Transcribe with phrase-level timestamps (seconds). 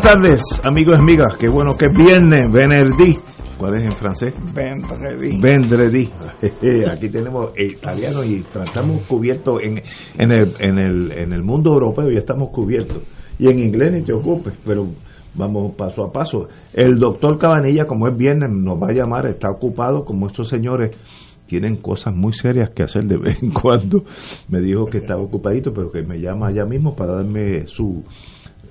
[0.00, 1.36] Buenas tardes, amigos y amigas.
[1.36, 3.18] Qué bueno que es viernes, vendredi.
[3.58, 4.34] ¿Cuál es en francés?
[4.54, 5.40] Vendredi.
[5.40, 6.10] Vendredi.
[6.90, 9.82] Aquí tenemos italiano y estamos cubiertos en,
[10.18, 13.02] en, el, en, el, en el mundo europeo, ya estamos cubiertos.
[13.38, 14.86] Y en inglés ni te ocupes, pero
[15.34, 16.48] vamos paso a paso.
[16.72, 20.96] El doctor Cabanilla, como es viernes, nos va a llamar, está ocupado, como estos señores
[21.46, 24.04] tienen cosas muy serias que hacer de vez en cuando.
[24.48, 28.04] Me dijo que estaba ocupadito, pero que me llama ya mismo para darme su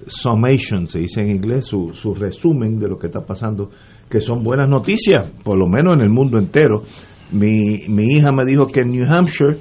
[0.08, 3.70] summation, se dice en inglés, su, su resumen de lo que está pasando,
[4.10, 6.84] que son buenas noticias, por lo menos en el mundo entero.
[7.32, 9.58] Mi, mi hija me dijo que en New Hampshire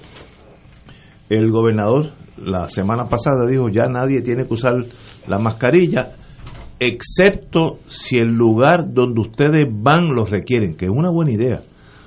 [1.28, 4.76] el gobernador la semana pasada dijo ya nadie tiene que usar
[5.26, 6.12] la mascarilla
[6.80, 11.62] excepto si el lugar donde ustedes van lo requieren, que es una buena idea.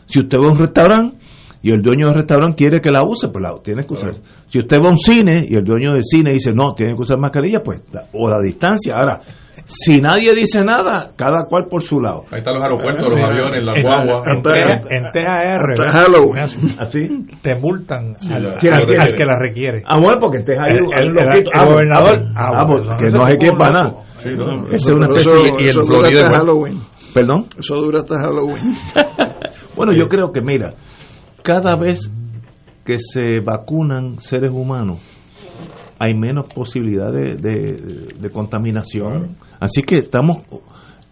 [0.06, 1.18] Si usted va a un restaurante
[1.64, 4.14] y el dueño del restaurante quiere que la use, pues la tiene que usar.
[4.48, 7.02] Si usted va a un cine y el dueño del cine dice no, tiene que
[7.02, 7.82] usar mascarilla, pues
[8.14, 8.96] o la distancia.
[8.96, 9.20] Ahora,
[9.66, 12.24] si nadie dice nada, cada cual por su lado.
[12.32, 14.24] Ahí están los aeropuertos, los aviones, las guaguas.
[14.28, 15.62] En, en TAR.
[16.80, 17.10] Así.
[17.42, 19.84] te multan al, que la requiere.
[19.86, 21.52] Ah, bueno, porque este hay El- un- hay un el- el- loquito.
[21.54, 23.96] el Ah, gobernador- ah, ah, bueno, pues, que no se quepa nada.
[24.18, 26.32] Sí, no, Esa es una y en eso Florida dura hasta igual.
[26.32, 26.78] Halloween.
[27.14, 27.46] Perdón.
[27.58, 28.74] Eso dura hasta Halloween.
[29.76, 30.74] Bueno, yo creo que, mira,
[31.44, 32.10] cada vez
[32.86, 35.00] que se vacunan seres humanos,
[36.00, 39.36] hay menos posibilidad de, de- de contaminación.
[39.60, 40.38] Así que estamos,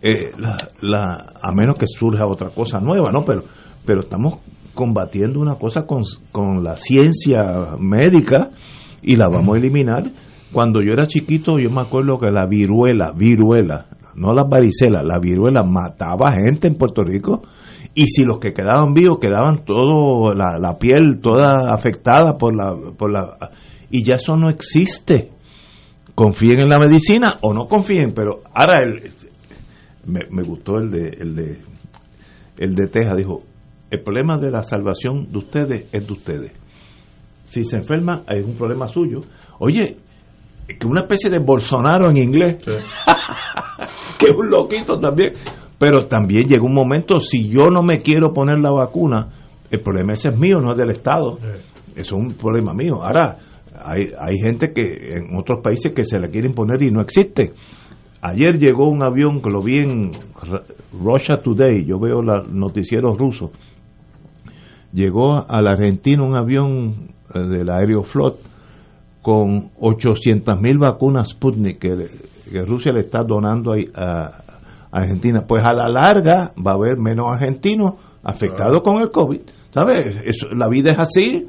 [0.01, 3.23] eh, la, la- a menos que surja otra cosa nueva, ¿no?
[3.23, 3.43] Pero,
[3.85, 4.39] pero estamos
[4.73, 8.49] combatiendo una cosa con, con la ciencia médica
[9.01, 10.03] y la vamos a eliminar.
[10.51, 13.85] Cuando yo era chiquito, yo me acuerdo que la viruela, viruela,
[14.15, 17.43] no la varicela, la viruela mataba gente en Puerto Rico
[17.93, 22.75] y si los que quedaban vivos quedaban todo la, la piel toda afectada por la
[22.97, 23.51] por la
[23.89, 25.31] y ya eso no existe.
[26.13, 29.11] Confíen en la medicina o no confíen pero ahora el,
[30.05, 31.57] me, me gustó el de el de
[32.57, 33.43] el de Texas dijo
[33.89, 36.51] el problema de la salvación de ustedes es de ustedes.
[37.47, 39.21] Si se enferma es un problema suyo
[39.59, 39.97] oye
[40.77, 42.57] que una especie de Bolsonaro en inglés.
[44.19, 45.31] Que es un loquito también.
[45.79, 49.29] Pero también llega un momento, si yo no me quiero poner la vacuna,
[49.71, 51.39] el problema ese es mío, no es del Estado.
[51.95, 53.01] Eso es un problema mío.
[53.01, 53.37] Ahora,
[53.83, 54.81] hay, hay gente que
[55.15, 57.53] en otros países que se la quieren poner y no existe.
[58.21, 60.11] Ayer llegó un avión que lo vi en
[60.91, 63.51] Russia Today, yo veo los noticieros rusos.
[64.91, 68.39] Llegó a la Argentina un avión eh, del Aeroflot
[69.21, 72.07] con 800 mil vacunas Sputnik que,
[72.51, 74.48] que Rusia le está donando ahí a, a
[74.91, 75.43] Argentina.
[75.47, 79.41] Pues a la larga va a haber menos argentinos afectados con el COVID.
[79.71, 80.17] ¿Sabes?
[80.25, 81.47] Eso- la vida es así.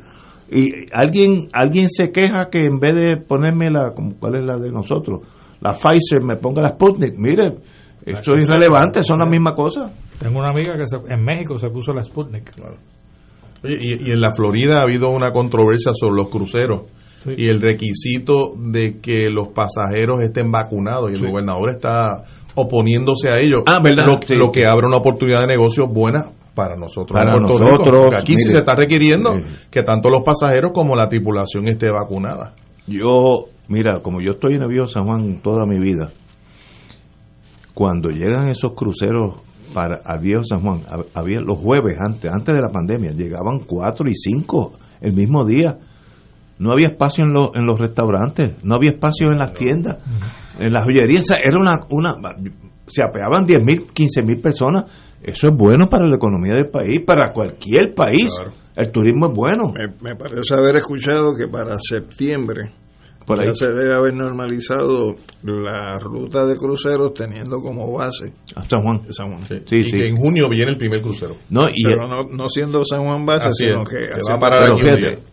[0.53, 4.59] Y alguien alguien se queja que en vez de ponerme la, como- ¿cuál es la
[4.59, 5.21] de nosotros?
[5.61, 7.15] La Pfizer, me ponga la Sputnik.
[7.17, 7.55] Mire,
[8.05, 9.91] eso es irrelevante, son la misma cosa.
[10.19, 12.51] Tengo una amiga que se- en México se puso la Sputnik.
[13.63, 16.83] Oye, y, y en la Florida ha habido una controversia sobre los cruceros
[17.23, 17.31] Sí.
[17.37, 23.39] y el requisito de que los pasajeros estén vacunados y el gobernador está oponiéndose a
[23.39, 23.63] ello.
[23.67, 24.07] Ah, ¿verdad?
[24.07, 24.35] Lo, Sí.
[24.35, 27.19] lo que abre una oportunidad de negocio buena para nosotros.
[27.19, 27.71] Para en Puerto Rico.
[27.79, 29.31] nosotros, aquí sí se está requiriendo
[29.71, 32.55] que tanto los pasajeros como la tripulación esté vacunada.
[32.87, 36.11] Yo, mira, como yo estoy en el Viejo San Juan toda mi vida,
[37.75, 39.37] cuando llegan esos cruceros
[39.73, 43.61] para al Viejo San Juan, hab- había los jueves antes, antes de la pandemia, llegaban
[43.67, 45.79] cuatro y cinco el mismo día.
[46.61, 49.97] No había espacio en, los en los restaurantes, no había espacio en las tiendas,
[50.59, 51.23] en las joyerías.
[51.23, 52.15] O sea, era una, una,
[52.87, 54.85] se apeaban 10 mil, 15 mil personas.
[55.23, 58.37] Eso es bueno para la economía del país, para cualquier país.
[58.37, 58.53] Claro.
[58.77, 59.73] El turismo es bueno.
[59.73, 62.73] Me, me parece haber escuchado que para septiembre
[63.27, 63.49] Por ahí.
[63.49, 69.01] ya se debe haber normalizado la ruta de cruceros teniendo como base A San Juan.
[69.11, 69.45] San Juan.
[69.67, 69.91] Sí, y sí.
[69.99, 71.37] que en junio viene el primer crucero.
[71.51, 74.39] No, y Pero no, no siendo San Juan base, sino es, que que va a
[74.39, 75.30] parar Pero fíjate,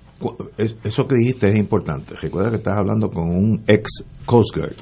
[0.84, 2.16] eso que dijiste es importante.
[2.22, 4.76] Recuerda que estás hablando con un ex Coast Guard.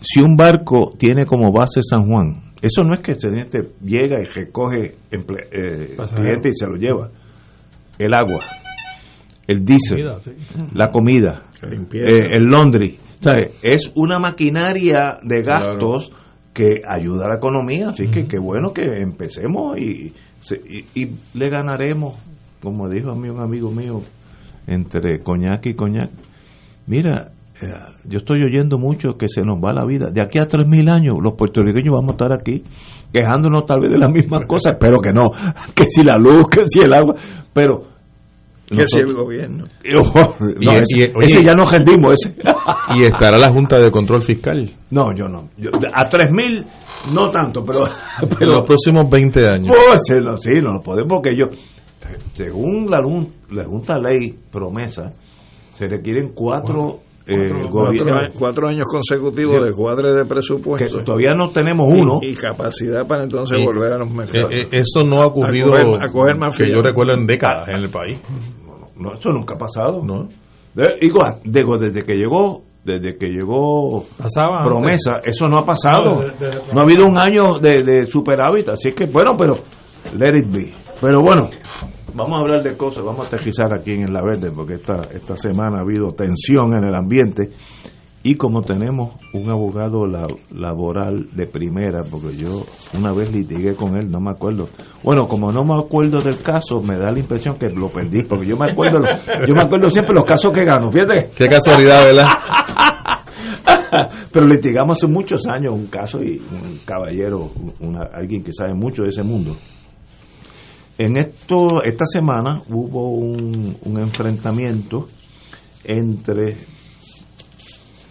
[0.00, 4.18] Si un barco tiene como base San Juan, eso no es que el cliente llega
[4.20, 7.10] y recoge eh, cliente y se lo lleva.
[7.98, 8.40] El agua,
[9.46, 10.30] el diésel, Comida, sí.
[10.74, 12.98] la comida, eh, el laundry.
[13.20, 13.58] ¿sabes?
[13.62, 16.12] Es una maquinaria de gastos
[16.52, 17.90] que ayuda a la economía.
[17.90, 20.12] Así que qué bueno que empecemos y,
[20.68, 22.16] y, y le ganaremos,
[22.62, 24.02] como dijo a mí un amigo mío,
[24.68, 26.10] entre coñac y coñac.
[26.86, 27.30] Mira,
[27.60, 27.66] eh,
[28.04, 30.10] yo estoy oyendo mucho que se nos va la vida.
[30.10, 32.62] De aquí a 3.000 años, los puertorriqueños vamos a estar aquí
[33.12, 34.74] quejándonos tal vez de las mismas cosas.
[34.74, 35.30] Espero que no.
[35.74, 37.14] Que si la luz, que si el agua.
[37.52, 37.84] Pero.
[38.68, 39.64] que si el gobierno.
[39.84, 42.34] no, Y- ese, y- oye- ese ya no rendimos, ese.
[42.96, 45.48] Y estará la Junta de Control Fiscal No, yo no.
[45.58, 46.64] Yo- a 3.000
[47.14, 47.86] no tanto, pero...
[47.86, 49.66] en pero los próximos 20 años.
[49.88, 51.46] pues, sí, no, sí, no lo podemos porque yo...
[52.32, 52.98] Según la,
[53.50, 55.12] la Junta Ley Promesa,
[55.74, 57.00] se requieren cuatro...
[57.26, 61.86] eh, Cuatro, gobiernos años- cuatro años consecutivos de cuadre de que presupuesto todavía no tenemos
[61.90, 62.20] uno.
[62.22, 64.52] y, y capacidad para entonces Y- volver a los Eh, mercados.
[64.52, 67.68] eh, eso no ha ocurrido A coger- a coger más que yo recuerdo en décadas
[67.68, 68.18] en el país.
[68.96, 70.02] No, eso nunca ha pasado.
[70.04, 70.28] ¿no?
[70.74, 74.72] De- igual, digo, desde que llegó, desde que llegó Pasaba antes.
[74.72, 76.20] promesa, eso no ha pasado.
[76.72, 79.54] No ha habido un año de, de superávit, así que bueno, pero
[80.16, 80.72] let it be.
[81.00, 81.48] Pero bueno,
[82.14, 85.36] vamos a hablar de cosas, vamos a aterrizar aquí en La Verde, porque esta, esta
[85.36, 87.50] semana ha habido tensión en el ambiente.
[88.24, 93.96] Y como tenemos un abogado la- laboral de primera, porque yo una vez litigué con
[93.96, 94.68] él, no me acuerdo.
[95.04, 98.44] Bueno, como no me acuerdo del caso, me da la impresión que lo perdí, porque
[98.46, 98.98] yo me acuerdo,
[99.46, 101.30] yo me acuerdo siempre los casos que gano, fíjate.
[101.36, 102.24] Qué casualidad, ¿verdad?
[104.32, 107.50] Pero litigamos hace muchos años un caso y un caballero,
[107.80, 109.54] una, alguien que sabe mucho de ese mundo.
[110.98, 115.06] En esto, esta semana hubo un, un enfrentamiento
[115.84, 116.56] entre,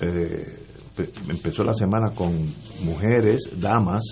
[0.02, 0.60] eh,
[0.96, 2.32] pe- empezó la semana con
[2.84, 4.04] mujeres, damas,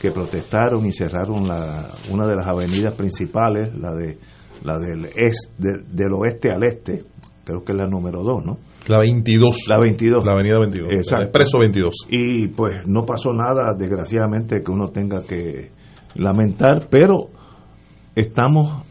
[0.00, 4.18] que protestaron y cerraron la, una de las avenidas principales, la de
[4.64, 7.04] la del este, del oeste al este,
[7.44, 8.56] creo que es la número 2, ¿no?
[8.88, 9.66] La 22.
[9.68, 10.24] La 22.
[10.24, 10.88] La avenida 22.
[10.92, 11.16] Exacto.
[11.16, 11.94] El expreso 22.
[12.08, 15.70] Y pues no pasó nada, desgraciadamente, que uno tenga que
[16.14, 17.28] lamentar, pero
[18.16, 18.82] estamos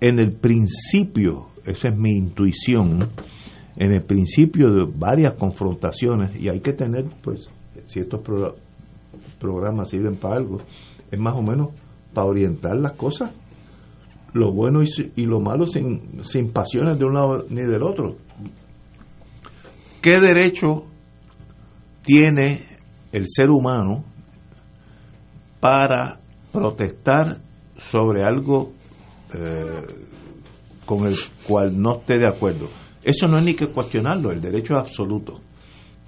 [0.00, 3.08] en el principio, esa es mi intuición,
[3.76, 7.48] en el principio de varias confrontaciones y hay que tener, pues,
[7.86, 8.56] si estos pro-
[9.40, 10.58] programas sirven para algo,
[11.10, 11.70] es más o menos
[12.12, 13.32] para orientar las cosas,
[14.34, 18.16] lo bueno y, y lo malo sin, sin pasiones de un lado ni del otro.
[20.02, 20.84] ¿Qué derecho
[22.02, 22.66] tiene
[23.12, 24.04] el ser humano
[25.60, 26.20] para
[26.52, 27.40] protestar
[27.78, 28.72] sobre algo
[29.34, 29.82] eh,
[30.84, 31.14] con el
[31.46, 32.68] cual no esté de acuerdo?
[33.02, 35.40] Eso no es ni que cuestionarlo, el derecho es absoluto.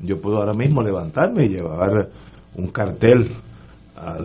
[0.01, 2.11] Yo puedo ahora mismo levantarme y llevar
[2.57, 3.33] un cartel
[3.97, 4.19] a,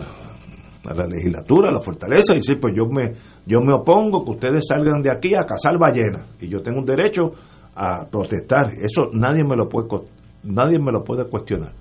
[0.94, 3.12] la legislatura, a la fortaleza, y decir, pues yo me,
[3.46, 6.86] yo me opongo que ustedes salgan de aquí a cazar ballenas, y yo tengo un
[6.86, 7.32] derecho
[7.74, 8.72] a protestar.
[8.80, 9.88] Eso nadie me lo puede,
[10.44, 11.72] nadie me lo puede cuestionar.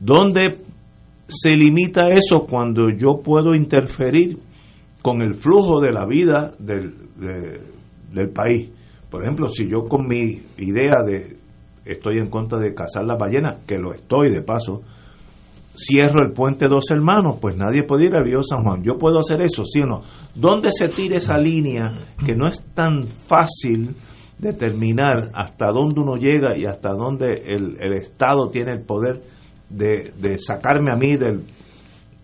[0.00, 0.58] ¿Dónde
[1.28, 4.38] se limita eso cuando yo puedo interferir
[5.02, 7.60] con el flujo de la vida del, de-
[8.12, 8.70] del país?
[9.10, 11.36] Por ejemplo, si yo con mi idea de
[11.84, 14.82] estoy en contra de cazar las ballenas, que lo estoy de paso,
[15.76, 18.82] cierro el puente Dos Hermanos, pues nadie puede ir al río San Juan.
[18.82, 20.02] Yo puedo hacer eso, ¿sí o no?
[20.34, 21.90] ¿Dónde se tira esa línea
[22.24, 23.94] que no es tan fácil
[24.38, 29.22] determinar hasta dónde uno llega y hasta dónde el, el Estado tiene el poder
[29.68, 31.42] de, de sacarme a mí del,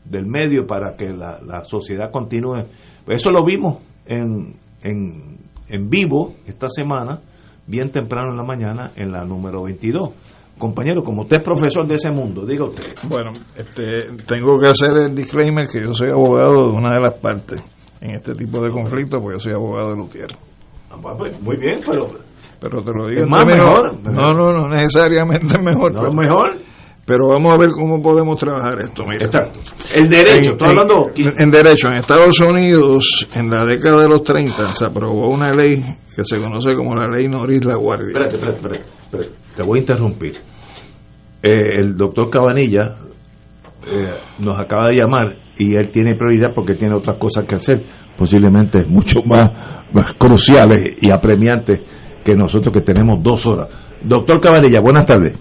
[0.08, 2.64] del medio para que la, la sociedad continúe?
[3.06, 7.20] Eso lo vimos en, en, en vivo esta semana,
[7.66, 10.10] bien temprano en la mañana, en la número 22.
[10.58, 12.94] Compañero, como usted es profesor de ese mundo, diga usted.
[13.08, 17.14] Bueno, este, tengo que hacer el disclaimer que yo soy abogado de una de las
[17.14, 17.62] partes
[18.00, 20.28] en este tipo de conflictos, porque yo soy abogado de Lutier.
[20.90, 22.08] Ah, pues, pues, Muy bien, pero
[22.58, 24.00] Pero te lo digo Es más mejor.
[24.02, 25.92] No, no, no necesariamente es mejor.
[25.92, 26.50] no pero mejor.
[27.06, 29.04] Pero vamos a ver cómo podemos trabajar esto.
[29.04, 29.26] Mira.
[29.26, 29.60] Exacto.
[29.94, 31.10] El derecho, En- estoy hablando.
[31.16, 35.52] en, en derecho, en Estados Unidos, en la década de los 30, se aprobó una
[35.52, 35.76] ley
[36.16, 38.08] que se conoce como la ley Noris La Guardia.
[38.08, 39.30] Espérate, espérate, espérate, espérate.
[39.54, 40.36] Te voy a interrumpir.
[41.42, 42.96] Eh, el doctor Cabanilla
[43.86, 47.84] eh, nos acaba de llamar y él tiene prioridad porque tiene otras cosas que hacer,
[48.16, 51.80] posiblemente mucho más, más cruciales y apremiantes
[52.24, 53.68] que nosotros que tenemos dos horas.
[54.02, 55.38] Doctor Cabanilla, buenas tardes.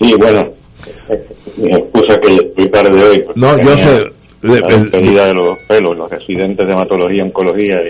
[0.00, 0.40] Sí, bueno,
[1.56, 3.24] mi excusa que estoy tarde hoy.
[3.34, 3.98] No, yo sé.
[4.40, 7.88] La despedida de los pelos, los residentes de hematología y oncología, y,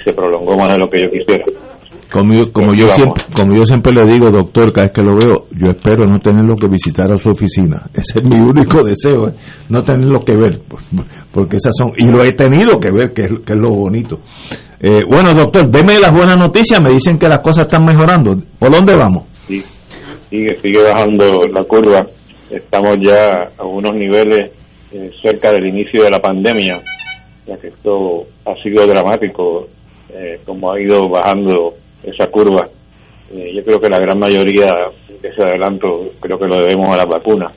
[0.00, 1.44] y se prolongó más de lo que yo quisiera.
[2.10, 5.12] Como, yo- como yo siempre, como yo siempre le digo, doctor, cada vez que lo
[5.16, 7.82] veo, yo espero no tenerlo que visitar a su oficina.
[7.94, 9.32] Ese es mi único deseo, ¿eh?
[9.68, 10.80] no tenerlo que ver, por-
[11.30, 14.18] porque esas son, y lo he tenido que ver, que es, que es lo bonito.
[14.80, 18.36] Eh, bueno, doctor, deme las buenas noticias, me dicen que las cosas están mejorando.
[18.58, 19.24] ¿Por dónde vamos?
[19.46, 19.62] Sí,
[20.28, 22.06] sigue, sigue bajando la curva.
[22.50, 24.52] Estamos ya a unos niveles
[24.92, 26.80] eh, cerca del inicio de la pandemia,
[27.46, 29.68] ya que esto ha sido dramático,
[30.10, 32.68] eh, como ha ido bajando esa curva.
[33.30, 34.66] Eh, yo creo que la gran mayoría
[35.20, 37.52] de ese adelanto creo que lo debemos a la vacuna.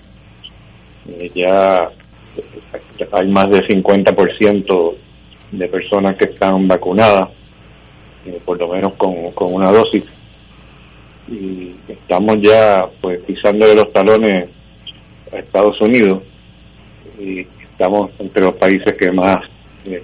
[1.07, 1.89] Eh, ya
[3.11, 4.93] hay más del 50%
[5.51, 7.29] de personas que están vacunadas,
[8.45, 10.03] por lo menos con, con una dosis
[11.31, 14.49] y estamos ya pues pisándole los talones
[15.31, 16.23] a Estados Unidos
[17.17, 19.37] y estamos entre los países que más
[19.85, 20.03] eh,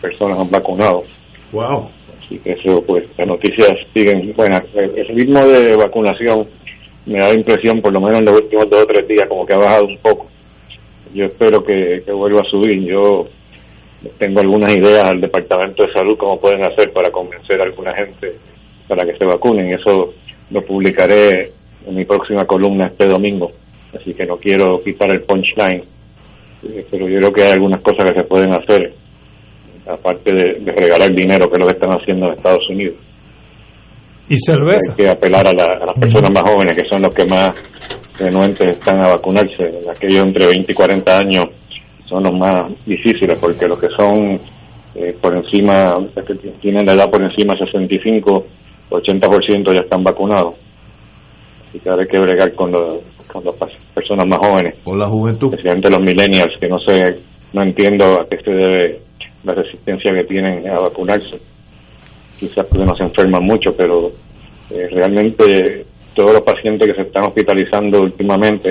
[0.00, 1.02] personas han vacunado.
[1.50, 1.90] Wow.
[2.18, 6.46] así que eso pues las noticias siguen buenas el ritmo de vacunación
[7.06, 9.44] me da la impresión por lo menos en los últimos dos o tres días como
[9.44, 10.28] que ha bajado un poco.
[11.12, 12.80] Yo espero que, que vuelva a subir.
[12.84, 13.26] Yo
[14.18, 18.32] tengo algunas ideas al departamento de salud cómo pueden hacer para convencer a alguna gente
[18.88, 19.72] para que se vacunen.
[19.74, 20.14] Eso
[20.52, 21.50] lo publicaré
[21.86, 23.50] en mi próxima columna este domingo
[23.94, 25.82] así que no quiero quitar el punchline.
[26.64, 28.92] Eh, pero yo creo que hay algunas cosas que se pueden hacer
[29.86, 32.94] aparte de, de regalar dinero que es lo que están haciendo en Estados Unidos.
[34.28, 34.92] Y cerveza.
[34.92, 37.48] hay que apelar a, la- a las personas más jóvenes que son los que más
[38.18, 39.64] renuentes están a vacunarse.
[39.90, 41.44] Aquellos entre 20 y 40 años
[42.08, 44.40] son los más difíciles porque los que son
[44.94, 48.46] eh, por encima los que tienen la edad por encima de 65
[48.92, 50.54] 80% ya están vacunados
[51.72, 53.56] así que ahora hay que bregar con, los, con las
[53.94, 55.48] personas más jóvenes Por la juventud.
[55.54, 57.18] especialmente los millennials, que no sé,
[57.54, 58.98] no entiendo a qué se debe
[59.44, 61.36] la resistencia que tienen a vacunarse.
[62.38, 64.08] Quizás porque no se enferman mucho, pero
[64.70, 65.84] eh, realmente
[66.14, 68.70] todos los pacientes que se están hospitalizando últimamente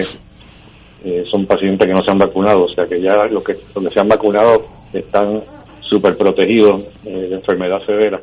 [1.04, 3.84] eh, son pacientes que no se han vacunado, o sea que ya los que, los
[3.84, 5.40] que se han vacunado están
[5.82, 8.22] súper protegidos eh, de enfermedad severa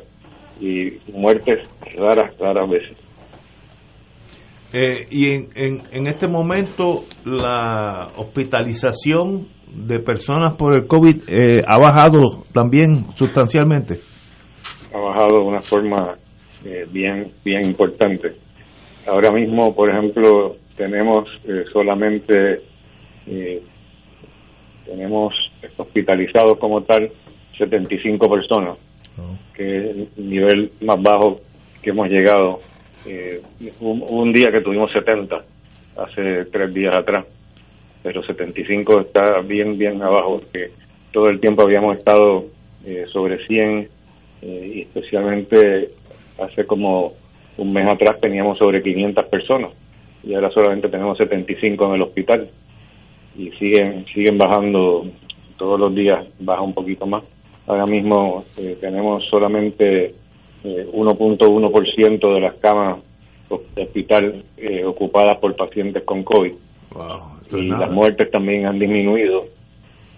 [0.59, 2.97] y muertes raras, raras veces.
[4.71, 11.61] Eh, y en, en, en este momento la hospitalización de personas por el COVID eh,
[11.67, 13.99] ha bajado también sustancialmente.
[14.93, 16.15] ha bajado de una forma
[16.65, 18.33] eh, bien bien importante.
[19.07, 22.61] Ahora mismo, por ejemplo, tenemos eh, solamente
[24.85, 25.33] tenemos
[25.77, 27.09] hospitalizados como tal
[27.55, 28.77] 75 personas,
[29.53, 31.41] que es el nivel más bajo
[31.81, 32.61] que hemos llegado.
[33.05, 33.41] Eh,
[33.79, 35.43] un, un día que tuvimos 70
[35.97, 37.25] hace tres días atrás,
[38.03, 40.71] pero 75 está bien bien abajo, porque
[41.11, 42.45] todo el tiempo habíamos estado
[42.85, 43.89] eh, sobre 100
[44.41, 45.89] eh, y especialmente
[46.41, 47.13] hace como
[47.57, 49.71] un mes atrás teníamos sobre 500 personas
[50.23, 52.49] y ahora solamente tenemos 75 en el hospital
[53.37, 55.05] y siguen siguen bajando
[55.57, 57.23] todos los días baja un poquito más
[57.69, 60.13] ahora mismo eh, tenemos solamente
[60.63, 62.97] eh, 1.1% de las camas
[63.75, 66.53] de hospital eh, ocupadas por pacientes con COVID
[66.93, 67.19] Wow,
[67.51, 67.85] y nada.
[67.85, 69.45] las muertes también han disminuido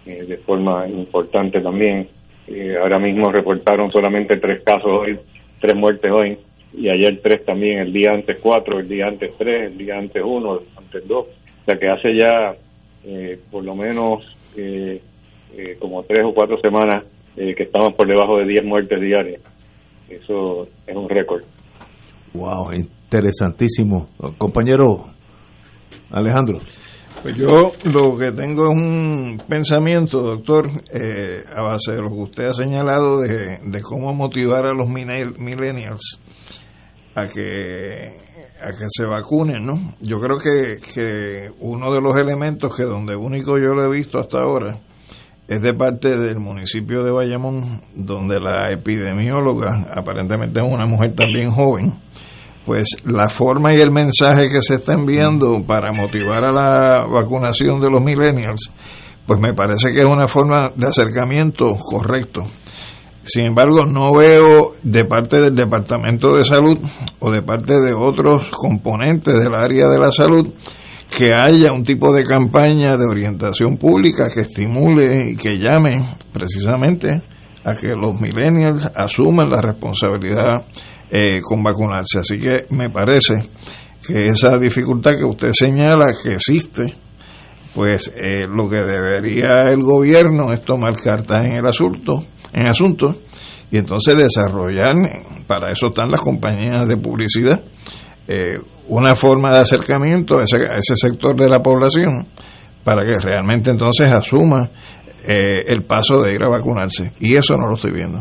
[0.05, 2.07] eh, de forma importante también.
[2.47, 5.19] Eh, ahora mismo reportaron solamente tres casos hoy,
[5.59, 6.37] tres muertes hoy,
[6.73, 10.23] y ayer tres también, el día antes cuatro, el día antes tres, el día antes
[10.25, 11.25] uno, el antes dos.
[11.27, 12.55] O sea que hace ya
[13.05, 14.23] eh, por lo menos
[14.57, 15.01] eh,
[15.55, 17.03] eh, como tres o cuatro semanas
[17.37, 19.41] eh, que estamos por debajo de 10 muertes diarias.
[20.09, 21.43] Eso es un récord.
[22.33, 24.09] Wow, interesantísimo.
[24.37, 25.05] Compañero
[26.11, 26.59] Alejandro.
[27.21, 32.21] Pues yo lo que tengo es un pensamiento, doctor, eh, a base de lo que
[32.23, 36.19] usted ha señalado de, de cómo motivar a los millennials
[37.13, 39.73] a que a que se vacunen, ¿no?
[40.01, 44.19] Yo creo que, que uno de los elementos que donde único yo lo he visto
[44.19, 44.79] hasta ahora
[45.51, 51.51] es de parte del municipio de Bayamón, donde la epidemióloga, aparentemente es una mujer también
[51.51, 51.93] joven,
[52.65, 57.81] pues la forma y el mensaje que se está enviando para motivar a la vacunación
[57.81, 58.71] de los millennials,
[59.27, 62.43] pues me parece que es una forma de acercamiento correcto.
[63.23, 66.77] Sin embargo, no veo de parte del Departamento de Salud
[67.19, 70.47] o de parte de otros componentes del área de la salud
[71.15, 77.21] que haya un tipo de campaña de orientación pública que estimule y que llame precisamente
[77.63, 80.65] a que los millennials asuman la responsabilidad
[81.11, 82.19] eh, con vacunarse.
[82.19, 83.35] Así que me parece
[84.07, 86.95] que esa dificultad que usted señala que existe,
[87.75, 93.17] pues eh, lo que debería el gobierno es tomar cartas en el asunto, en asunto
[93.69, 94.93] y entonces desarrollar,
[95.45, 97.61] para eso están las compañías de publicidad,
[98.27, 98.57] eh,
[98.91, 102.27] una forma de acercamiento a ese, sector de la población
[102.83, 104.69] para que realmente entonces asuma
[105.25, 107.13] eh, el paso de ir a vacunarse.
[107.21, 108.19] Y eso no lo estoy viendo.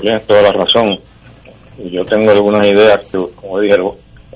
[0.00, 0.98] Tienes toda la razón.
[1.92, 3.76] Yo tengo algunas ideas que, como dije,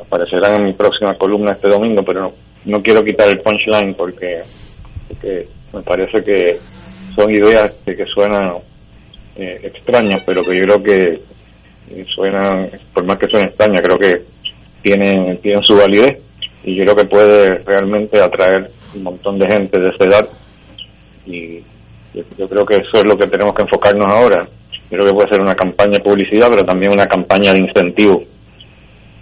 [0.00, 2.28] aparecerán en mi próxima columna este domingo, pero no,
[2.66, 4.42] no quiero quitar el punchline porque,
[5.73, 6.58] me parece que
[7.16, 8.58] son ideas que, que suenan
[9.37, 14.38] eh, extrañas, pero que yo creo que suenan, por más que suenen extrañas, creo que
[14.82, 16.20] tienen, tienen su validez
[16.64, 20.28] y yo creo que puede realmente atraer un montón de gente de esa edad
[21.26, 21.62] y
[22.14, 24.47] yo, creo que eso es lo que tenemos que enfocarnos ahora.
[24.88, 28.23] Creo que puede ser una campaña de publicidad, pero también una campaña de incentivo.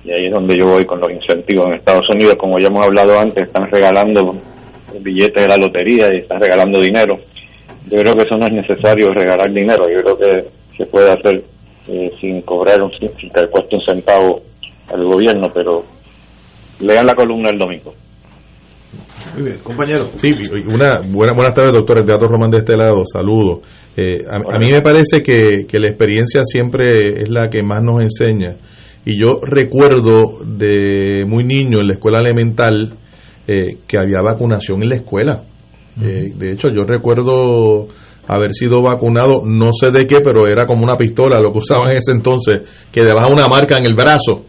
[0.05, 1.67] Y ahí es donde yo voy con los incentivos.
[1.67, 4.37] En Estados Unidos, como ya hemos hablado antes, están regalando
[5.01, 7.19] billetes de la lotería y están regalando dinero.
[7.91, 9.89] Yo creo que eso no es necesario regalar dinero.
[9.91, 11.43] Yo creo que se puede hacer
[11.89, 14.43] eh, sin cobrar, un, sin que cueste un centavo
[14.88, 15.85] al gobierno, pero
[16.81, 17.93] lean la columna el domingo.
[19.35, 20.09] Muy bien, compañero.
[20.16, 20.35] Sí,
[20.73, 21.99] una buena, buenas tardes, doctor.
[21.99, 23.61] El Teatro Román de este lado, saludos.
[23.97, 28.02] Eh, a, mí me parece que, que la experiencia siempre es la que más nos
[28.02, 28.57] enseña.
[29.05, 32.95] Y yo recuerdo de muy niño en la escuela elemental
[33.47, 35.43] eh, que había vacunación en la escuela.
[36.02, 37.87] Eh, de hecho, yo recuerdo
[38.26, 41.93] haber sido vacunado, no sé de qué, pero era como una pistola, lo que usaban
[41.93, 44.45] en ese entonces, que dejaba una marca en el brazo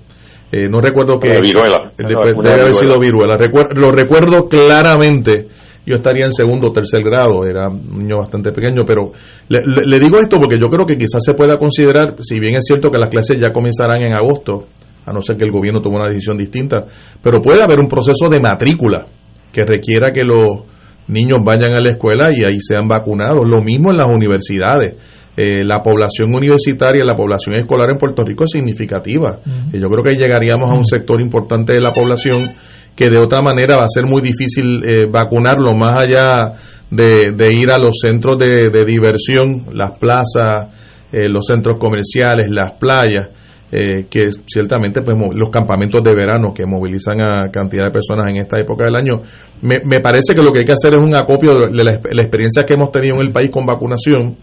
[0.52, 1.40] eh, no recuerdo que...
[1.42, 1.92] viruela.
[1.98, 3.36] Debe, haber sido viruela.
[3.76, 5.48] lo recuerdo claramente.
[5.86, 9.14] Yo estaría en segundo o tercer grado, era un niño bastante pequeño, pero
[9.48, 12.90] le, digo esto porque yo creo que quizás se pueda considerar, si bien es cierto
[12.90, 14.66] que las clases ya comenzarán en agosto,
[15.06, 16.84] a no ser que el gobierno tome una decisión distinta,
[17.24, 19.06] pero puede haber un proceso de matrícula
[19.54, 20.64] que requiera que los
[21.08, 23.48] niños vayan a la escuela y ahí sean vacunados.
[23.48, 24.96] Lo mismo en las universidades
[25.40, 29.38] eh, la población universitaria, la población escolar en Puerto Rico es significativa.
[29.72, 32.54] Y yo creo que llegaríamos a un sector importante de la población
[32.96, 36.54] que de otra manera va a ser muy difícil eh, vacunarlo, más allá
[36.90, 40.70] de, ir a los centros de, diversión, las plazas,
[41.12, 43.30] eh, los centros comerciales, las playas.
[43.70, 48.58] que ciertamente pues los campamentos de verano que movilizan a cantidad de personas en esta
[48.58, 49.22] época del año
[49.62, 52.22] me, me parece que lo que hay que hacer es un acopio de la, la
[52.24, 54.38] experiencia que hemos tenido en el país con vacunación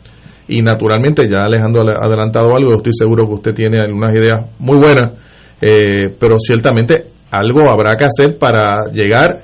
[0.49, 4.77] y naturalmente, ya Alejandro ha adelantado algo, estoy seguro que usted tiene algunas ideas muy
[4.77, 5.13] buenas,
[5.61, 9.43] eh, pero ciertamente algo habrá que hacer para llegar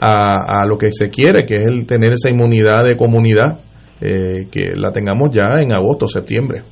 [0.00, 3.60] a, a, lo que se quiere, que es el tener esa inmunidad de comunidad,
[4.00, 6.62] eh, que la tengamos ya en agosto, septiembre.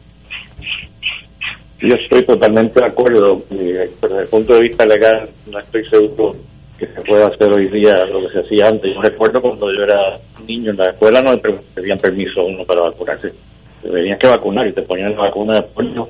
[1.81, 6.33] Yo estoy totalmente de acuerdo, pero desde el punto de vista legal no estoy seguro
[6.79, 8.95] que se pueda hacer hoy día lo que se hacía antes.
[8.95, 11.41] Yo recuerdo cuando yo era niño en la escuela no le
[11.75, 13.29] pedían permiso uno para vacunarse
[13.83, 16.09] tenías que vacunar y te ponían la vacuna de polio.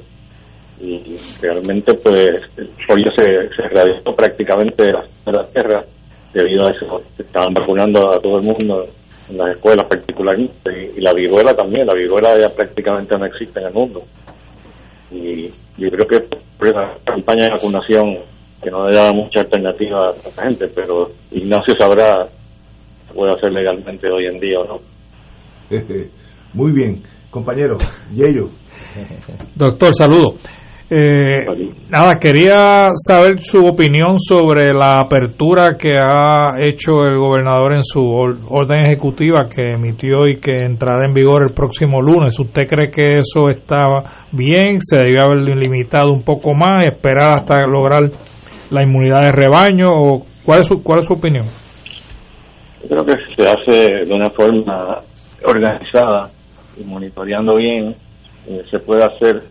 [0.80, 5.82] Y realmente pues el polio se, se erradicó prácticamente de la, tierra
[6.32, 7.02] debido a eso.
[7.18, 8.86] Estaban vacunando a todo el mundo
[9.28, 11.86] en las escuelas particularmente y, la viruela también.
[11.86, 14.02] La viruela ya prácticamente no existe en el mundo.
[15.10, 18.18] Y yo creo que por esa campaña de vacunación
[18.62, 22.26] que no le da mucha alternativa a la gente pero Ignacio sabrá
[23.14, 24.80] puede hacer legalmente hoy en día o no
[26.54, 27.76] muy bien Compañero,
[28.14, 28.48] Yello.
[29.54, 30.34] Doctor, saludo.
[30.90, 31.44] Eh,
[31.90, 38.00] nada, quería saber su opinión sobre la apertura que ha hecho el gobernador en su
[38.00, 42.38] orden ejecutiva que emitió y que entrará en vigor el próximo lunes.
[42.38, 44.80] ¿Usted cree que eso estaba bien?
[44.80, 46.86] ¿Se debió haber limitado un poco más?
[46.90, 48.10] ¿Esperar hasta lograr
[48.70, 49.88] la inmunidad de rebaño?
[49.90, 51.44] ¿O cuál, es su, ¿Cuál es su opinión?
[52.88, 55.00] creo que se hace de una forma
[55.44, 56.30] organizada
[56.80, 57.94] y monitoreando bien,
[58.48, 59.42] eh, se puede hacer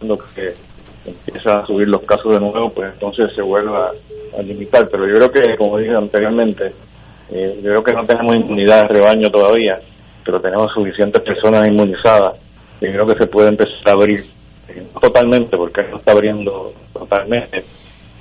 [0.00, 0.54] lo que
[1.04, 3.90] empieza a subir los casos de nuevo, pues entonces se vuelva
[4.36, 4.88] a limitar.
[4.88, 6.72] Pero yo creo que, como dije anteriormente,
[7.30, 9.78] eh, yo creo que no tenemos inmunidad de rebaño todavía,
[10.24, 12.38] pero tenemos suficientes personas inmunizadas
[12.80, 14.24] y creo que se puede empezar a abrir
[15.00, 17.64] totalmente, porque no está abriendo totalmente.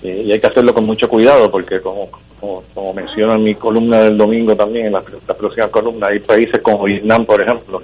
[0.04, 2.10] Eh, y hay que hacerlo con mucho cuidado, porque como,
[2.40, 6.62] como, como menciono en mi columna del domingo también, en la, próxima columna, hay países
[6.62, 7.82] como Vietnam, por ejemplo,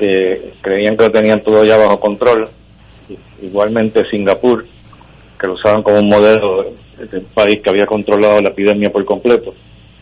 [0.00, 2.48] que creían que lo tenían todo ya bajo control.
[3.42, 4.64] Igualmente Singapur,
[5.38, 6.64] que lo usaban como un modelo
[6.98, 9.54] de país que había controlado la epidemia por completo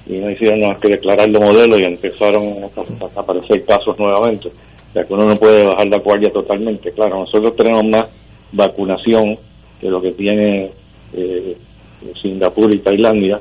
[0.07, 4.51] y no hicieron más que declararlo modelo y empezaron a aparecer casos nuevamente.
[4.93, 6.91] Sea que uno no puede bajar la guardia totalmente.
[6.93, 8.11] Claro, nosotros tenemos más
[8.53, 9.37] vacunación
[9.79, 10.71] que lo que tiene
[11.13, 11.57] eh,
[12.23, 13.39] Singapur y Tailandia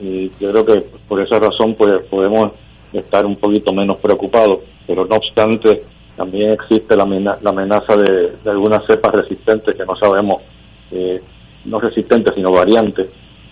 [0.00, 2.52] y yo creo que por esa razón pues podemos
[2.92, 5.82] estar un poquito menos preocupados, pero no obstante
[6.16, 10.42] también existe la, amenaza de, algunas cepas resistentes que no sabemos,
[10.90, 11.20] eh,
[11.66, 13.08] no resistentes sino variantes,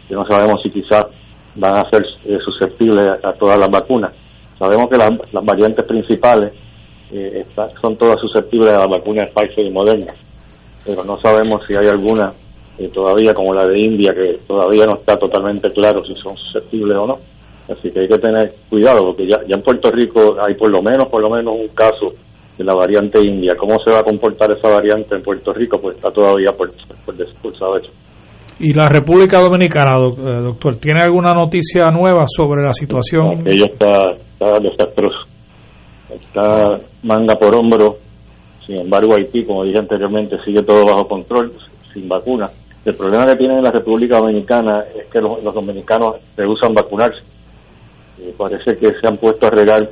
[0.08, 1.06] que no sabemos si quizás
[1.54, 4.12] van a ser eh, susceptibles a, todas las vacunas.
[4.58, 6.52] Sabemos que las, variantes principales
[7.12, 7.46] eh,
[7.80, 10.14] son todas susceptibles a las vacunas Pfizer y Moderna,
[10.84, 12.32] pero no sabemos si hay alguna
[12.78, 16.96] eh, todavía como la de India que todavía no está totalmente claro si son susceptibles
[16.96, 17.18] o no.
[17.68, 20.82] Así que hay que tener cuidado porque ya, ya en Puerto Rico hay por lo
[20.82, 22.14] menos por lo menos un caso
[22.56, 23.54] de la variante India.
[23.56, 25.78] ¿Cómo se va a comportar esa variante en Puerto Rico?
[25.80, 26.70] Pues está todavía por,
[27.04, 27.82] por, por saber.
[28.58, 33.46] ¿Y la República Dominicana, eh, doctor, tiene alguna noticia nueva sobre la situación?
[33.46, 35.18] Ella está, está desastroso.
[36.10, 37.96] Está manga por hombro.
[38.66, 41.52] Sin embargo, Haití, como dije anteriormente, sigue todo bajo control,
[41.92, 42.46] sin vacuna.
[42.86, 47.20] El problema que tiene la República Dominicana es que los, dominicanos rehusan vacunarse.
[48.20, 49.88] Eh, parece que se han puesto a regar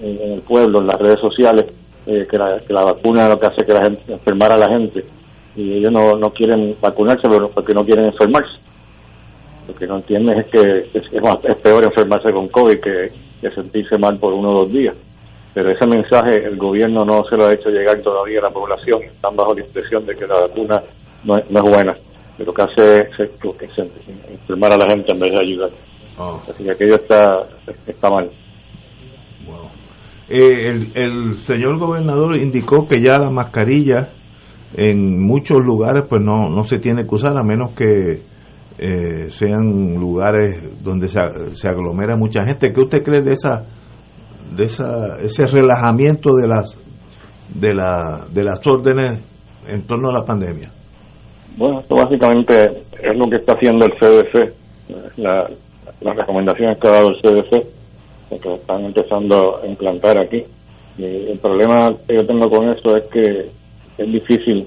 [0.00, 1.66] en, el pueblo, en las redes sociales,
[2.06, 4.68] eh, que, la, que la vacuna lo que hace que la gente enfermar a la
[4.68, 5.04] gente
[5.56, 8.58] y ellos no, no quieren vacunarse porque no quieren enfermarse.
[9.66, 13.10] Lo que no entienden es que es, peor enfermarse con COVID que,
[13.54, 14.94] sentirse mal por uno o dos días.
[15.54, 19.02] Pero ese mensaje el gobierno no se lo ha hecho llegar todavía a la población.
[19.04, 20.82] Están bajo la impresión de que la vacuna
[21.24, 21.96] no es, no es buena.
[22.36, 23.82] Pero que hace es que
[24.30, 25.70] enfermar a la gente en vez de ayudar.
[26.18, 26.40] Oh.
[26.48, 27.46] Así que aquello está,
[27.86, 28.30] está mal.
[30.28, 34.08] Eh, el, el señor gobernador indicó que ya la mascarilla
[34.74, 38.20] en muchos lugares pues no, no se tiene que usar a menos que
[38.78, 41.20] eh, sean lugares donde se,
[41.54, 42.72] se, aglomera mucha gente.
[42.72, 43.64] ¿Qué usted cree de esa
[44.54, 46.78] de esa ese relajamiento de las
[47.54, 49.24] de la de las órdenes
[49.66, 50.70] en torno a la pandemia?
[51.56, 55.48] Bueno, esto básicamente es lo que está haciendo el CDC, la,
[56.00, 60.42] las recomendaciones que ha dado el CDC, que están empezando a implantar aquí.
[60.98, 63.46] El problema que yo tengo con eso es que
[63.98, 64.66] es difícil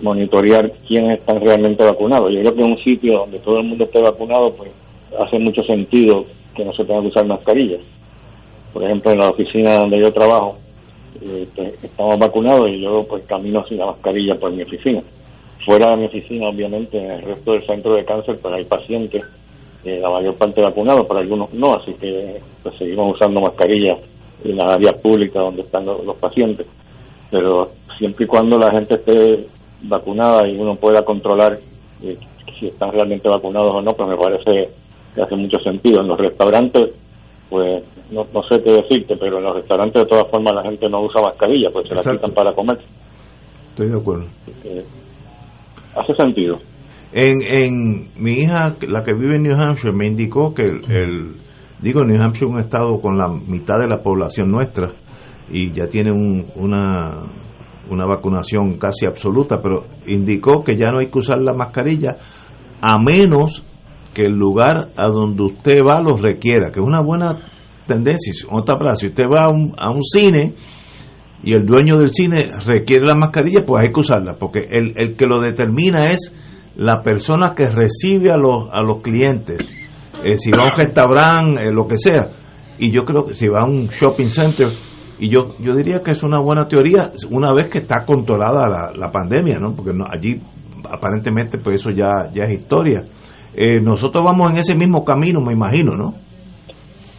[0.00, 2.32] monitorear quiénes están realmente vacunados.
[2.32, 4.70] Yo creo que en un sitio donde todo el mundo esté vacunado, pues
[5.18, 7.80] hace mucho sentido que no se tenga que usar mascarillas.
[8.72, 10.58] Por ejemplo, en la oficina donde yo trabajo,
[11.22, 15.02] eh, pues, estamos vacunados y yo pues camino sin la mascarilla por mi oficina.
[15.64, 19.24] Fuera de mi oficina, obviamente, en el resto del centro de cáncer, pues hay pacientes,
[19.86, 23.98] eh, la mayor parte vacunados, pero algunos no, así que pues, seguimos usando mascarillas
[24.44, 26.66] en las áreas públicas donde están los pacientes.
[27.30, 29.46] Pero siempre y cuando la gente esté
[29.82, 31.58] vacunada y uno pueda controlar
[32.02, 32.18] eh,
[32.58, 34.70] si están realmente vacunados o no, pues me parece
[35.14, 36.00] que hace mucho sentido.
[36.00, 36.90] En los restaurantes,
[37.48, 41.02] pues no, sé qué decirte, pero en los restaurantes de todas formas la gente no
[41.02, 42.78] usa mascarilla, pues se la quitan para comer.
[43.68, 44.24] Estoy de acuerdo.
[45.94, 46.58] hace sentido.
[47.12, 51.36] En, en mi hija, la que vive en New Hampshire, me indicó que el,
[51.80, 54.92] digo, New Hampshire es un estado con la mitad de la población nuestra
[55.50, 56.10] y ya tiene
[56.56, 57.20] una
[57.90, 62.16] una vacunación casi absoluta, pero indicó que ya no hay que usar la mascarilla
[62.80, 63.62] a menos
[64.14, 67.38] que el lugar a donde usted va lo requiera, que es una buena
[67.86, 68.32] tendencia.
[68.50, 70.54] Otra frase, si usted va a un, a un cine
[71.42, 75.16] y el dueño del cine requiere la mascarilla, pues hay que usarla, porque el, el
[75.16, 76.32] que lo determina es
[76.76, 79.58] la persona que recibe a los, a los clientes,
[80.22, 82.30] eh, si va a un restaurante, eh, lo que sea.
[82.78, 84.68] Y yo creo que si va a un shopping center,
[85.18, 88.92] y yo, yo diría que es una buena teoría una vez que está controlada la,
[88.94, 89.74] la pandemia, ¿no?
[89.74, 90.38] Porque allí
[90.90, 93.02] aparentemente pues eso ya, ya es historia.
[93.54, 96.14] Eh, nosotros vamos en ese mismo camino, me imagino, ¿no?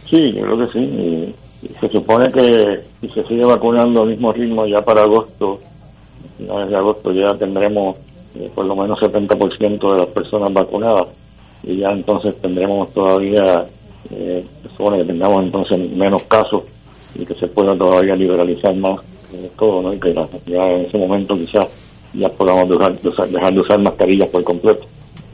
[0.08, 1.34] Sí, yo creo que sí.
[1.80, 5.58] se supone que si se sigue vacunando al mismo ritmo ya para agosto,
[6.38, 7.96] de agosto ya tendremos
[8.36, 11.08] eh, por lo menos 70% de las personas vacunadas
[11.62, 13.66] y ya entonces tendremos todavía,
[14.10, 14.44] eh,
[14.76, 16.64] supone que tengamos entonces menos casos
[17.14, 19.00] y que se pueda todavía liberalizar más
[19.32, 19.92] eh, todo, ¿no?
[19.92, 20.14] Y que
[20.46, 21.66] ya en ese momento quizás
[22.14, 24.86] ya podamos dejar dejar de usar mascarillas por completo.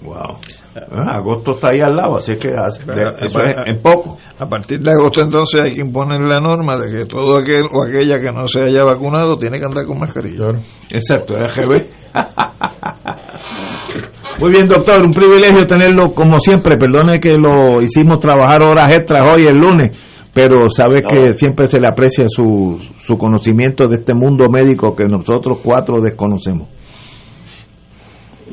[0.05, 0.37] Wow.
[0.77, 4.19] Ah, agosto está ahí al lado, así que eso es en poco.
[4.39, 7.85] A partir de agosto entonces hay que imponer la norma de que todo aquel o
[7.85, 10.49] aquella que no se haya vacunado tiene que andar con mascarilla.
[10.91, 11.85] Exacto, RGB.
[14.41, 16.77] Muy bien, doctor, un privilegio tenerlo como siempre.
[16.77, 19.97] Perdone que lo hicimos trabajar horas extras hoy el lunes,
[20.35, 25.05] pero sabe que siempre se le aprecia su, su conocimiento de este mundo médico que
[25.05, 26.69] nosotros cuatro desconocemos.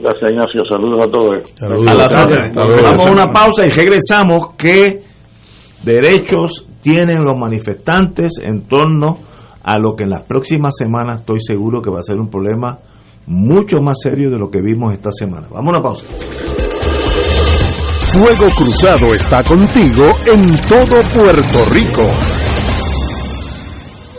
[0.02, 0.66] Gracias, Ignacio.
[0.66, 1.54] Saludos a todos.
[2.84, 4.56] Vamos a una pausa y regresamos.
[4.58, 5.04] ¿Qué
[5.84, 9.20] derechos tienen los manifestantes en torno
[9.64, 12.80] a lo que en las próximas semanas estoy seguro que va a ser un problema
[13.28, 15.48] mucho más serio de lo que vimos esta semana?
[15.52, 16.06] Vamos a una pausa.
[18.12, 22.41] Fuego Cruzado está contigo en todo Puerto Rico.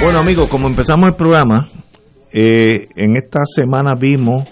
[0.00, 1.68] Bueno amigos, como empezamos el programa,
[2.32, 4.48] eh, en esta semana vimos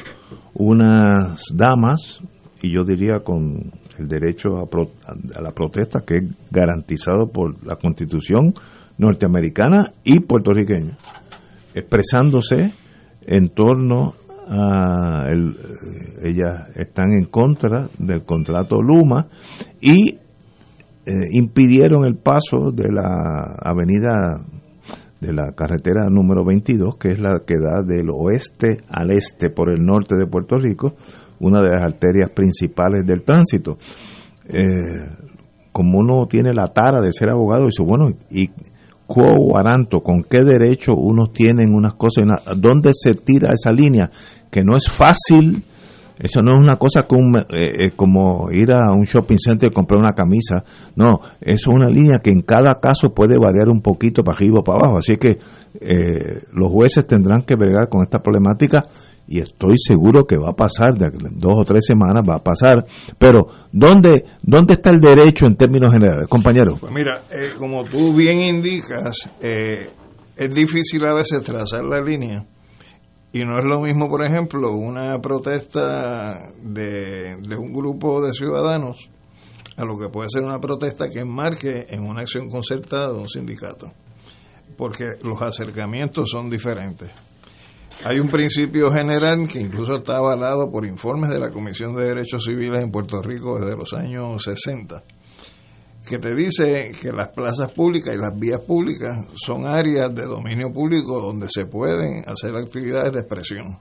[0.54, 2.20] unas damas,
[2.60, 7.76] y yo diría con el derecho a, a, la protesta que es garantizado por la
[7.76, 8.54] constitución
[8.98, 10.98] norteamericana y puertorriqueña,
[11.74, 12.72] expresándose
[13.22, 14.14] en torno
[14.48, 19.28] a, el, eh, ellas están en contra del contrato Luma
[19.80, 20.16] y
[21.06, 24.44] eh, impidieron el paso de la avenida
[25.20, 29.70] de la carretera número 22, que es la que da del oeste al este por
[29.70, 30.94] el norte de Puerto Rico,
[31.40, 33.78] una de las arterias principales del tránsito.
[34.48, 35.10] Eh,
[35.72, 38.48] como uno tiene la tara de ser abogado, dice, bueno, ¿y
[39.06, 40.00] quo guaranto?
[40.00, 42.24] ¿Con qué derecho unos tienen unas cosas?
[42.56, 44.10] ¿Dónde se tira esa línea?
[44.50, 45.64] Que no es fácil
[46.18, 49.74] eso no es una cosa como, eh, eh, como ir a un shopping center y
[49.74, 50.64] comprar una camisa.
[50.94, 54.60] No, eso es una línea que en cada caso puede variar un poquito para arriba
[54.60, 54.98] o para abajo.
[54.98, 55.38] Así que
[55.80, 58.84] eh, los jueces tendrán que bregar con esta problemática
[59.28, 62.86] y estoy seguro que va a pasar, de dos o tres semanas va a pasar.
[63.18, 66.74] Pero, ¿dónde, dónde está el derecho en términos generales, compañero?
[66.80, 67.20] Pues mira,
[67.58, 72.46] como tú bien indicas, es difícil a veces trazar la línea
[73.36, 79.10] y no es lo mismo, por ejemplo, una protesta de, un grupo de ciudadanos
[79.76, 83.28] a lo que puede ser una protesta que enmarque en una acción concertada de un
[83.28, 83.92] sindicato,
[84.78, 87.10] porque los acercamientos son diferentes.
[88.04, 92.42] Hay un principio general que incluso está avalado por informes de la Comisión de Derechos
[92.42, 95.02] Civiles en Puerto Rico desde los años 60,
[96.06, 100.72] que te dice que las plazas públicas y las vías públicas son áreas de dominio
[100.72, 103.78] público donde se pueden hacer actividades de expresión.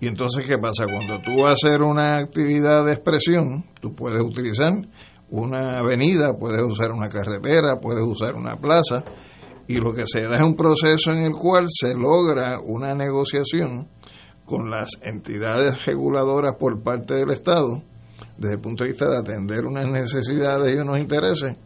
[0.00, 0.86] Y entonces, ¿qué pasa?
[0.86, 4.72] Cuando tú vas a hacer una actividad de expresión, tú puedes utilizar
[5.30, 9.02] una avenida, puedes usar una carretera, puedes usar una plaza,
[9.66, 13.88] y lo que se da es un proceso en el cual se logra una negociación
[14.44, 17.82] con las entidades reguladoras por parte del Estado,
[18.38, 21.56] desde el punto de vista de atender unas necesidades y unos intereses,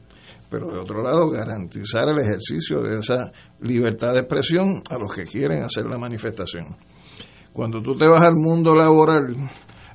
[0.50, 3.30] pero de otro lado garantizar el ejercicio de esa
[3.60, 6.64] libertad de expresión a los que quieren hacer la manifestación.
[7.52, 9.36] Cuando tú te vas al mundo laboral,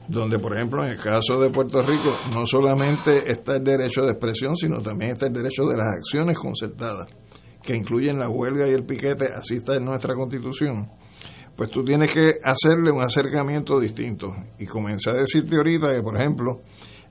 [0.08, 4.12] donde por ejemplo en el caso de Puerto Rico no solamente está el derecho de
[4.12, 7.08] expresión, sino también está el derecho de las acciones concertadas,
[7.64, 10.90] que incluyen la huelga y el piquete, así está en nuestra constitución,
[11.58, 14.32] pues tú tienes que hacerle un acercamiento distinto.
[14.60, 16.62] Y comencé a decirte ahorita que, por ejemplo,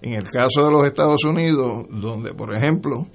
[0.01, 3.09] en el caso de los Estados Unidos, donde, por ejemplo,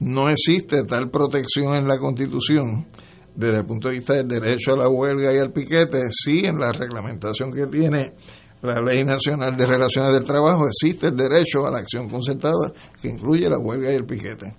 [0.00, 2.86] no existe tal protección en la constitución,
[3.34, 6.58] desde el punto de vista del derecho a la huelga y al piquete, sí en
[6.58, 8.12] la reglamentación que tiene
[8.60, 13.08] la Ley Nacional de Relaciones del Trabajo existe el derecho a la acción concertada que
[13.08, 14.54] incluye la huelga y el piquete.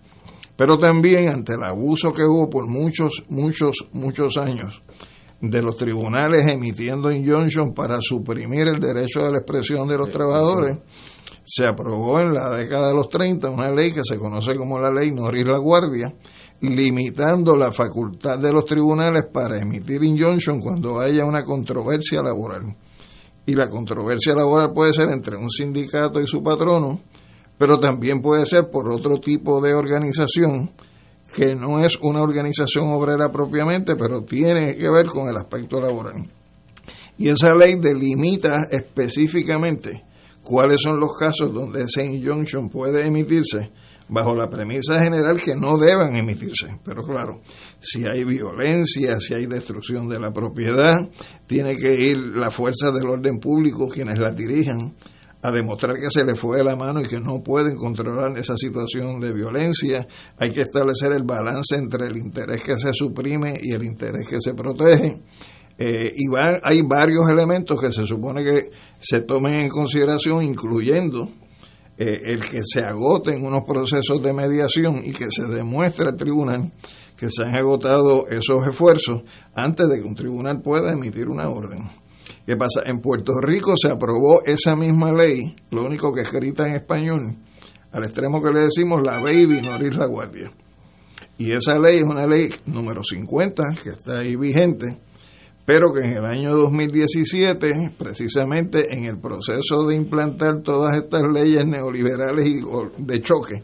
[0.58, 4.82] Pero también ante el abuso que hubo por muchos, muchos, muchos años
[5.41, 10.78] de los tribunales emitiendo injunction para suprimir el derecho a la expresión de los trabajadores,
[11.43, 14.89] se aprobó en la década de los 30 una ley que se conoce como la
[14.89, 16.13] ley Norris La Guardia,
[16.62, 22.76] limitando la facultad de los tribunales para emitir injunction cuando haya una controversia laboral.
[23.45, 27.00] Y la controversia laboral puede ser entre un sindicato y su patrono,
[27.58, 30.71] pero también puede ser por otro tipo de organización
[31.36, 36.32] que no es una organización obrera propiamente, pero tiene que ver con el aspecto laboral.
[37.17, 40.04] Y esa ley delimita específicamente
[40.41, 43.71] cuáles son los casos donde ese injunction puede emitirse
[44.08, 46.80] bajo la premisa general que no deban emitirse.
[46.86, 47.41] Pero claro,
[47.80, 50.95] si hay violencia, si hay destrucción de la propiedad,
[51.48, 54.95] tiene que ir la fuerza del orden público, quienes la dirijan,
[55.45, 58.58] a demostrar que se le fue de la mano y que no pueden controlar esa
[58.58, 60.08] situación de violencia.
[60.39, 64.41] Hay que establecer el balance entre el interés que se suprime y el interés que
[64.41, 65.21] se protege.
[65.77, 66.25] Eh, y
[66.63, 71.29] hay varios elementos que se supone que se tomen en consideración, incluyendo
[71.95, 76.71] eh, el que se agoten unos procesos de mediación y que se demuestre al tribunal
[77.15, 79.21] que se han agotado esos esfuerzos
[79.53, 81.88] antes de que un tribunal pueda emitir una orden.
[82.45, 82.84] ¿Qué pasa?
[82.86, 87.38] En Puerto Rico se aprobó esa misma ley, lo único que escrita en español,
[87.91, 90.51] al extremo que le decimos la baby Noris la guardia.
[91.39, 94.86] Y esa ley es una ley número 50, que está ahí vigente,
[95.65, 101.63] pero que en el año 2017, precisamente en el proceso de implantar todas estas leyes
[101.65, 102.62] neoliberales y
[102.99, 103.63] de choque,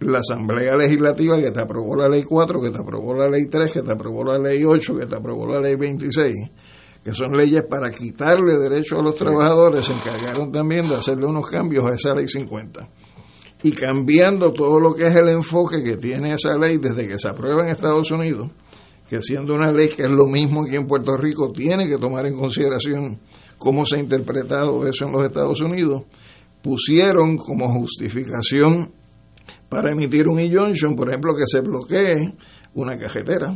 [0.00, 3.72] la Asamblea Legislativa que te aprobó la ley 4, que te aprobó la ley 3,
[3.72, 6.34] que te aprobó la ley 8, que te aprobó la ley 26,
[7.02, 11.48] que son leyes para quitarle derechos a los trabajadores, se encargaron también de hacerle unos
[11.48, 12.88] cambios a esa ley 50.
[13.62, 17.28] Y cambiando todo lo que es el enfoque que tiene esa ley desde que se
[17.28, 18.50] aprueba en Estados Unidos,
[19.08, 22.26] que siendo una ley que es lo mismo que en Puerto Rico, tiene que tomar
[22.26, 23.20] en consideración
[23.56, 26.02] cómo se ha interpretado eso en los Estados Unidos,
[26.62, 28.92] pusieron como justificación
[29.68, 32.34] para emitir un injunction, por ejemplo, que se bloquee
[32.74, 33.54] una cajetera,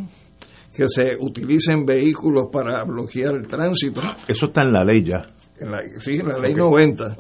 [0.75, 4.01] que se utilicen vehículos para bloquear el tránsito.
[4.27, 5.27] Eso está en la ley ya.
[5.61, 7.17] En la, sí, en la ley 90.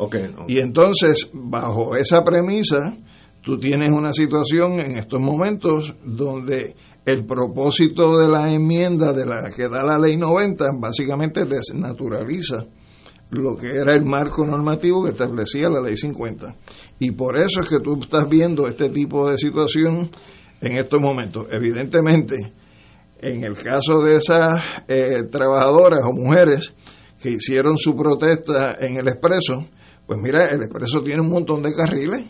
[0.49, 2.97] Y entonces, bajo esa premisa,
[3.43, 9.51] tú tienes una situación en estos momentos donde el propósito de la enmienda de la
[9.55, 12.67] que da la ley 90 básicamente desnaturaliza
[13.31, 16.55] lo que era el marco normativo que establecía la ley 50.
[16.99, 20.11] Y por eso es que tú estás viendo este tipo de situación
[20.61, 21.47] en estos momentos.
[21.51, 22.53] Evidentemente,
[23.23, 26.75] en el caso de esas eh, trabajadoras o mujeres
[27.21, 29.65] que hicieron su protesta en el expreso,
[30.07, 32.27] pues mira, el expreso tiene un montón de carriles.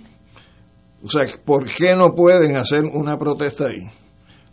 [1.02, 3.82] O sea, ¿por qué no pueden hacer una protesta ahí?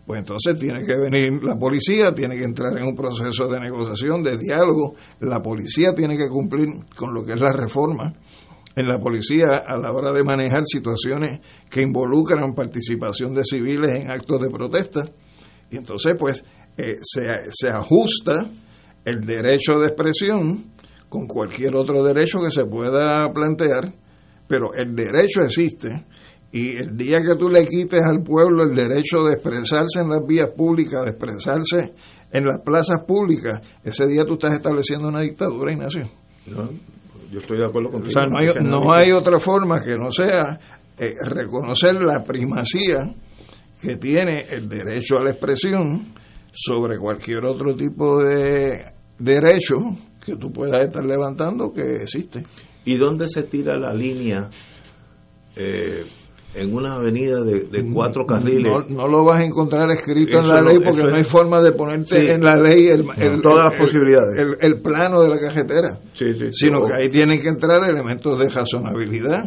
[0.05, 4.23] Pues entonces tiene que venir la policía, tiene que entrar en un proceso de negociación,
[4.23, 4.95] de diálogo.
[5.19, 8.13] La policía tiene que cumplir con lo que es la reforma
[8.75, 14.09] en la policía a la hora de manejar situaciones que involucran participación de civiles en
[14.09, 15.03] actos de protesta.
[15.71, 16.43] Y entonces, pues,
[16.77, 18.49] eh, se, se ajusta
[19.05, 20.71] el derecho de expresión
[21.07, 23.93] con cualquier otro derecho que se pueda plantear,
[24.47, 26.05] pero el derecho existe
[26.51, 30.25] y el día que tú le quites al pueblo el derecho de expresarse en las
[30.25, 31.93] vías públicas, de expresarse
[32.31, 36.09] en las plazas públicas, ese día tú estás estableciendo una dictadura, Ignacio.
[36.47, 36.69] No,
[37.31, 38.07] yo estoy de acuerdo contigo.
[38.07, 40.59] O sea, no hay, no hay otra forma que no sea
[40.97, 43.13] eh, reconocer la primacía
[43.81, 46.13] que tiene el derecho a la expresión
[46.51, 48.83] sobre cualquier otro tipo de
[49.17, 49.77] derecho
[50.23, 52.43] que tú puedas estar levantando que existe.
[52.85, 54.49] ¿Y dónde se tira la línea
[55.55, 56.03] eh,
[56.53, 58.89] en una avenida de, cuatro carriles?
[58.89, 62.33] No, lo vas a encontrar escrito en la ley porque no hay forma de ponerte
[62.33, 63.05] en la ley el,
[63.41, 64.57] todas las posibilidades.
[64.59, 65.99] El, plano de la cajetera,
[66.49, 69.43] sino que ahí tienen que entrar elementos de razonabilidad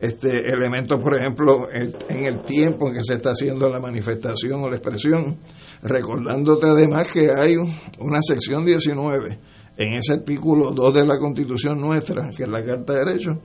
[0.00, 4.68] este elementos, por ejemplo, en el tiempo en que se está haciendo la manifestación o
[4.68, 5.38] la expresión,
[5.82, 7.56] recordándote además que hay
[7.98, 9.38] una sección 19
[9.76, 13.38] en ese artículo 2 de la Constitución nuestra, que es la Carta de Derechos,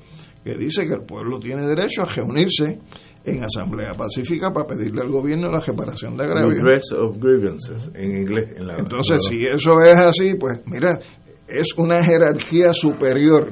[0.44, 2.80] que dice que el pueblo tiene derecho a reunirse
[3.26, 6.92] en asamblea pacífica para pedirle al gobierno la reparación de agravios.
[6.92, 8.52] of grievances, en inglés.
[8.78, 11.00] Entonces, si eso es así, pues mira,
[11.48, 13.52] es una jerarquía superior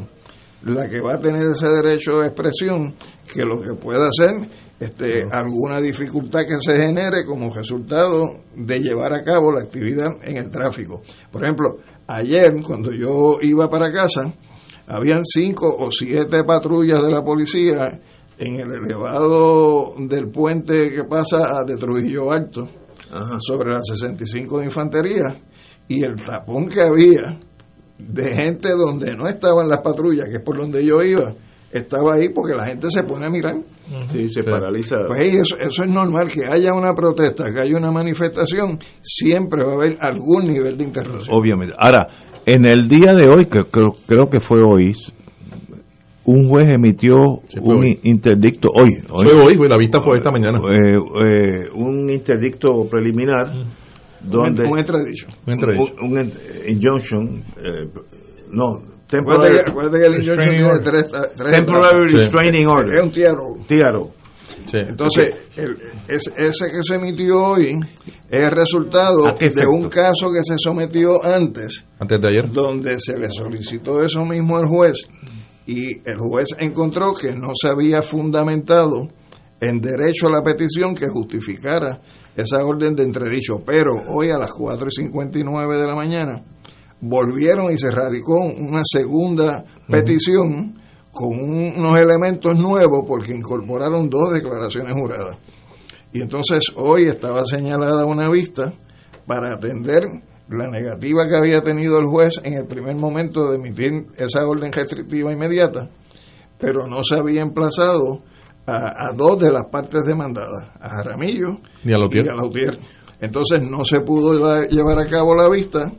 [0.66, 2.94] la que va a tener ese derecho de expresión
[3.32, 4.50] que lo que pueda hacer
[4.80, 10.38] este, alguna dificultad que se genere como resultado de llevar a cabo la actividad en
[10.38, 11.02] el tráfico.
[11.32, 14.34] Por ejemplo, ayer cuando yo iba para casa,
[14.88, 18.00] habían cinco o siete patrullas de la policía
[18.38, 22.68] en el elevado del puente que pasa de Trujillo Alto
[23.40, 25.34] sobre la 65 de Infantería
[25.88, 27.38] y el tapón que había
[28.08, 31.34] de gente donde no estaban las patrullas, que es por donde yo iba,
[31.72, 33.56] estaba ahí porque la gente se pone a mirar.
[34.10, 34.98] Sí, se paraliza.
[35.08, 39.72] Pues eso, eso es normal, que haya una protesta, que haya una manifestación, siempre va
[39.72, 41.36] a haber algún nivel de interrupción.
[41.38, 41.74] Obviamente.
[41.78, 42.08] Ahora,
[42.46, 44.96] en el día de hoy, que creo, creo que fue hoy,
[46.26, 47.16] un juez emitió
[47.62, 49.04] un interdicto hoy.
[49.10, 50.60] hoy fue hoy, la vista fue esta mañana.
[50.60, 53.52] Eh, eh, un interdicto preliminar
[54.24, 56.32] donde un extradition un, un,
[56.68, 57.90] injunction eh,
[58.52, 62.96] no temporary, acuérdate que el injunction tiene tres, tres temporary restraining order.
[62.96, 64.12] Es un tiaro tiaro
[64.66, 64.78] sí.
[64.78, 65.76] entonces el,
[66.08, 67.80] ese, ese que se emitió hoy
[68.30, 71.86] es el resultado de un caso que se sometió antes.
[72.00, 72.52] Antes de ayer.
[72.52, 75.06] Donde se le solicitó eso mismo al juez
[75.66, 79.10] y el juez encontró que no se había fundamentado
[79.64, 82.02] en derecho a la petición que justificara
[82.36, 83.64] esa orden de entredicho.
[83.66, 86.44] Pero hoy a las 4 y 59 de la mañana
[87.00, 90.80] volvieron y se radicó una segunda petición
[91.12, 95.38] con unos elementos nuevos porque incorporaron dos declaraciones juradas.
[96.12, 98.74] Y entonces hoy estaba señalada una vista
[99.26, 100.04] para atender
[100.50, 104.74] la negativa que había tenido el juez en el primer momento de emitir esa orden
[104.74, 105.90] restrictiva inmediata,
[106.60, 108.24] pero no se había emplazado
[108.66, 112.78] a, dos de las partes demandadas, a Jaramillo y a Lautier.
[113.20, 115.92] Entonces no se pudo llevar a cabo la vista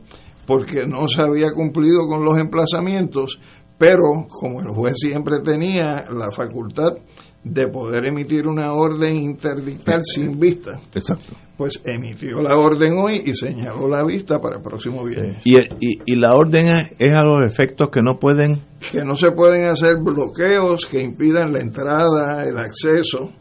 [0.45, 3.39] porque no se había cumplido con los emplazamientos,
[3.77, 6.93] pero como el juez siempre tenía la facultad
[7.45, 10.81] de poder emitir una orden interdictal sin vista.
[10.93, 11.35] Exacto.
[11.55, 15.41] Pues emitió la orden hoy y señaló la vista para el próximo viernes.
[15.45, 16.65] Y, y, y la orden
[16.99, 18.63] es, a los efectos que no pueden...
[18.91, 23.31] Que no se pueden hacer bloqueos que impidan la entrada, el acceso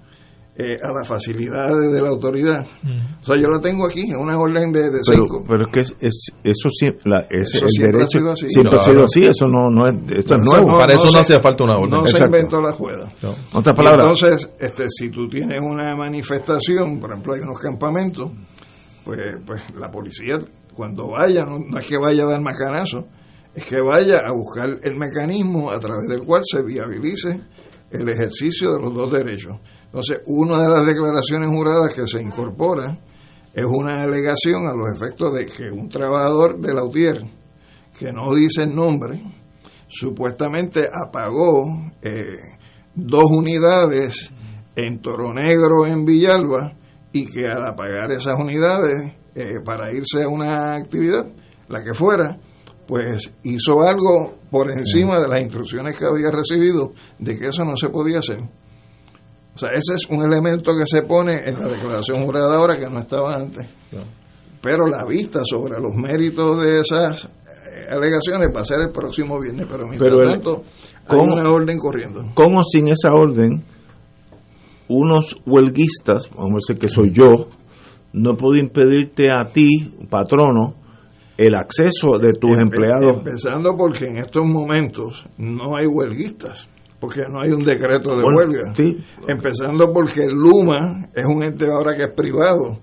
[0.57, 2.65] eh, a las facilidades de la autoridad.
[2.83, 3.21] Mm.
[3.21, 5.43] O sea, yo la tengo aquí, en una orden de, de pero, cinco.
[5.49, 8.49] Pero es que es, eso, siempre, la, es, el derecho, ha sido así.
[8.49, 10.79] Siempre ha sido así, eso no, no es, esto es nuevo.
[10.79, 11.91] Para eso no, hacía falta una orden.
[11.91, 13.13] No se inventó la juega.
[13.53, 14.05] Otra palabra.
[14.05, 18.31] Entonces, este, si tú tienes una manifestación, por ejemplo, hay unos campamentos,
[19.05, 20.39] pues, pues la policía,
[20.73, 23.09] cuando vaya, no, no es que vaya a dar macanazo,
[23.55, 27.41] es que vaya a buscar el mecanismo a través del cual se viabilice
[27.91, 29.57] el ejercicio de los dos derechos.
[29.95, 32.99] Entonces, una de las declaraciones juradas que se incorpora
[33.53, 37.23] es una alegación a los efectos de que un trabajador de la UTIER,
[37.97, 39.23] que no dice el nombre,
[39.87, 42.25] supuestamente apagó eh,
[42.93, 44.33] dos unidades
[44.75, 46.73] en Toro Negro, en Villalba,
[47.13, 51.25] y que al apagar esas unidades eh, para irse a una actividad,
[51.69, 52.37] la que fuera,
[52.89, 57.77] pues hizo algo por encima de las instrucciones que había recibido de que eso no
[57.77, 58.41] se podía hacer.
[59.55, 62.91] O sea, ese es un elemento que se pone en la declaración jurada ahora que
[62.91, 63.67] no estaba antes.
[64.61, 69.39] Pero la vista sobre los méritos de esas eh, alegaciones va a ser el próximo
[69.39, 70.65] viernes, pero mientras tanto
[71.07, 72.25] hay una orden corriendo.
[72.35, 73.63] Con o sin esa orden,
[74.89, 77.49] unos huelguistas, vamos a decir que soy yo,
[78.13, 80.75] no puedo impedirte a ti, patrono,
[81.37, 83.19] el acceso de tus empleados.
[83.19, 86.69] Empezando porque en estos momentos no hay huelguistas
[87.05, 88.73] porque no hay un decreto de huelga.
[89.29, 92.79] Empezando porque Luma es un ente ahora que es privado,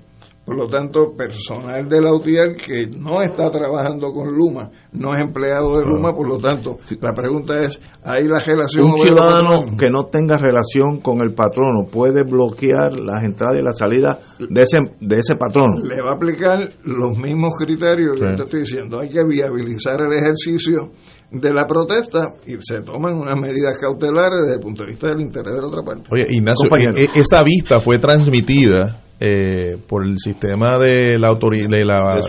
[0.45, 5.21] Por lo tanto, personal de la UTIER que no está trabajando con Luma, no es
[5.21, 8.85] empleado de Luma, por lo tanto, la pregunta es, ¿hay la relación?
[8.85, 13.77] Un ciudadano que no tenga relación con el patrono puede bloquear las entradas y las
[13.77, 15.83] salidas de ese, de ese patrono.
[15.83, 18.99] Le va a aplicar los mismos criterios que te estoy diciendo.
[18.99, 20.91] Hay que viabilizar el ejercicio
[21.31, 25.21] de la protesta y se toman unas medidas cautelares desde el punto de vista del
[25.21, 26.09] interés de la otra parte.
[26.11, 31.85] Oye, Ignacio, e, esa vista fue transmitida eh, por el sistema de la autoridad de
[31.85, 32.19] la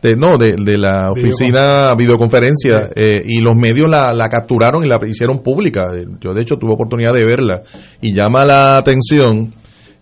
[0.00, 4.98] de, no de, la oficina videoconferencia eh, y los medios la, la capturaron y la
[5.06, 5.92] hicieron pública.
[6.20, 7.60] Yo de hecho tuve oportunidad de verla.
[8.00, 9.52] Y llama la atención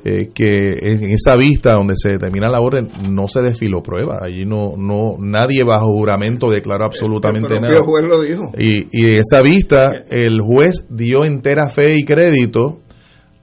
[0.05, 4.21] eh, que en esa vista donde se determina la orden no se desfiló prueba.
[4.25, 7.83] Allí no no nadie bajo juramento declaró absolutamente nada.
[7.83, 8.53] juez lo dijo.
[8.57, 12.81] y, y en esa vista el juez dio entera fe y crédito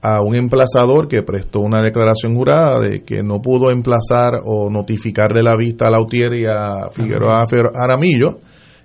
[0.02, 5.32] a un emplazador que prestó una declaración jurada de que no pudo emplazar o notificar
[5.32, 7.44] de la vista a Lautier y a Figueroa
[7.74, 8.38] Aramillo,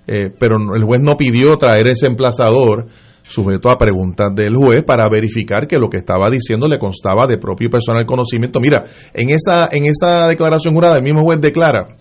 [0.06, 2.86] eh, pero el juez no pidió traer ese emplazador
[3.22, 7.38] sujeto a preguntas del juez para verificar que lo que estaba diciendo le constaba de
[7.38, 8.60] propio personal conocimiento.
[8.60, 11.96] Mira, en esa, en esa declaración jurada el mismo juez declara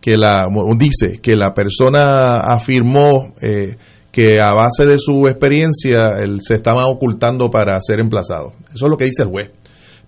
[0.00, 0.46] que la,
[0.78, 3.76] dice que la persona afirmó eh,
[4.10, 8.52] que a base de su experiencia él se estaba ocultando para ser emplazado.
[8.74, 9.50] Eso es lo que dice el juez.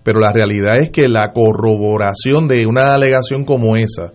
[0.03, 4.11] Pero la realidad es que la corroboración de una alegación como esa,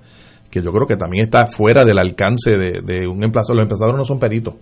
[0.50, 4.04] que yo creo que también está fuera del alcance de, un emplazado, los emplazadores no
[4.04, 4.54] son peritos.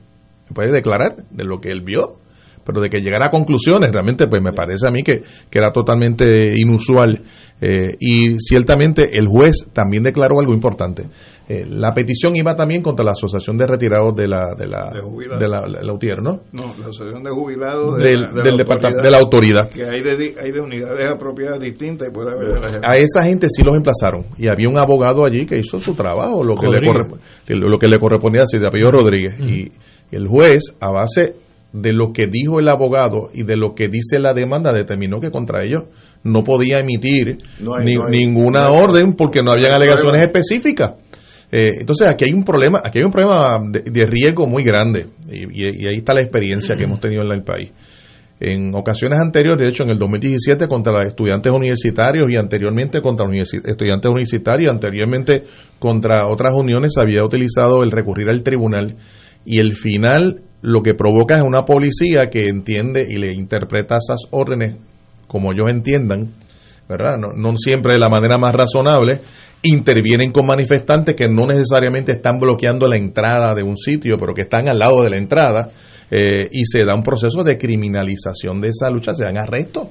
[0.55, 2.18] Puede declarar de lo que él vio,
[2.66, 5.70] pero de que llegara a conclusiones, realmente pues me parece a mí que, que era
[5.70, 7.22] totalmente inusual.
[7.59, 11.07] Eh, y ciertamente el juez también declaró algo importante.
[11.49, 14.90] Eh, la petición iba también contra la Asociación de Retirados de la de la,
[15.38, 16.40] de, la, UTIER, ¿no?
[16.53, 19.70] No, la Asociación de Jubilados del, del departamento de la autoridad.
[19.70, 23.62] Que hay de, hay de unidades apropiadas distintas y puede haber A esa gente sí
[23.62, 27.78] los emplazaron y había un abogado allí que hizo su trabajo, lo que, le, lo
[27.78, 29.34] que le correspondía a de apellido Rodríguez.
[29.40, 29.70] y,
[30.11, 31.34] el juez, a base
[31.72, 35.30] de lo que dijo el abogado y de lo que dice la demanda, determinó que
[35.30, 35.84] contra ellos
[36.22, 37.36] no podía emitir
[38.11, 40.94] ninguna orden porque no habían alegaciones específicas.
[41.52, 45.86] Eh, entonces aquí hay un problema, aquí hay un problema de, riesgo muy grande y,
[45.86, 47.72] ahí está la experiencia que hemos tenido en el país.
[48.38, 53.26] En ocasiones anteriores, de hecho en el 2017 contra los estudiantes universitarios y anteriormente contra
[53.32, 55.42] estudiantes universitarios, anteriormente
[55.78, 58.96] contra otras uniones había utilizado el recurrir al tribunal
[59.47, 64.22] y el final lo que provoca es una policía que entiende y le interpreta esas
[64.30, 64.74] órdenes
[65.26, 66.32] como ellos entiendan,
[66.88, 67.18] ¿verdad?
[67.18, 69.20] No, no, siempre de la manera más razonable,
[69.62, 74.42] intervienen con manifestantes que no necesariamente están bloqueando la entrada de un sitio, pero que
[74.42, 75.70] están al lado de la entrada,
[76.11, 79.88] eh, y se da un proceso de criminalización de esa lucha, se dan arrestos.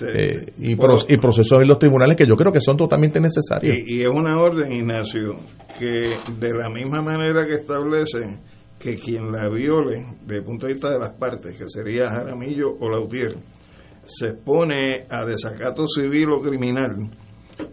[0.00, 3.78] Eh, y, y, procesos en los tribunales que yo creo que son totalmente necesarios.
[3.84, 5.34] Y, y, es una orden, Ignacio,
[5.76, 8.38] que de la misma manera que establece
[8.78, 12.76] que quien la viole, desde el punto de vista de las partes, que sería Jaramillo
[12.78, 13.34] o Lautier,
[14.04, 17.10] se expone a desacato civil o criminal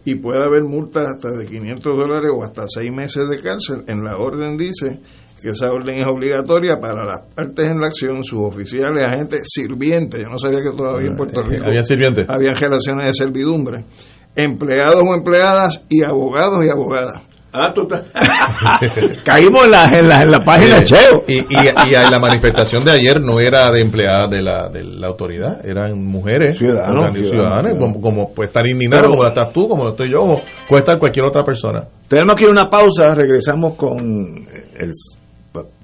[0.04, 3.84] y puede haber multas hasta de 500 dólares o hasta seis meses de cárcel.
[3.88, 5.00] En la orden dice
[5.42, 10.22] que esa orden es obligatoria para las partes en la acción, sus oficiales, agentes, sirvientes.
[10.22, 12.26] Yo no sabía que todavía en Puerto Rico había sirvientes.
[12.28, 13.86] Había relaciones de servidumbre.
[14.36, 17.22] Empleados o empleadas y abogados y abogadas.
[17.58, 18.80] Ah,
[19.24, 21.24] Caímos en la, en la, en la página Cheo.
[21.28, 21.46] Y, y,
[21.88, 26.04] y, la manifestación de ayer no era de empleadas de la, de la autoridad, eran
[26.04, 30.20] mujeres, ciudadanos, ciudadanos, como, puede estar indignado, como la estás tú, como lo estoy yo,
[30.20, 31.84] como puede estar cualquier otra persona.
[32.08, 34.46] Tenemos aquí una pausa, regresamos con
[34.80, 34.92] el.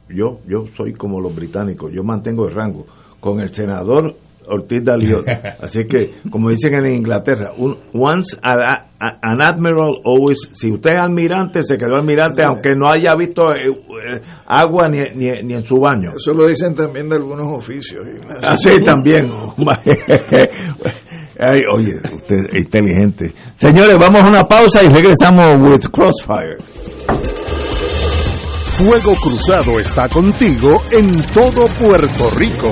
[0.09, 2.86] Yo, yo soy como los británicos, yo mantengo el rango.
[3.22, 4.15] Con el senador
[4.51, 5.25] Ortiz Daliot.
[5.61, 10.49] Así que, como dicen en Inglaterra, un, once an admiral, always.
[10.51, 14.99] Si usted es almirante, se quedó almirante, aunque no haya visto eh, eh, agua ni,
[15.15, 16.11] ni, en su baño.
[16.15, 18.05] Eso lo dicen también de algunos oficios.
[18.43, 19.31] Así también.
[21.39, 23.33] Ay, oye, usted es inteligente.
[23.55, 26.57] Señores, vamos a una pausa y regresamos with Crossfire.
[28.77, 32.71] Fuego Cruzado está contigo en todo Puerto Rico.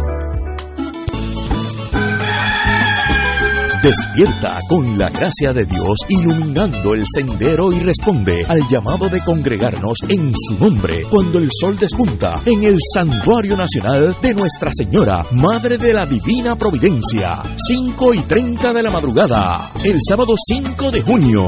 [3.81, 9.97] Despierta con la gracia de Dios iluminando el sendero y responde al llamado de congregarnos
[10.07, 15.79] en su nombre cuando el sol despunta en el Santuario Nacional de Nuestra Señora, Madre
[15.79, 21.47] de la Divina Providencia, 5 y 30 de la madrugada, el sábado 5 de junio.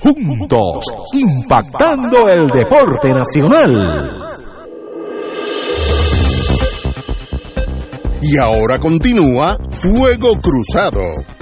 [0.00, 4.10] Juntos, impactando el deporte nacional.
[8.22, 11.37] Y ahora continúa Fuego Cruzado.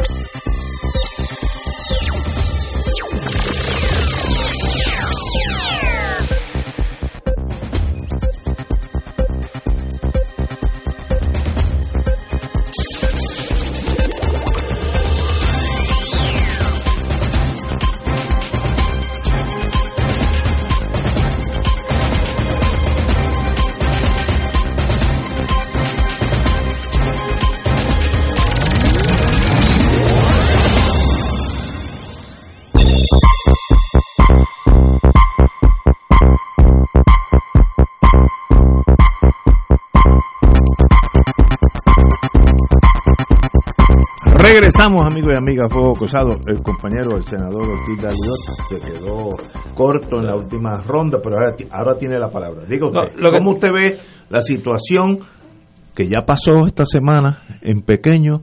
[44.49, 46.39] Regresamos, amigos y amigas, Fuego Cruzado.
[46.47, 48.39] El compañero, el senador Ortiz Daliot,
[48.69, 49.31] se quedó
[49.75, 52.63] corto en la última ronda, pero ahora, ahora tiene la palabra.
[52.65, 53.99] Digo, ¿cómo usted ve
[54.31, 55.19] la situación
[55.97, 58.43] que ya pasó esta semana en pequeño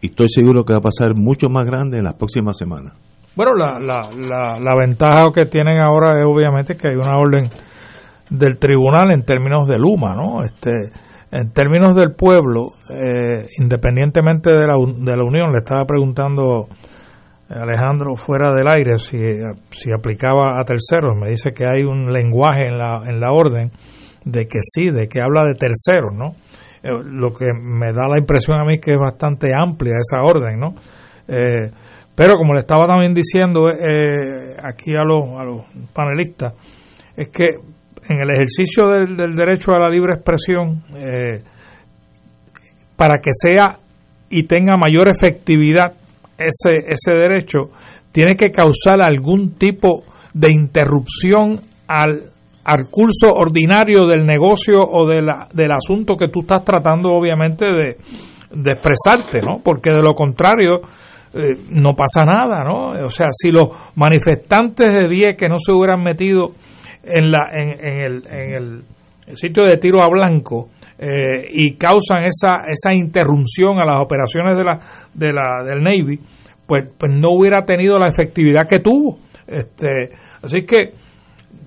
[0.00, 2.94] y estoy seguro que va a pasar mucho más grande en las próximas semanas?
[3.36, 7.50] Bueno, la, la, la, la ventaja que tienen ahora es obviamente que hay una orden
[8.30, 10.42] del tribunal en términos de Luma, ¿no?
[10.42, 10.70] Este
[11.32, 16.68] en términos del pueblo, eh, independientemente de la, de la Unión, le estaba preguntando
[17.48, 19.16] Alejandro fuera del aire si,
[19.70, 21.16] si aplicaba a terceros.
[21.16, 23.70] Me dice que hay un lenguaje en la, en la orden
[24.26, 26.34] de que sí, de que habla de terceros, ¿no?
[26.82, 30.60] Eh, lo que me da la impresión a mí que es bastante amplia esa orden,
[30.60, 30.74] ¿no?
[31.28, 31.70] Eh,
[32.14, 35.62] pero como le estaba también diciendo aquí a los, a los
[35.94, 36.52] panelistas,
[37.16, 37.71] es que
[38.08, 41.42] en el ejercicio del, derecho a la libre expresión, eh,
[42.96, 43.78] para que sea
[44.30, 45.92] y tenga mayor efectividad
[46.38, 47.70] ese, ese derecho,
[48.10, 52.30] tiene que causar algún tipo de interrupción al,
[52.64, 57.66] al curso ordinario del negocio o de la, del asunto que tú estás tratando, obviamente,
[57.66, 57.96] de,
[58.50, 59.60] de expresarte, ¿no?
[59.62, 60.80] Porque de lo contrario,
[61.34, 63.04] eh, no pasa nada, ¿no?
[63.04, 66.48] O sea, si los manifestantes de 10 que no se hubieran metido
[67.02, 72.24] en, la, en, en, el, en el sitio de tiro a blanco eh, y causan
[72.24, 74.78] esa, esa interrupción a las operaciones de la,
[75.12, 76.18] de la, del Navy,
[76.66, 79.18] pues, pues no hubiera tenido la efectividad que tuvo.
[79.46, 80.10] Este,
[80.42, 80.92] así que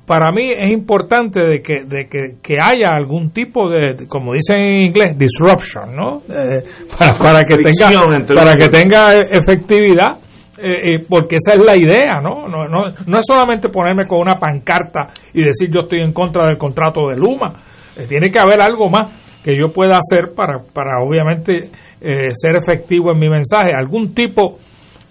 [0.06, 4.58] para mí es importante de que, de que, que haya algún tipo de, como dicen
[4.58, 6.22] en inglés, disruption, ¿no?
[6.30, 6.64] Eh,
[6.98, 10.20] para, para, que tenga, para que tenga efectividad
[10.58, 12.48] eh, eh, porque esa es la idea, ¿no?
[12.48, 12.86] No, ¿no?
[13.06, 17.10] no es solamente ponerme con una pancarta y decir yo estoy en contra del contrato
[17.10, 17.54] de Luma,
[17.96, 21.70] eh, tiene que haber algo más que yo pueda hacer para, para obviamente
[22.02, 23.74] eh, ser efectivo en mi mensaje.
[23.78, 24.58] Algún tipo,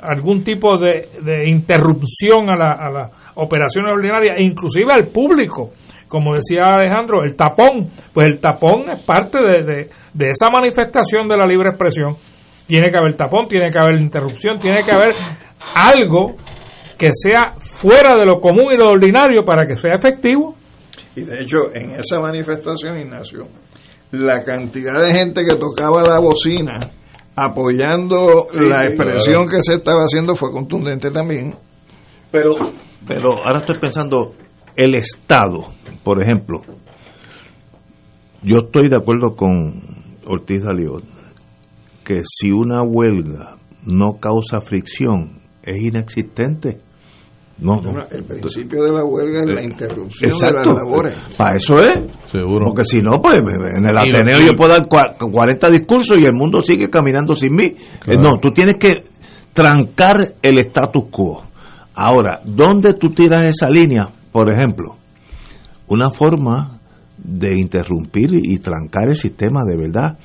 [0.01, 5.71] algún tipo de, de interrupción a, la, a las operaciones ordinarias, e inclusive al público.
[6.09, 11.29] Como decía Alejandro, el tapón, pues el tapón es parte de, de, de esa manifestación
[11.29, 12.15] de la libre expresión.
[12.67, 15.15] Tiene que haber tapón, tiene que haber interrupción, tiene que haber
[15.75, 16.37] algo
[16.99, 20.55] que sea fuera de lo común y lo ordinario para que sea efectivo.
[21.17, 23.47] Y de hecho, en esa manifestación, Ignacio,
[24.13, 26.79] la cantidad de gente que tocaba la bocina
[27.37, 29.49] apoyando Sí, la expresión claro.
[29.51, 31.55] que se estaba haciendo fue contundente también.
[32.31, 32.55] Pero,
[33.07, 34.35] pero ahora estoy pensando,
[34.77, 36.63] el Estado, por ejemplo,
[38.43, 39.83] yo estoy de acuerdo con
[40.27, 41.05] Ortiz Daliot,
[42.05, 46.79] que si una huelga no causa fricción, es inexistente.
[47.59, 47.93] No, no.
[48.11, 51.15] El principio de la huelga es la interrupción de las labores.
[51.37, 52.01] Para eso es.
[52.33, 52.67] Seguro.
[52.67, 56.33] Porque si no, pues en el Ateneo yo puedo dar cua- 40 discursos y el
[56.33, 57.65] mundo sigue caminando sin mí.
[58.07, 59.05] Eh, No, tú tienes que
[59.53, 61.45] trancar el status quo.
[61.95, 64.09] Ahora, ¿dónde tú tiras esa línea?
[64.33, 64.97] Por ejemplo,
[65.87, 66.81] una forma
[67.17, 70.19] de interrumpir y trancar el sistema de verdad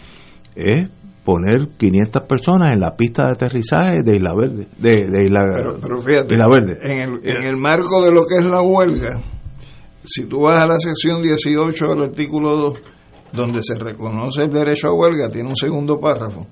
[0.56, 0.90] es
[1.32, 4.68] poner 500 personas en la pista de aterrizaje de Isla Verde.
[4.78, 6.80] De, de Isla, Pero, pero fíjate, Isla Verde.
[6.82, 9.22] En, el, en el marco de lo que es la huelga,
[10.04, 12.74] si tú vas a la sección 18 del artículo 2,
[13.34, 16.48] donde se reconoce el derecho a huelga, tiene un segundo párrafo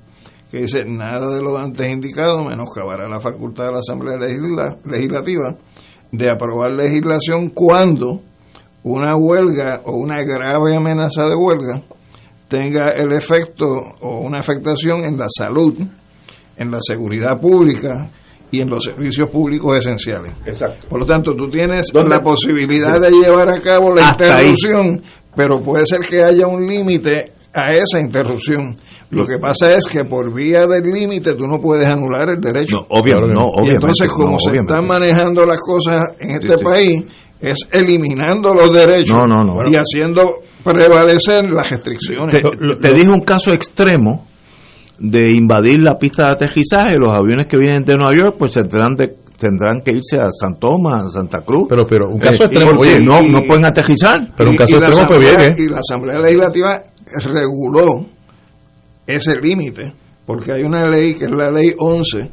[0.52, 5.56] que dice, nada de lo antes indicado menoscabará la facultad de la Asamblea Legisla- Legislativa
[6.12, 8.22] de aprobar legislación cuando
[8.84, 11.82] una huelga o una grave amenaza de huelga
[12.48, 13.66] tenga el efecto
[14.02, 15.74] o una afectación en la salud,
[16.58, 18.10] en la seguridad pública
[18.50, 20.34] y en los servicios públicos esenciales.
[20.46, 20.88] Exacto.
[20.88, 22.16] Por lo tanto, tú tienes ¿Dónde?
[22.16, 24.48] la posibilidad de llevar a cabo la Hasta ahí.
[24.50, 25.02] interrupción,
[25.36, 28.76] pero puede ser que haya un límite a esa interrupción.
[29.10, 32.78] Lo que pasa es que por vía del límite tú no puedes anular el derecho.
[32.82, 36.54] No, obviamente, no, y entonces, como no, se están manejando las cosas en este Sí,
[36.58, 36.64] sí.
[36.66, 37.04] país,
[37.40, 39.54] es eliminando los derechos No, no, no.
[39.72, 40.24] y haciendo
[40.64, 42.36] prevalecer las restricciones.
[42.36, 42.42] Te,
[42.82, 44.26] te dije un caso extremo
[45.00, 46.96] de invadir la pista de aterrizaje.
[47.00, 50.58] Los aviones que vienen de Nueva York, pues tendrán de tendrán que irse a San
[50.60, 51.68] Tomás, a Santa Cruz.
[51.70, 54.32] Pero, pero, un caso Eh, extremo, oye, no, y- no pueden aterrizar.
[54.36, 55.66] Pero un Y- caso y extremo fue Asamblea- Vieques.
[55.66, 56.84] Y la Asamblea Legislativa
[57.24, 58.06] reguló
[59.06, 59.94] ese límite,
[60.26, 62.30] porque hay una ley que es la ley 11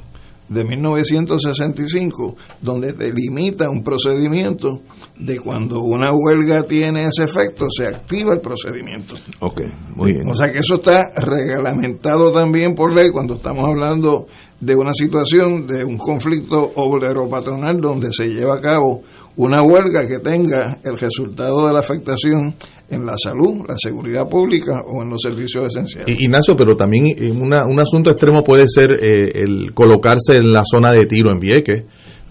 [0.48, 4.80] de 1965, donde delimita un procedimiento
[5.18, 9.14] de cuando una huelga tiene ese efecto, se activa el procedimiento.
[9.40, 9.60] Ok,
[9.94, 10.28] muy bien.
[10.28, 14.26] O sea que eso está reglamentado también por ley cuando estamos hablando
[14.64, 19.02] de una situación de un conflicto obrero patronal donde se lleva a cabo
[19.36, 22.54] una huelga que tenga el resultado de la afectación
[22.88, 26.20] en la salud, la seguridad pública o en los servicios esenciales.
[26.20, 30.62] Ignacio, pero también eh, una- un asunto extremo puede ser eh, el colocarse en la
[30.64, 31.84] zona de tiro en Vieques.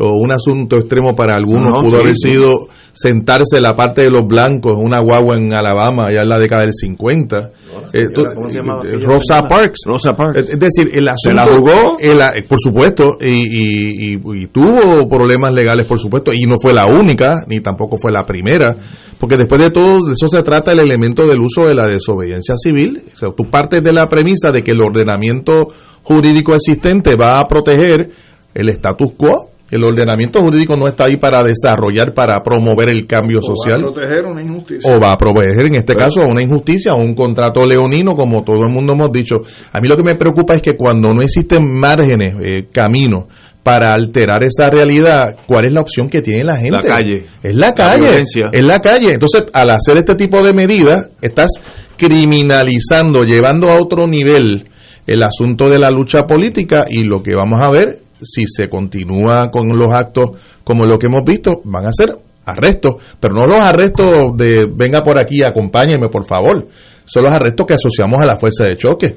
[0.06, 4.01] O un asunto extremo para algunos No, pudo sí, haber sido sentarse en la parte
[4.01, 7.51] de los blancos, en una guagua en Alabama, ya en la década del 50.
[7.93, 8.62] Eh, ¿cómo se eh,
[9.01, 9.47] Rosa?
[9.47, 9.82] Parks.
[9.86, 10.49] Rosa Parks.
[10.51, 11.36] Es decir, el asunto.
[11.36, 11.97] la jugó?
[11.99, 16.74] el por supuesto, y, y- y- y tuvo problemas legales, por supuesto, y no fue
[16.74, 18.76] la única, ni tampoco fue la primera,
[19.20, 22.56] porque después de todo, de eso se trata el elemento del uso de la desobediencia
[22.58, 23.01] civil.
[23.14, 25.68] O sea, tú partes de la premisa de que el ordenamiento
[26.04, 28.10] jurídico existente va a proteger
[28.54, 29.49] el status quo.
[29.74, 33.55] El ordenamiento jurídico no está ahí para desarrollar, para promover el cambio O va a
[33.55, 34.95] social proteger una injusticia.
[34.95, 38.63] o va a proveer en este caso una injusticia o un contrato leonino como todo
[38.65, 39.38] el mundo hemos dicho
[39.71, 43.26] a mí lo que me preocupa es que cuando no existen márgenes eh, caminos
[43.63, 47.26] para alterar esa realidad cuál es la opción que tiene la gente La calle.
[47.41, 48.49] es la La calle violencia.
[48.51, 51.49] es la calle entonces al hacer este tipo de medidas estás
[51.97, 54.65] criminalizando llevando a otro nivel
[55.07, 59.49] el asunto de la lucha política y lo que vamos a ver si se continúa
[59.51, 60.32] con los actos
[60.63, 62.09] como lo que hemos visto van a ser
[62.45, 66.67] arrestos, pero no los arrestos de venga por aquí, acompáñeme por favor,
[67.05, 69.15] son los arrestos que asociamos a la fuerza de choque,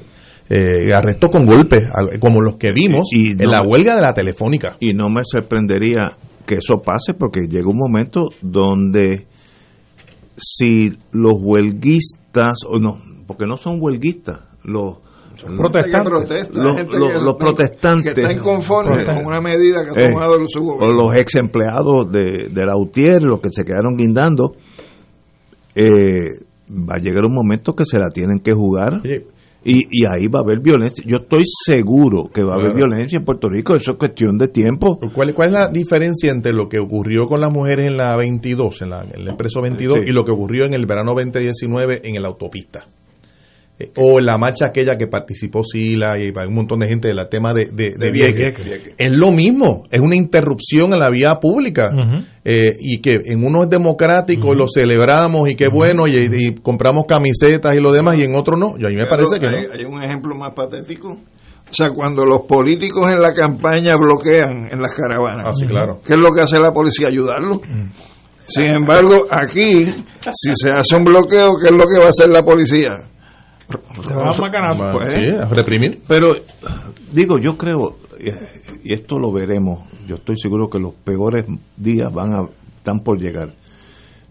[0.49, 1.83] eh, arrestos con golpes,
[2.19, 4.77] como los que vimos Y- y en la huelga de la telefónica.
[4.79, 9.25] Y no me sorprendería que eso pase porque llega un momento donde
[10.37, 14.97] si los huelguistas, o no, porque no son huelguistas, los
[15.43, 16.01] protestantes.
[16.01, 18.13] Que protesta, Los- gente los- que los está- protestantes.
[18.13, 21.03] que está inconforme con una medida que ha Eh, tomado su o gobierno.
[21.03, 24.53] los ex empleados de, de la UTIER, los que se quedaron guindando,
[25.75, 29.01] eh, va a llegar un momento que se la tienen que jugar.
[29.63, 31.03] Y, y ahí va a haber violencia.
[31.05, 32.87] Yo estoy seguro que va a haber Claro.
[32.87, 33.75] violencia en Puerto Rico.
[33.75, 34.97] Eso es cuestión de tiempo.
[35.13, 38.81] ¿Cuál, ¿Cuál es la diferencia entre lo que ocurrió con las mujeres en la 22,
[38.83, 40.09] en, la, en el expreso 22, Sí.
[40.09, 42.87] y lo que ocurrió en el verano 2019 en la autopista?
[43.79, 47.53] Eh, o la marcha aquella que participó Sila y un montón de gente del tema
[47.53, 48.93] de, de, de, Vieques.
[48.97, 51.91] Es lo mismo, es una interrupción en la vía pública
[52.43, 57.75] eh, y que en uno es democrático, lo celebramos y qué bueno y, compramos camisetas
[57.75, 58.75] y lo demás y en otro no.
[58.77, 61.17] Y a mí me parece que hay, hay un ejemplo más patético.
[61.69, 65.99] O sea, cuando los políticos en la campaña bloquean en las caravanas, ah, claro.
[66.05, 67.09] ¿qué es lo que hace la policía?
[67.09, 67.61] Ayudarlo.
[68.45, 69.85] Sin embargo, aquí,
[70.31, 72.91] si se hace un bloqueo, ¿qué es lo que va a hacer la policía?
[74.93, 76.01] Pues, reprimir.
[76.07, 76.27] Pero,
[77.11, 77.97] digo, yo creo,
[78.83, 81.45] y esto lo veremos, yo estoy seguro que los peores
[81.75, 82.47] días van a,
[82.77, 83.53] están por llegar.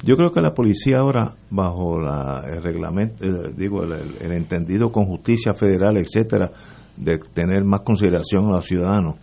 [0.03, 5.07] Yo creo que la policía ahora, bajo la, el reglamento, eh, digo, el, entendido con
[5.07, 6.51] justicia federal, etcétera,
[6.97, 9.17] de tener más consideración a los ciudadanos,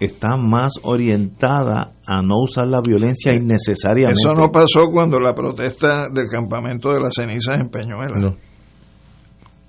[0.00, 4.20] está más orientada a no usar la violencia innecesariamente.
[4.24, 8.36] Eso no pasó cuando la protesta del campamento de las cenizas en Peñuela.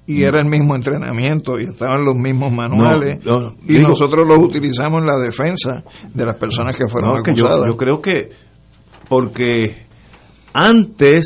[0.05, 3.19] Y era el mismo entrenamiento y estaban los mismos manuales
[3.65, 5.83] y nosotros los utilizamos en la defensa
[6.13, 7.67] de las personas que fueron acusadas.
[7.67, 8.29] yo, creo que
[9.07, 9.85] porque
[10.53, 11.25] antes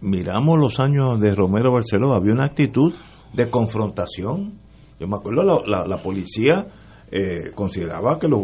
[0.00, 2.94] miramos los años de Romero Barceló, había una actitud
[3.32, 4.54] de confrontación.
[4.98, 6.66] Yo me acuerdo la, la policía
[7.14, 8.40] eh, consideraba que los,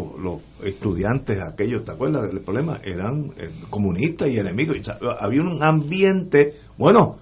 [0.63, 2.79] estudiantes aquellos, ¿te acuerdas del problema?
[2.83, 4.77] Eran eh, comunistas y enemigos.
[5.19, 7.17] había un ambiente, bueno,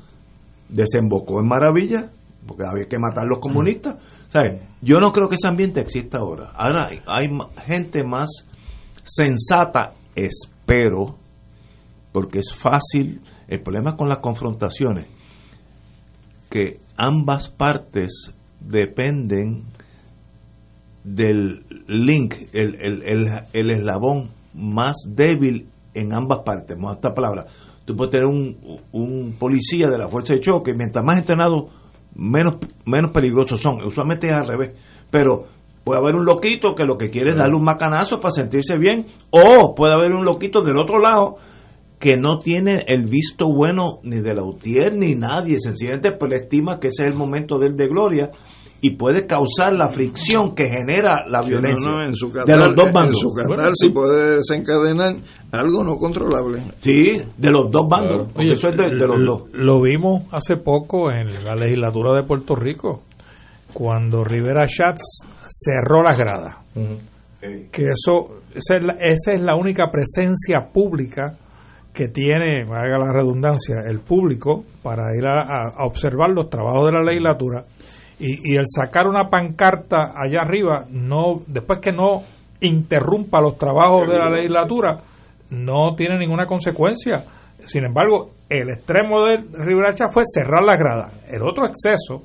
[0.69, 2.11] desembocó en maravilla,
[2.45, 3.95] porque había que matar a los comunistas.
[4.29, 4.61] ¿sabes?
[4.81, 6.51] Yo no creo que ese ambiente exista ahora.
[6.55, 7.29] Ahora hay,
[7.65, 8.29] gente más
[9.03, 11.17] sensata, espero,
[12.11, 13.21] porque es fácil.
[13.47, 15.07] El problema con las confrontaciones,
[16.49, 19.65] que ambas partes dependen
[21.03, 23.03] del link, el, el,
[23.53, 27.45] el, eslabón más débil en ambas partes, esta palabra.
[27.87, 31.69] Tú puedes tener un, un policía de la fuerza de choque, mientras más entrenado,
[32.13, 33.81] menos, menos peligrosos son.
[33.81, 34.77] Usualmente es al revés.
[35.09, 35.45] Pero
[35.85, 39.05] puede haber un loquito que lo que quiere es darle un macanazo para sentirse bien,
[39.29, 41.37] o puede haber un loquito del otro lado
[41.97, 46.37] que no tiene el visto bueno ni de la UTIER ni nadie, sencillamente pues le
[46.39, 48.31] estima que ese es el momento del de gloria
[48.79, 53.15] y puede causar la fricción que genera la violencia en su de los dos bandos.
[53.15, 55.15] En su puede desencadenar
[55.51, 56.61] algo no controlable.
[56.79, 58.29] Sí, de los dos bandos.
[58.37, 59.43] eso es de, los dos.
[59.53, 63.03] Lo vimos hace poco en la legislatura de Puerto Rico,
[63.73, 66.57] cuando Rivera Schatz cerró las gradas.
[67.71, 71.37] Que eso, esa es, la, esa es la única presencia pública
[71.93, 77.03] que tiene, haga la redundancia, el público para ir a observar los trabajos de la
[77.03, 77.63] legislatura
[78.19, 82.23] y, el sacar una pancarta allá arriba, no después que no
[82.61, 84.99] interrumpa los trabajos de la legislatura,
[85.51, 87.23] no tiene ninguna consecuencia.
[87.65, 91.11] Sin embargo, el extremo de Riveracha fue cerrar la grada.
[91.29, 92.23] El otro exceso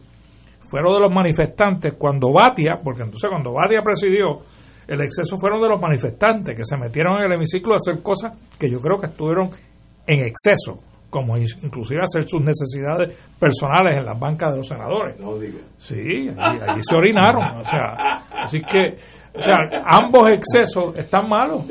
[0.70, 4.40] fueron de los manifestantes cuando Batia, porque entonces cuando Batia presidió,
[4.88, 8.32] el exceso fueron de los manifestantes que se metieron en el hemiciclo a hacer cosas
[8.58, 9.50] que yo creo que estuvieron
[10.06, 10.80] en exceso
[11.12, 15.20] como inclusive hacer sus necesidades personales en las bancas de los senadores.
[15.20, 15.60] No diga.
[15.76, 17.58] Sí, allí, se orinaron.
[17.60, 18.96] O sea, así que,
[19.34, 21.66] o sea, ambos excesos están malos.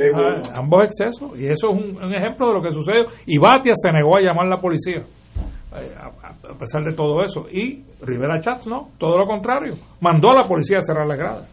[0.53, 1.31] Ambos excesos.
[1.39, 3.05] Y eso es un, ejemplo de lo que sucedió.
[3.25, 4.99] Y Batia se negó a llamar a la policía.
[4.99, 7.47] Eh, a, pesar de todo eso.
[7.51, 9.73] Y Rivera Chats no, todo lo contrario.
[10.01, 11.47] Mandó a la policía a cerrar la grada.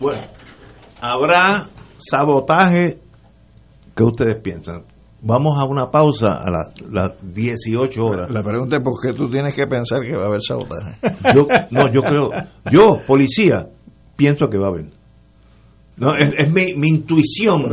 [0.00, 0.22] Bueno,
[1.00, 1.68] habrá
[1.98, 2.98] sabotaje.
[3.94, 4.95] ¿Qué ustedes piensan?
[5.28, 6.50] Vamos a una pausa a
[6.88, 8.30] las 18 horas.
[8.30, 10.98] La pregunta es por qué tú tienes que pensar que va a haber sabotaje.
[11.34, 12.30] Yo, no, yo creo,
[12.70, 13.66] yo, policía,
[14.14, 14.86] pienso que va a haber.
[15.96, 17.64] No, es, mi, mi, intuición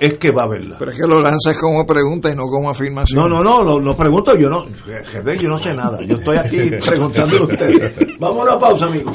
[0.00, 0.76] es que va a haberla.
[0.78, 3.20] Pero es que lo lanzas como pregunta y no como afirmación.
[3.20, 5.98] No, no, no, lo, lo pregunto yo no, yo no sé nada.
[6.06, 6.56] Yo estoy aquí
[6.88, 8.18] preguntándole a ustedes.
[8.18, 9.14] Vamos a una pausa, amigos.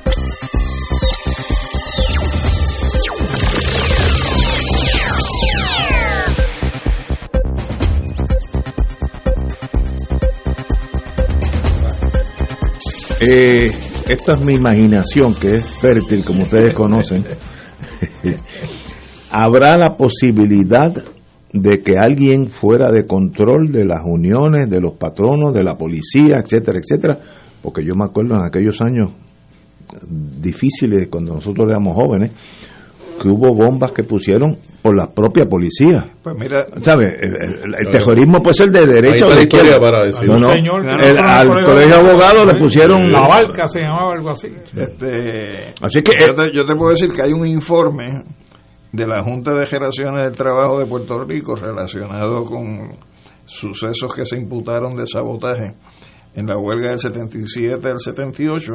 [13.23, 13.71] Eh,
[14.09, 17.23] esta es mi imaginación, que es fértil, como ustedes conocen.
[19.31, 20.91] ¿Habrá la posibilidad
[21.53, 26.39] de que alguien fuera de control de las uniones, de los patronos, de la policía,
[26.43, 27.19] etcétera, etcétera?
[27.61, 29.11] Porque yo me acuerdo en aquellos años
[30.09, 32.31] difíciles, cuando nosotros éramos jóvenes,
[33.21, 36.05] que hubo bombas que pusieron por la propia policía.
[36.23, 37.15] Pues mira, ¿Sabe?
[37.21, 39.79] El, el- el terrorismo puede ser de derecha o de izquierda.
[39.79, 40.27] para decir.
[40.27, 40.47] No, no.
[40.53, 44.47] Señor El- al al colegio de abogados le pusieron La barca se llamaba algo así.
[44.75, 48.23] este, Así que- yo, te, yo te puedo decir que hay un informe
[48.91, 52.89] de la Junta de Generaciones del Trabajo de Puerto Rico relacionado con
[53.45, 55.73] sucesos que se imputaron de sabotaje
[56.35, 58.73] en la huelga del 77 al 78,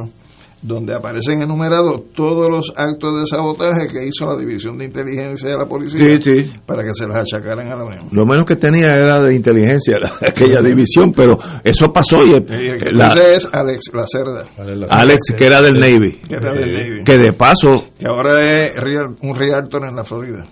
[0.62, 5.56] donde aparecen enumerados todos los actos de sabotaje que hizo la División de Inteligencia de
[5.56, 6.52] la Policía Sí, sí.
[6.66, 8.08] para que se las achacaran a la Unión.
[8.10, 12.34] Lo menos que tenía era de inteligencia la- aquella división, pero eso pasó y Y
[12.34, 14.44] el que la- dice es Alex Lacerda,
[14.90, 18.74] Alex, que era del Navy, que era del Navy, que de paso, que ahora es
[18.76, 20.44] real- un realtor en la Florida.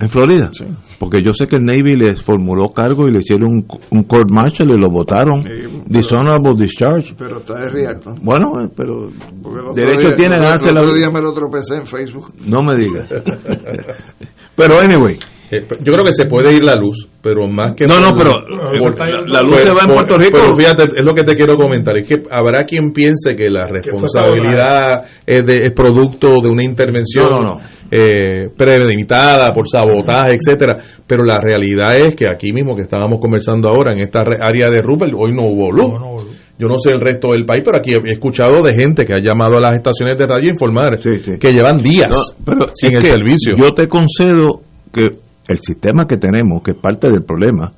[0.00, 0.64] En Florida, Sí.
[0.98, 4.30] porque yo sé que el Navy les formuló cargo y le hicieron un, un court
[4.30, 5.42] martial y lo votaron.
[5.42, 5.48] Sí,
[5.86, 7.14] Dishonorable discharge.
[7.18, 8.14] Pero está de realtor.
[8.22, 11.32] Bueno, eh, pero el derecho día- tiene a el ganarse la otro día me lo
[11.32, 12.32] tropecé en Facebook.
[12.46, 13.08] No me digas.
[14.56, 15.18] pero anyway,
[15.50, 17.86] Yo creo que se puede ir la luz, pero más que...
[17.86, 18.32] No, no, pero
[18.78, 20.38] por- la- la luz se va en Puerto Rico.
[20.42, 23.66] Pero fíjate, es lo que te quiero comentar, es que habrá quien piense que la
[23.66, 27.60] responsabilidad es, de, es producto de una intervención No, no, no.
[27.90, 30.76] eh, premeditada por sabotaje, etcétera,
[31.06, 34.70] pero la realidad es que aquí mismo que estábamos conversando ahora en esta re- área
[34.70, 36.26] de Rupert, hoy no hubo luz.
[36.60, 39.20] Yo no sé el resto del país, pero aquí he escuchado de gente que ha
[39.20, 41.32] llamado a las estaciones de radio a informar Sí, sí.
[41.38, 43.52] que llevan días No, pero sin el servicio.
[43.56, 44.60] Yo te concedo
[44.92, 45.08] que
[45.48, 47.72] el sistema que tenemos, que es parte del problema,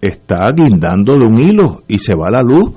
[0.00, 2.70] está guindando de un hilo y se va la luz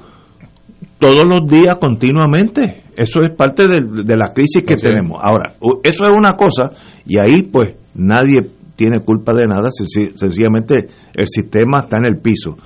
[0.99, 2.83] todos los días continuamente.
[2.95, 4.93] Eso es parte de, la crisis que Así es.
[4.93, 5.19] tenemos.
[5.21, 5.53] Ahora,
[5.83, 6.71] eso es una cosa
[7.05, 8.41] y ahí pues nadie
[8.75, 12.57] tiene culpa de nada, senci- sencillamente el sistema está en el piso.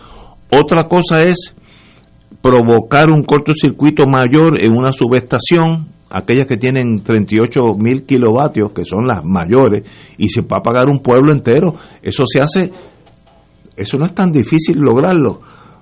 [0.51, 1.55] Otra cosa es
[2.41, 9.05] provocar un cortocircuito mayor en una subestación, aquellas que tienen 38 mil kilovatios, que son
[9.05, 9.83] las mayores,
[10.17, 11.73] y se va a pagar un pueblo entero.
[12.01, 12.71] Eso se hace,
[13.75, 15.41] eso no es tan difícil lograrlo,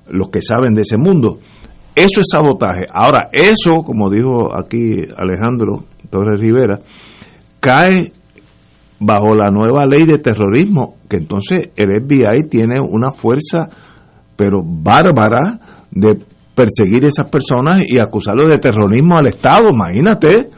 [0.10, 1.40] los que saben de ese mundo.
[1.94, 2.86] Eso es sabotaje.
[2.94, 6.80] Ahora, eso, como dijo aquí Alejandro, Torres Rivera,
[7.60, 8.14] cae
[9.00, 13.68] bajo la nueva ley de terrorismo, que entonces el FBI tiene una fuerza,
[14.38, 15.60] pero bárbara,
[15.92, 16.31] de
[16.62, 19.70] perseguir a esas personas y acusarlos de terrorismo al Estado.
[19.74, 20.49] Imagínate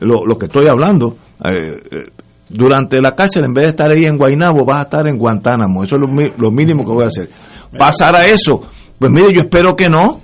[0.00, 1.16] lo, lo que estoy hablando.
[1.44, 2.04] Eh, eh,
[2.48, 5.84] durante la cárcel, en vez de estar ahí en Guaynabo, vas a estar en Guantánamo.
[5.84, 7.30] Eso es lo, lo mínimo que voy a hacer.
[7.78, 8.60] ¿Pasará eso?
[8.98, 10.20] Pues mire, yo espero que no,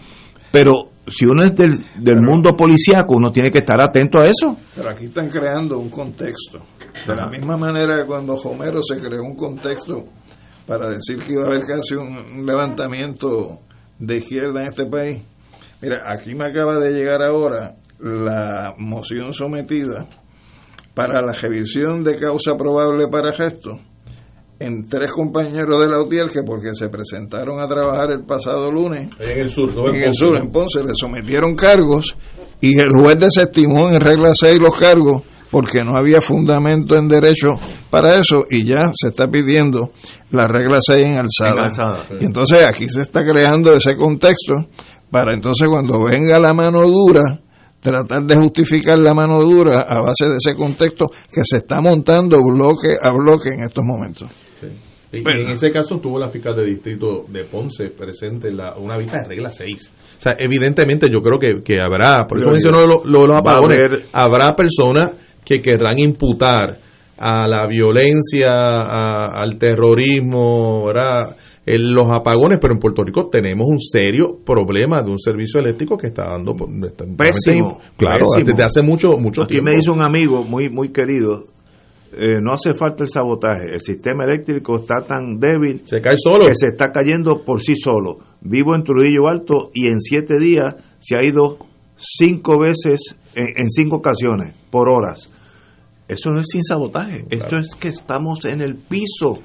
[0.51, 4.57] pero si uno es del, del mundo policíaco, uno tiene que estar atento a eso.
[4.75, 6.61] Pero aquí están creando un contexto.
[7.07, 10.05] De la misma manera que cuando Homero se creó un contexto
[10.67, 13.61] para decir que iba a haber casi un levantamiento
[13.99, 15.23] de izquierda en este país.
[15.81, 20.07] Mira, aquí me acaba de llegar ahora la moción sometida
[20.95, 23.79] para la revisión de causa probable para gesto
[24.61, 29.09] en tres compañeros de la UTIER que porque se presentaron a trabajar el pasado lunes
[29.21, 30.41] En el sur, no en en el sur, ¿no?
[30.41, 32.17] en Ponce, le sometieron cargos
[32.61, 37.59] y el juez desestimó en regla 6 los cargos porque no había fundamento en derecho
[37.91, 39.93] para eso y ya se está pidiendo
[40.31, 41.53] la regla 6 en alzada.
[41.53, 42.15] En alzada, sí.
[42.21, 44.69] Y entonces aquí se está creando ese contexto
[45.11, 47.41] para entonces cuando venga la mano dura,
[47.81, 52.39] tratar de justificar la mano dura a base de ese contexto que se está montando
[52.43, 54.29] bloque a bloque en estos momentos.
[55.13, 58.97] Y, en ese caso tuvo la fiscal de distrito de Ponce presente en la, una
[58.99, 59.93] vista de regla 6.
[60.19, 63.79] O sea, evidentemente yo creo que, que habrá, por eso mencionó lo, lo los apagones,
[63.79, 65.13] haber- habrá personas
[65.45, 66.79] que querrán imputar
[67.17, 71.37] a la violencia, a- al terrorismo, ¿verdad?
[71.67, 75.97] En los apagones, pero en Puerto Rico tenemos un serio problema de un servicio eléctrico
[75.97, 76.55] que está dando
[76.87, 78.45] está- Pésimo, claro, pésimo.
[78.47, 79.71] desde hace mucho mucho Aquí tiempo.
[79.71, 81.45] me dice un amigo muy muy querido,
[82.13, 86.47] eh, no hace falta el sabotaje, el sistema eléctrico está tan débil se cae solo.
[86.47, 88.19] que se está cayendo por sí solo.
[88.41, 91.59] Vivo en Trujillo Alto y en siete días se ha ido
[91.97, 95.31] cinco veces, en, en cinco ocasiones, por horas.
[96.09, 99.39] Eso no es sin sabotaje, esto es que estamos en el piso.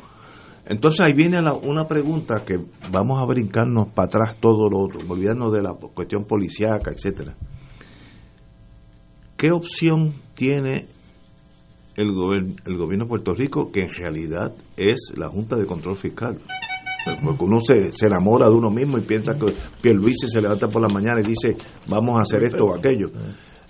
[0.66, 2.58] Entonces ahí viene la- una pregunta que
[2.90, 7.36] vamos a brincarnos para atrás todo lo otro, olvidarnos de la cuestión policíaca, etcétera.
[9.36, 10.88] ¿Qué opción tiene
[11.96, 15.96] el, gober- el gobierno de Puerto Rico, que en realidad es la Junta de Control
[15.96, 16.40] Fiscal?
[17.24, 20.82] Porque uno se, se enamora de uno mismo y piensa que Pierluisi se levanta por
[20.82, 23.12] la mañana y dice, vamos a hacer esto o aquello.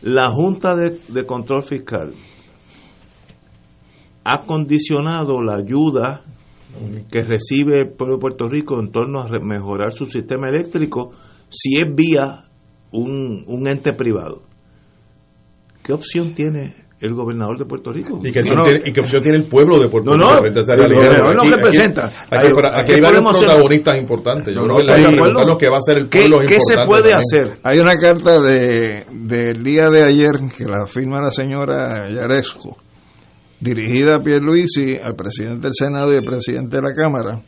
[0.04, 2.14] La Junta de, de Control Fiscal
[4.24, 6.22] ha condicionado la ayuda
[7.12, 11.12] que recibe el pueblo de Puerto Rico en torno a mejorar su sistema eléctrico
[11.50, 12.46] si es vía
[12.92, 14.44] un, un ente privado.
[15.84, 18.20] ¿Qué opción tiene el gobernador de Puerto Rico?
[18.24, 20.18] ¿Y qué, opción No, no, tiene, y qué opción tiene el pueblo de Puerto No,
[20.18, 20.24] no,
[20.88, 21.18] Rico realidad?
[21.18, 22.06] no, no Aquí- representa.
[22.06, 24.56] Aquí, aquí, aquí ¿qué hay varios protagonistas importantes.
[24.56, 26.50] Yo No, creo no, que la lo que va a hacer el ¿Qué- pueblo es
[26.50, 27.18] qué se puede también.
[27.20, 27.60] hacer?
[27.64, 32.78] Hay una carta de, del día de ayer que la firma la señora Yaresco,
[33.60, 37.42] dirigida a Pierluisi, al presidente del Senado y al presidente de la Cámara,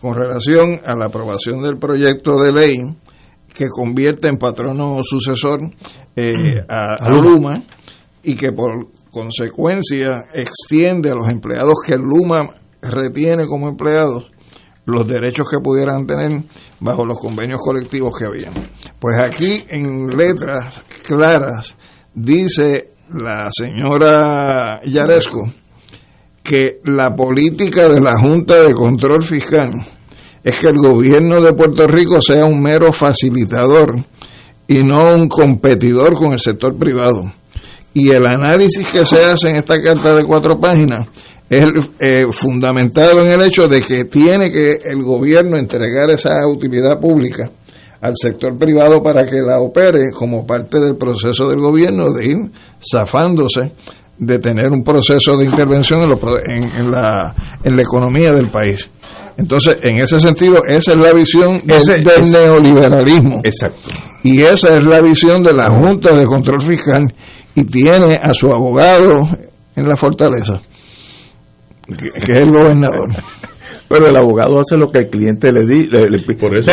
[0.00, 2.76] con relación a la aprobación del proyecto de ley
[3.54, 5.60] que convierte en patrono sucesor
[6.14, 7.62] eh, a, a Luma
[8.22, 8.86] y que por
[9.18, 14.30] consecuencia extiende a los empleados que Luma retiene como empleados
[14.84, 16.44] los derechos que pudieran tener
[16.78, 18.52] bajo los convenios colectivos que habían.
[19.00, 21.76] Pues aquí en letras claras
[22.14, 25.50] dice la señora Yaresco
[26.42, 29.72] que la política de la Junta de Control Fiscal
[30.44, 33.96] es que el gobierno de Puerto Rico sea un mero facilitador
[34.68, 37.24] y no un competidor con el sector privado.
[37.94, 41.00] Y el análisis que se hace en esta carta de cuatro páginas
[41.50, 41.64] es
[42.00, 47.50] eh, fundamentado en el hecho de que tiene que el gobierno entregar esa utilidad pública
[48.00, 52.36] al sector privado para que la opere como parte del proceso del gobierno de ir
[52.92, 53.72] zafándose
[54.18, 56.18] de tener un proceso de intervención en, lo
[56.48, 57.34] en- en la,
[57.64, 58.90] en la economía del país.
[59.36, 63.40] Entonces, en ese sentido, esa es la visión del, Ese- del ese- neoliberalismo.
[63.44, 63.90] Exacto.
[64.24, 67.02] Y esa es la visión de la Junta de Control Fiscal
[67.54, 69.28] y tiene a su abogado
[69.76, 70.60] en la fortaleza,
[71.86, 73.08] que, que es el gobernador.
[73.88, 76.34] Pero el abogado hace lo que el cliente le dice.
[76.38, 76.70] Por eso.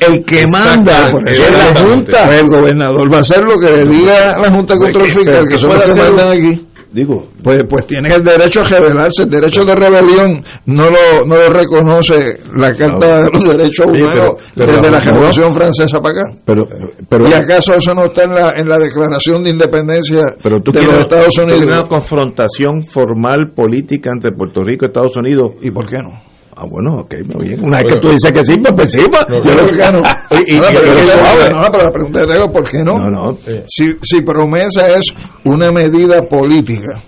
[0.00, 1.80] el, el que manda Por eso es la.
[1.80, 2.36] Junta.
[2.38, 5.56] El gobernador va a hacer lo que le diga la Junta Control ¿Qué- Fiscal, que
[5.58, 6.66] son los que mandan aquí.
[6.92, 11.36] Digo, Pues, pues tiene el derecho a rebelarse, el derecho de rebelión no lo, no
[11.36, 16.20] lo reconoce la Carta de los Derechos Humanos pero- pero desde la- Revolución Francesa para
[16.22, 16.32] acá.
[16.44, 16.66] pero,
[17.08, 20.72] pero, ¿Y acaso eso no está en la, en la Declaración de Independencia pero tú
[20.72, 21.62] de quieres, los Estados tú Unidos?
[21.62, 25.52] una confrontación formal política entre Puerto Rico y Estados Unidos.
[25.62, 26.29] ¿Y por qué no?
[26.56, 27.64] Ah, bueno, ok, muy bien.
[27.64, 29.24] Una vez que tú dices que sí, pues, pues sí, pues.
[29.28, 30.02] Yo creo que no.
[30.40, 30.58] Y-
[31.44, 32.98] pero no, pero la pregunta que tengo, ¿por qué no?
[32.98, 33.38] No, no.
[33.66, 35.06] Si, si promesa es
[35.44, 37.00] una medida política,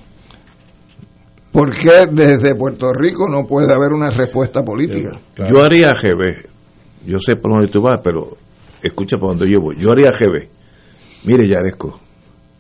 [1.51, 5.19] ¿por qué desde Puerto Rico no puede haber una respuesta política?
[5.37, 6.47] Yo haría GB.
[7.07, 8.37] Yo sé por dónde tú vas, pero
[8.83, 9.77] escucha por dónde yo voy.
[9.79, 10.49] Yo haría GB.
[11.25, 12.01] Mire, Yaresco,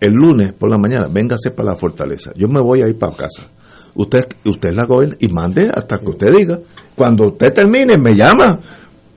[0.00, 2.32] el lunes por la mañana, véngase para la fortaleza.
[2.36, 3.44] Yo me voy a ir para casa.
[3.94, 6.58] Usted, usted la gobierna y mande hasta que usted diga.
[6.96, 8.58] Cuando usted termine, me llama.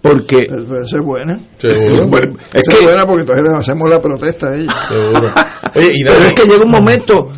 [0.01, 0.43] Porque.
[0.83, 1.39] Esa es buena.
[1.57, 2.09] Seguro.
[2.53, 4.73] Es Esa que- es buena porque entonces hacemos la protesta a ella.
[5.75, 7.29] Oye, pero es que llega un momento.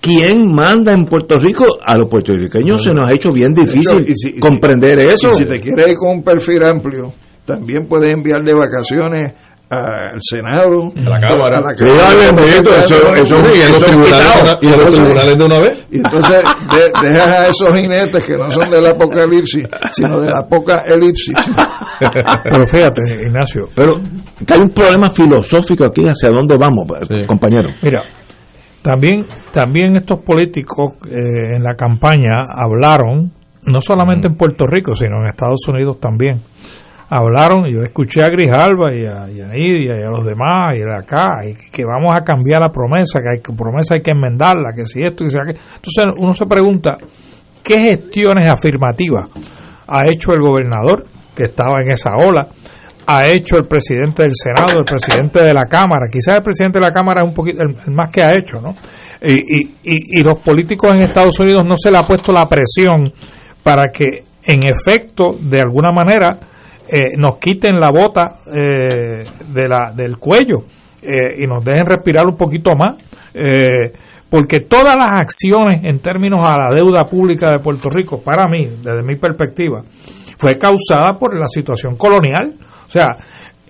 [0.00, 1.64] ¿Quién manda en Puerto Rico?
[1.84, 5.28] A los puertorriqueños se nos ha hecho bien difícil Y si- y si- comprender eso.
[5.28, 7.12] Y si te quieres ir con un perfil amplio,
[7.44, 9.32] también puedes enviar de vacaciones
[9.72, 11.58] al Senado, A la Cámara.
[11.58, 15.58] a la Sí, eso- eso- y en los tribunales- y en los tribunales de una
[15.60, 15.86] vez.
[15.90, 16.42] Y entonces
[17.02, 21.34] de- dejas a esos jinetes que no son del apocalipsis, sino de la apocalipsis.
[22.44, 23.62] Pero fíjate, Ignacio.
[23.74, 24.00] Pero
[24.46, 26.86] que hay un problema filosófico aquí, ¿hacia dónde vamos,
[27.26, 27.70] compañero?
[27.82, 28.02] Mira,
[28.82, 33.30] también, también estos políticos eh, en la campaña hablaron,
[33.64, 36.40] no solamente en Puerto Rico, sino en Estados Unidos también.
[37.14, 40.74] Hablaron, y yo escuché a Grijalba y a, y a Nidia y a los demás,
[40.74, 44.00] y de acá, y que vamos a cambiar la promesa, que hay que promesa hay
[44.00, 45.60] que enmendarla, que si esto y si aquello.
[45.74, 46.96] Entonces uno se pregunta,
[47.62, 49.28] ¿qué gestiones afirmativas
[49.86, 51.04] ha hecho el gobernador
[51.36, 52.48] que estaba en esa ola?
[53.04, 56.06] ha hecho el presidente del Senado, el presidente de la Cámara.
[56.10, 58.74] Quizás el presidente de la Cámara es un poquito el, más que ha hecho, ¿no?
[59.20, 63.12] Y, y, y los políticos en Estados Unidos no se le ha puesto la presión
[63.62, 64.06] para que,
[64.44, 66.38] en efecto, de alguna manera,
[66.92, 70.58] eh, nos quiten la bota eh, de la, del cuello
[71.02, 72.96] eh, y nos dejen respirar un poquito más.
[73.34, 73.92] eh,
[74.28, 78.66] porque todas las acciones en términos a la deuda pública de Puerto Rico, para mí,
[78.82, 79.82] desde mi perspectiva,
[80.38, 82.54] fue causada por la situación colonial.
[82.86, 83.08] O sea,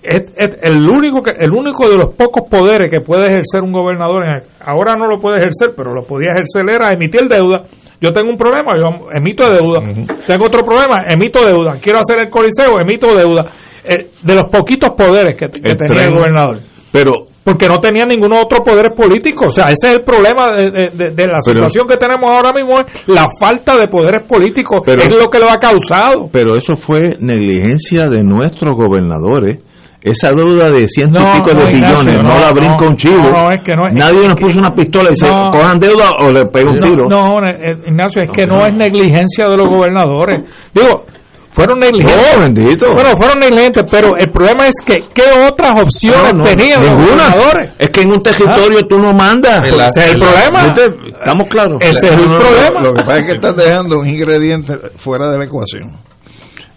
[0.01, 0.25] es,
[0.63, 4.43] el único que el único de los pocos poderes que puede ejercer un gobernador en-
[4.65, 7.63] ahora no lo puede ejercer, pero lo podía ejercer era emitir deuda.
[8.03, 9.81] Yo tengo un problema, yo emito deuda.
[10.27, 11.79] Tengo otro problema, emito deuda.
[11.81, 13.47] Quiero hacer el coliseo, emito deuda.
[13.85, 16.61] Eh, de los poquitos poderes que, que El tenía el gobernador
[16.93, 17.11] Pero
[17.43, 19.47] porque no tenía ningún otro poder político.
[19.47, 22.31] O sea, ese es el problema de, de- de- de la Pero- situación que tenemos
[22.31, 24.81] ahora mismo, es la falta de poderes políticos.
[24.85, 26.29] Pero- es lo que lo ha causado.
[26.31, 29.59] Pero eso fue negligencia de nuestros gobernadores.
[30.03, 32.97] Esa deuda de ciento No, y pico de billones no, no, la brinca no, un
[32.97, 33.19] chivo.
[33.19, 35.27] no, no, es que no es- Nadie es nos que- puso una pistola y dice,
[35.53, 37.07] cojan deuda o le pega un tiro.
[37.09, 40.41] No, eh, Ignacio, es que no, es negligencia de los gobernadores.
[40.75, 41.07] Digo,
[41.53, 42.39] fueron negligentes.
[42.39, 42.93] Bendito.
[42.95, 46.97] Bueno, fueron negligentes, pero el problema es que ¿qué otras opciones No, no, tenían los
[46.97, 47.29] ninguna.
[47.29, 47.73] gobernadores?
[47.79, 49.63] Es que en un territorio tú no mandas.
[49.65, 50.73] En la- Ese es el problema.
[51.07, 51.77] Estamos claros.
[51.81, 52.81] Ese es el problema.
[52.83, 55.93] Lo que pasa es que estás dejando un ingrediente fuera de la ecuación.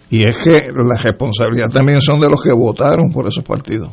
[0.09, 3.89] Y es que la responsabilidad también son de los que votaron por esos partidos.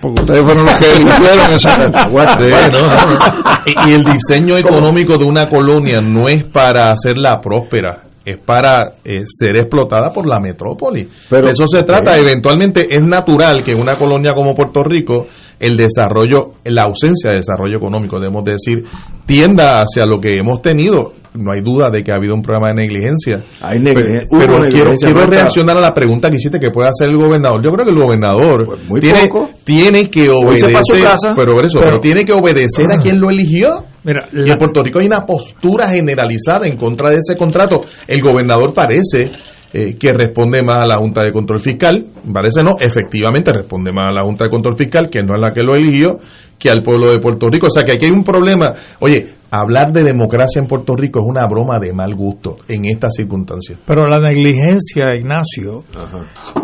[0.00, 1.76] Porque ustedes fueron los que eligieron esa.
[3.66, 8.94] Y, y el diseño económico de una colonia no es para hacerla próspera, es para
[9.04, 11.08] eh, ser explotada por la metrópoli.
[11.30, 12.18] Pero- de eso se trata.
[12.18, 15.26] Eventualmente es natural que en una colonia como Puerto Rico
[15.60, 18.82] el desarrollo, la ausencia de desarrollo económico, debemos decir,
[19.24, 21.12] tienda hacia lo que hemos tenido.
[21.34, 23.42] No hay duda de que ha habido un problema de negligencia.
[23.60, 24.26] Hay negligencia.
[24.38, 27.62] Pero, quiero, reaccionar a la pregunta que hiciste que puede hacer el gobernador.
[27.62, 29.50] Yo creo que el gobernador Pues muy tiene, poco.
[29.64, 30.72] tiene que obedecer,
[31.02, 31.34] casa.
[31.36, 33.84] pero, eso, Pero- pero tiene que obedecer a quien lo eligió.
[34.06, 37.80] Mira, Y en Puerto Rico hay una postura generalizada en contra de ese contrato.
[38.06, 39.32] El gobernador parece
[39.72, 44.06] eh, que responde más a la Junta de Control Fiscal, parece no, efectivamente responde más
[44.06, 46.18] a la Junta de Control Fiscal, que no es la que lo eligió,
[46.56, 47.66] que al pueblo de Puerto Rico.
[47.66, 48.72] O sea que aquí hay un problema.
[49.00, 53.14] Oye, hablar de democracia en Puerto Rico es una broma de mal gusto en estas
[53.16, 53.80] circunstancias.
[53.84, 55.82] Pero la negligencia, Ignacio,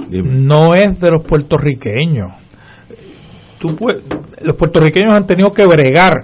[0.08, 2.30] no es de los puertorriqueños.
[3.58, 3.76] Tú
[4.42, 6.14] los puertorriqueños han tenido que bregar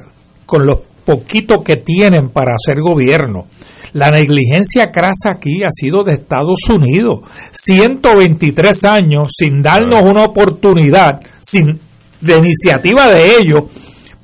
[0.46, 0.78] con los
[1.08, 3.46] poquitos que tienen para hacer gobierno.
[3.94, 7.20] La negligencia crasa aquí ha sido de Estados Unidos.
[7.50, 11.80] 123 años sin darnos una oportunidad, sin
[12.20, 13.62] de iniciativa de ellos,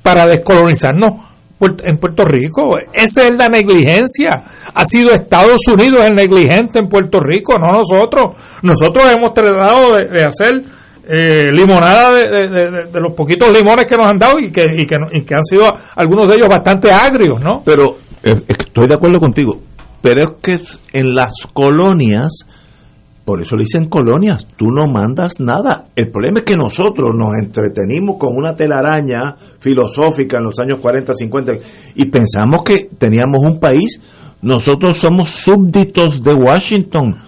[0.03, 1.13] para descolonizarnos
[1.59, 2.77] en Puerto Rico.
[2.93, 4.43] Esa es la negligencia.
[4.71, 8.35] Ha sido Estados Unidos el negligente en Puerto Rico, no nosotros.
[8.61, 10.61] Nosotros hemos tratado de, de hacer
[11.07, 12.47] eh, limonada de,
[12.91, 14.95] de- los poquitos limones que nos han dado y que, y que,
[15.35, 15.65] han sido
[15.95, 17.61] algunos de ellos bastante agrios, ¿no?
[17.63, 19.61] Pero eh, estoy de acuerdo contigo.
[20.01, 20.59] Pero es que
[20.93, 22.45] en las colonias,
[23.23, 25.85] por eso le dicen colonias, tú no mandas nada.
[25.95, 31.13] El problema es que nosotros nos entretenimos con una telaraña filosófica en los años 40,
[31.13, 31.53] 50
[31.95, 33.99] y pensamos que teníamos un país
[34.41, 37.19] nosotros somos súbditos de Washington,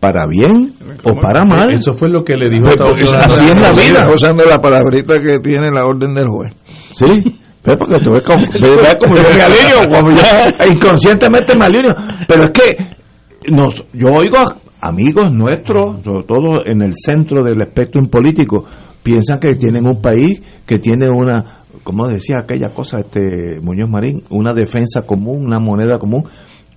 [0.00, 1.70] para bien o para mal.
[1.72, 3.26] Eso fue lo que le dijo Pues, Estados pues, Unidos.
[3.26, 4.12] así es la vida.
[4.12, 6.54] usando la palabrita que tiene la orden del juez.
[6.94, 11.66] Sí, pero porque tú ves como, ves como yo me alineo, como ya inconscientemente me
[11.66, 11.94] alineo.
[12.26, 17.60] Pero es que nos, yo oigo a amigos nuestros, sobre todo en el centro del
[17.60, 18.64] espectro político,
[19.02, 24.22] piensan que tienen un país que tiene una, como decía aquella cosa, este Muñoz Marín,
[24.30, 26.24] una defensa común, una moneda común.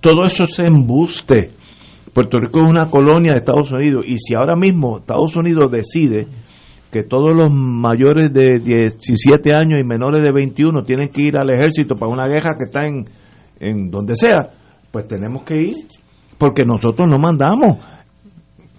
[0.00, 1.52] Todo eso se embuste.
[2.12, 6.26] Puerto Rico es una colonia de Estados Unidos y si ahora mismo Estados Unidos decide
[6.90, 11.48] que todos los mayores de 17 años y menores de 21 tienen que ir al
[11.48, 13.06] ejército para una guerra que está en,
[13.58, 14.50] en donde sea,
[14.90, 15.74] pues tenemos que ir,
[16.36, 17.78] porque nosotros no mandamos.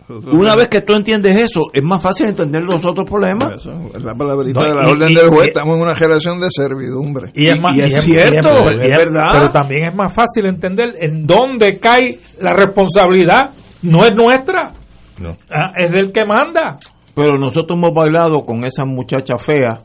[0.09, 3.55] Una vez que tú entiendes eso, es más fácil entender los otros problemas.
[3.55, 5.45] Eso, es la palabrita No, de la y- orden y- del juez.
[5.45, 7.31] y- estamos en una generación de servidumbre.
[7.33, 9.29] Y es, más, y es y cierto, y es verdad.
[9.33, 13.51] Pero también es más fácil entender en dónde cae la responsabilidad.
[13.83, 14.73] No es nuestra,
[15.19, 15.35] No.
[15.49, 16.77] ah, es del que manda.
[17.15, 19.79] Pero nosotros hemos bailado con esa muchacha fea,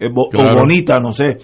[0.00, 0.50] eh, bo- Claro.
[0.56, 1.36] o bonita, no sé,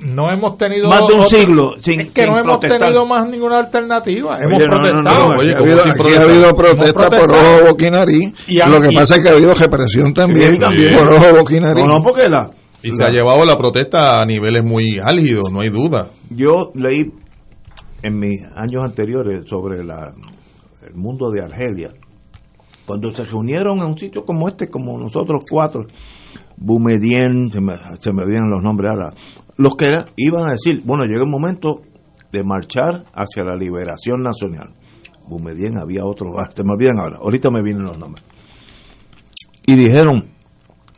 [0.00, 2.80] No hemos tenido más de un otro- siglo sin, es que sin no hemos protestar.
[2.80, 4.36] tenido más ninguna alternativa.
[4.38, 5.20] Hemos Oye, no, no, no, protestado.
[5.34, 7.68] no, Oye, aquí ¿cómo ha habido, ha protesta por ojo,
[8.62, 11.60] a- Lo que y- pasa es que ha habido represión también, por ojo, boca y
[11.60, 11.84] nariz.
[11.86, 12.50] No, no, porque la,
[12.82, 16.10] Y se ha llevado la protesta a niveles muy álgidos, no hay duda.
[16.30, 17.04] Yo leí
[18.02, 20.12] en mis años anteriores sobre la,
[20.86, 21.90] el mundo de Argelia.
[22.84, 25.86] Cuando se reunieron en un sitio como este, como nosotros cuatro,
[26.56, 29.12] Boumedien, se me, se me olvidan los nombres ahora,
[29.56, 31.82] los que iban a decir, bueno, llega el momento
[32.32, 34.74] de marchar hacia la liberación nacional.
[35.28, 38.24] Boumedien había otro, se me olvidan ahora, ahorita me vienen los nombres.
[39.66, 40.30] Y dijeron,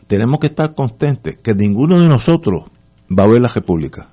[0.06, 2.70] tenemos que estar constantes que ninguno de nosotros
[3.16, 4.10] va a ver la república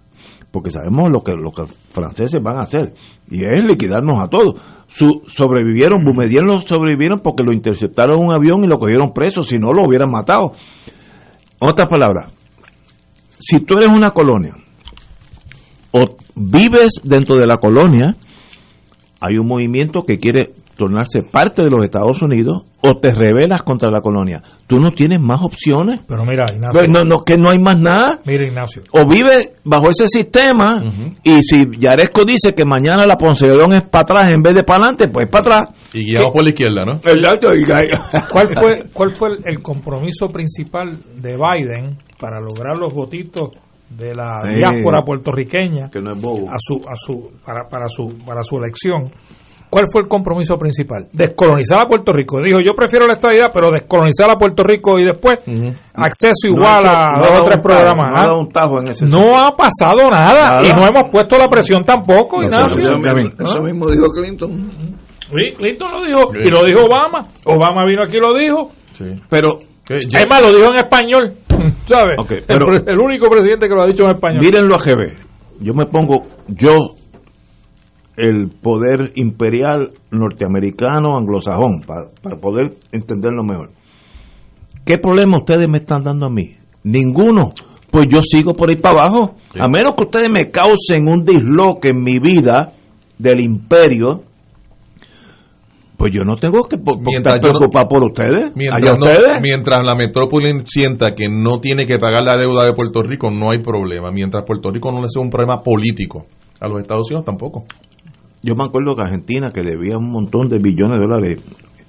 [0.56, 1.54] porque sabemos lo que los
[1.90, 2.94] franceses van a hacer
[3.30, 4.62] y es liquidarnos a todos.
[4.88, 9.58] Su, sobrevivieron, Boumediene lo sobrevivieron porque lo interceptaron un avión y lo cogieron preso, si
[9.58, 10.54] no lo hubieran matado.
[11.60, 12.32] Otras palabras,
[13.46, 14.56] si tú eres una colonia
[15.92, 16.04] o
[16.36, 18.16] vives dentro de la colonia,
[19.22, 23.90] hay un movimiento que quiere tornarse parte de los Estados Unidos o te rebelas contra
[23.90, 24.42] la colonia.
[24.68, 26.02] Tú no tienes más opciones.
[26.08, 26.88] Pero mira, Ignacio.
[26.88, 28.82] No, no, que no hay más nada Mira, Ignacio.
[28.92, 30.84] o vive bajo ese sistema
[31.24, 34.56] y si Yaresco dice que mañana la Ponce de León es para atrás en vez
[34.56, 35.78] de para adelante, pues para atrás.
[35.94, 36.96] Y guiado por la izquierda, ¿no?
[37.04, 37.48] Exacto.
[38.32, 43.50] ¿Cuál fue, cuál fue el, el compromiso principal de Biden para lograr los votitos
[43.90, 46.50] de la Eh, diáspora puertorriqueña Que no es bobo.
[46.50, 49.10] a su, a su, para, para, su, para su elección?
[49.70, 51.08] ¿Cuál fue el compromiso principal?
[51.12, 52.40] Descolonizar a Puerto Rico.
[52.42, 55.40] Dijo, yo prefiero la estadidad, pero descolonizar a Puerto Rico y después
[55.94, 58.12] acceso igual No ha a hecho- no ha dos o tres tajo, programas.
[58.12, 60.68] No ha dado un tajo en ese No ha pasado nada, Nada.
[60.68, 62.80] y no hemos puesto la presión tampoco, Nosotros Ignacio.
[62.80, 64.70] Eso mismo, eso mismo dijo Clinton.
[65.20, 67.28] Sí, Clinton lo dijo, y lo dijo Obama.
[67.46, 68.72] Obama vino aquí y lo dijo.
[68.94, 69.20] Sí.
[69.30, 71.34] Pero Que ya- Es más, lo dijo en español,
[71.88, 72.16] ¿sabes?
[72.20, 74.40] Ok, El pero- pre- el, único presidente que lo ha dicho en español.
[74.44, 75.14] mírenlo a GB.
[75.62, 76.74] Yo me pongo, yo,
[78.18, 83.72] el poder imperial norteamericano, anglosajón, para, para poder entenderlo mejor.
[84.86, 86.56] ¿Qué problema ustedes me están dando a mí?
[86.84, 87.52] Ninguno.
[87.92, 89.36] Pues yo sigo por ahí para abajo.
[89.60, 92.74] A menos que ustedes me causen un disloque en mi vida
[93.18, 94.24] del imperio,
[95.98, 98.52] pues yo no tengo que po- po- Mientras estar no- por ustedes.
[98.56, 99.42] Mientras, no- ustedes.
[99.42, 103.52] mientras la metrópoli sienta que no tiene que pagar la deuda de Puerto Rico, no
[103.52, 104.12] hay problema.
[104.12, 106.26] Mientras Puerto Rico no le sea un problema político,
[106.60, 107.66] a los Estados Unidos tampoco.
[108.42, 111.42] Yo me acuerdo que Argentina, que debía un montón de billones de dólares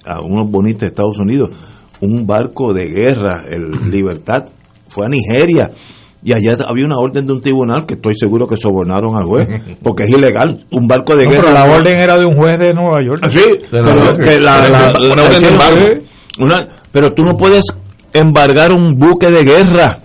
[0.05, 1.49] a unos bonitos de Estados Unidos,
[2.01, 4.45] un barco de guerra, el Libertad,
[4.87, 5.69] fue a Nigeria.
[6.23, 9.47] Y allá había una orden de un tribunal que estoy seguro que sobornaron al juez,
[9.83, 10.65] porque es ilegal.
[10.71, 11.43] Un barco de No, guerra.
[11.43, 13.29] pero la orden era de un juez de Nueva York.
[13.29, 14.13] Sí, pero embargo.
[15.83, 17.63] sí, pero tú no puedes
[18.13, 19.99] embargar un buque de guerra.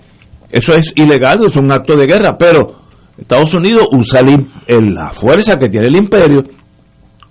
[0.51, 2.37] Eso es ilegal, es un acto de guerra.
[2.37, 2.67] Pero
[3.17, 4.21] Estados Unidos usa
[4.67, 6.41] el la fuerza que tiene el imperio.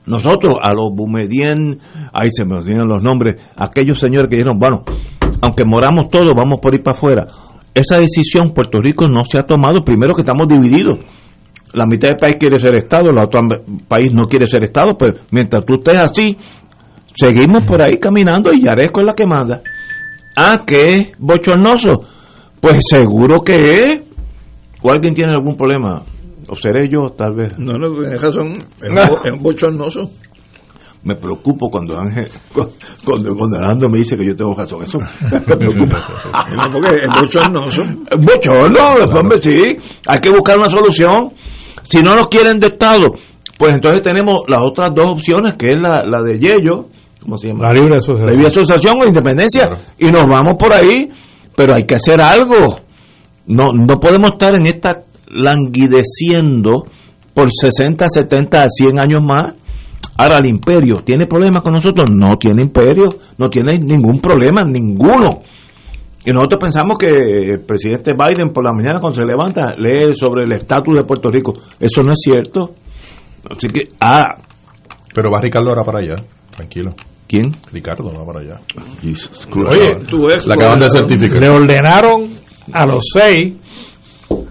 [0.07, 1.79] Nosotros, a los Boumedien,
[2.13, 4.83] ahí se me olvidan los nombres, aquellos señores que dijeron, bueno,
[5.41, 7.27] aunque moramos todos, vamos por ir para afuera.
[7.75, 10.99] Esa decisión Puerto Rico no se ha tomado, primero que estamos divididos.
[11.73, 13.41] La mitad del país quiere ser Estado, el otro
[13.89, 16.37] país no quiere ser Estado, pues mientras tú estés así,
[17.15, 19.63] seguimos por ahí caminando y Yaresco es la que manda.
[20.37, 22.03] Ah, que es bochornoso.
[22.61, 24.01] Pues seguro que es.
[24.83, 26.03] ¿O alguien tiene algún problema?
[26.49, 27.59] ¿O seré yo, tal vez?
[27.59, 28.53] No, no, tienes razón.
[28.81, 30.11] Es un, es un bochornoso.
[31.05, 32.29] Me preocupo cuando Ángel,
[33.05, 34.81] cuando, cuando Alejandro me dice que yo tengo razón.
[34.85, 34.99] Eso
[35.31, 35.99] me preocupa.
[36.33, 37.83] No, porque es bochornoso.
[37.83, 39.77] Es bochorno, hombre, sí.
[40.07, 41.33] Hay que buscar una solución.
[41.83, 43.11] Si no nos quieren de Estado,
[43.59, 46.87] Pues entonces tenemos las otras dos opciones, que es la, la de Yello,
[47.21, 47.67] ¿cómo se llama?
[47.67, 48.27] La libre asociación.
[48.27, 51.11] La libre asociación o independencia, y nos vamos por ahí,
[51.55, 52.77] pero hay que hacer algo.
[53.47, 56.85] No, no podemos estar en esta languideciendo
[57.35, 59.55] por 60, 70, 100 años más.
[60.17, 62.11] Ahora, el imperio, ¿tiene problemas con nosotros?
[62.11, 63.09] No tiene imperio,
[63.39, 65.43] no tiene ningún problema, ninguno.
[66.25, 70.45] Y nosotros pensamos que el presidente Biden por la mañana cuando se levanta lee sobre
[70.45, 71.53] el estatus de Puerto Rico.
[71.81, 72.75] Eso no es cierto.
[73.51, 74.37] Así que, ah.
[75.15, 76.17] Pero va Ricardo ahora para allá,
[76.55, 76.95] tranquilo.
[77.27, 77.57] ¿Quién?
[77.73, 78.61] Ricardo va para allá.
[79.69, 81.41] Oye, tú la acaban de certificar.
[81.41, 82.31] Le ordenaron
[82.73, 83.55] a los seis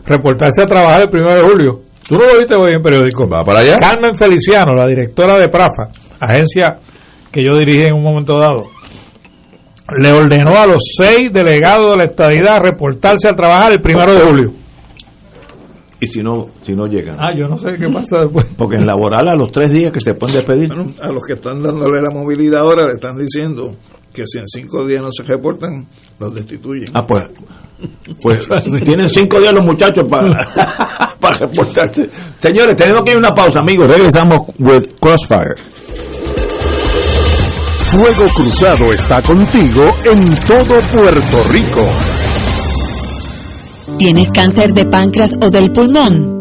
[0.06, 1.80] reportarse a trabajar el primero de julio.
[2.12, 3.26] Tú no lo viste hoy en periódico.
[3.26, 3.78] Va para allá.
[3.78, 5.88] Carmen Feliciano, la directora de PRAFA,
[6.20, 6.78] agencia
[7.32, 8.66] que yo dirigí en un momento dado,
[9.98, 14.20] le ordenó a los seis delegados de la estadidad reportarse a trabajar el primero de
[14.20, 14.54] julio.
[16.02, 17.16] Y si no, si no llegan.
[17.18, 18.46] Ah, yo no sé qué pasa después.
[18.58, 20.68] Porque en laboral a los tres días que se pueden despedir.
[20.68, 23.74] Bueno, a los que están dándole la movilidad ahora le están diciendo
[24.14, 25.86] que si en cinco días no se reportan,
[26.20, 26.90] los destituyen.
[26.94, 27.26] Ah, pues,
[28.22, 28.48] pues
[28.84, 32.10] tienen cinco días los muchachos para, para reportarse.
[32.38, 33.90] Señores, tenemos que ir a una pausa, amigos.
[33.90, 35.56] Regresamos with Crossfire.
[37.92, 41.88] Fuego Cruzado está contigo en todo Puerto Rico.
[43.98, 46.41] ¿Tienes cáncer de páncreas o del pulmón?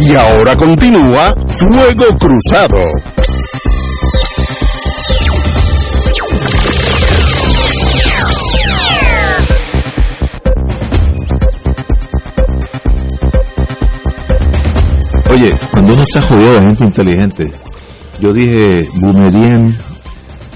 [0.00, 2.78] Y ahora continúa Fuego Cruzado.
[15.30, 17.52] Oye, cuando uno está jodido de gente inteligente,
[18.20, 19.76] yo dije Bumedien,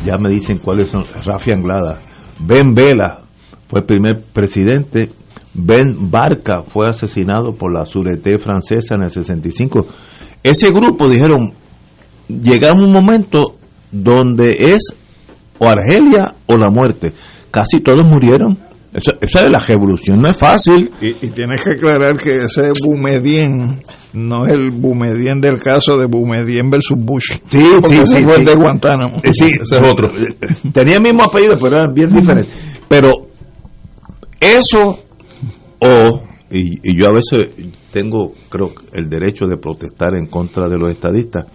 [0.07, 1.99] ya me dicen cuáles son, Rafi Anglada,
[2.39, 3.23] Ben Vela
[3.69, 5.11] fue el primer presidente,
[5.55, 9.87] Ben Barca fue asesinado por la Sûreté francesa en el 65.
[10.43, 11.53] Ese grupo dijeron,
[12.29, 13.57] llegamos a un momento
[13.91, 14.95] donde es
[15.59, 17.13] o Argelia o la muerte.
[17.51, 18.59] Casi todos murieron.
[18.93, 20.91] Esa, la revolución no es fácil.
[21.01, 23.81] Y, y tienes que aclarar que ese Bumedien
[24.13, 27.39] no es el Bumedien del caso de Bumedien versus Bush.
[27.49, 29.17] Sí, sí, ese sí, fue el de Guantánamo.
[29.23, 30.11] Eh, Sí, ese es otro.
[30.73, 32.51] Tenía el mismo apellido, pero era bien diferente.
[32.89, 33.13] Pero
[34.39, 34.99] eso,
[35.83, 37.51] o, y, y yo a veces
[37.91, 41.47] tengo, creo, el derecho de protestar en contra de los estadistas,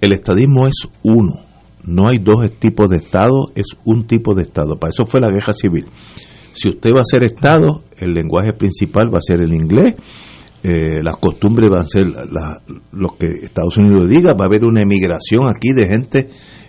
[0.00, 1.32] el estadismo es uno.
[1.84, 4.76] No hay dos tipos de Estado, es un tipo de Estado.
[4.78, 5.86] Para eso fue la guerra civil.
[6.52, 9.94] Si usted va a ser Estado, el lenguaje principal va a ser el inglés,
[10.62, 12.60] eh, las costumbres van a ser la-
[12.92, 16.28] lo que Estados Unidos diga, va a haber una emigración aquí de gente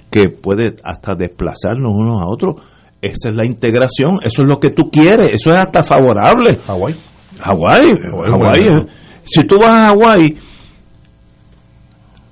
[0.09, 2.55] que puede hasta desplazarnos unos a otros.
[3.02, 6.60] Esa es la integración, eso es lo que tú quieres, eso es hasta favorable.
[6.68, 6.95] Hawái.
[7.40, 7.95] Hawái,
[8.30, 8.68] Hawái.
[8.68, 8.86] eh.
[9.23, 10.38] Si tú vas a Hawái,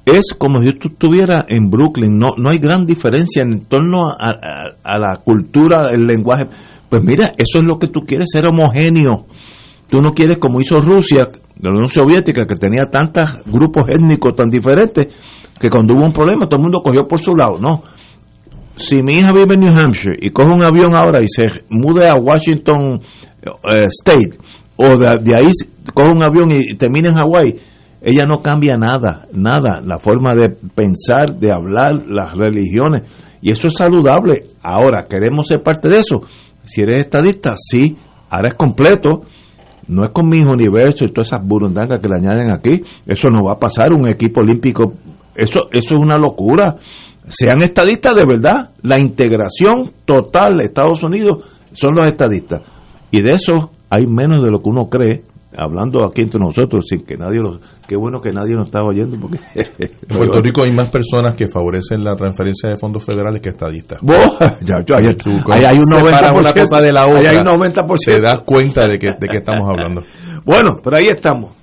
[0.06, 4.36] es como si tú estuvieras en Brooklyn, no, no hay gran diferencia en torno a,
[4.84, 6.48] a, la cultura, el lenguaje.
[6.88, 9.28] Pues mira, eso es lo que tú quieres, ser homogéneo.
[9.90, 11.28] Tú no quieres como hizo Rusia,
[11.60, 15.08] la Unión Soviética, que tenía tantos grupos étnicos tan diferentes,
[15.60, 17.60] que cuando hubo un problema todo el mundo cogió por su lado.
[17.60, 17.84] No,
[18.80, 22.08] si mi hija vive en New Hampshire y coge un avión ahora y se mude
[22.08, 23.02] a Washington
[23.72, 24.38] eh, State,
[24.78, 25.52] o de, ahí
[25.94, 27.56] coge un avión y termina en Hawái,
[28.02, 33.04] ella no cambia nada, nada, la forma de pensar, de hablar, las religiones,
[33.42, 34.46] y eso es saludable.
[34.62, 36.22] Ahora, ¿queremos ser parte de eso?
[36.64, 37.98] Si eres estadista, sí,
[38.30, 39.24] ahora es completo,
[39.88, 43.44] no es con mis universos y todas esas burundangas que le añaden aquí, eso no
[43.44, 44.94] va a pasar, un equipo olímpico,
[45.36, 46.78] eso, eso es una locura.
[47.30, 52.62] Sean estadistas de verdad, la integración total de Estados Unidos son los estadistas.
[53.12, 55.24] Y de eso hay menos de lo que uno cree,
[55.56, 59.18] hablando aquí entre nosotros sin que nadie lo qué bueno que nadie nos estaba oyendo
[59.20, 63.50] porque en Puerto Rico hay más personas que favorecen la transferencia de fondos federales que
[63.50, 64.00] estadistas.
[64.62, 68.42] Ya, ahí, hay un 90%, una cosa de la otra hay un 90% te das
[68.46, 70.02] cuenta de que de qué estamos hablando.
[70.46, 71.54] Bueno pero ahí estamos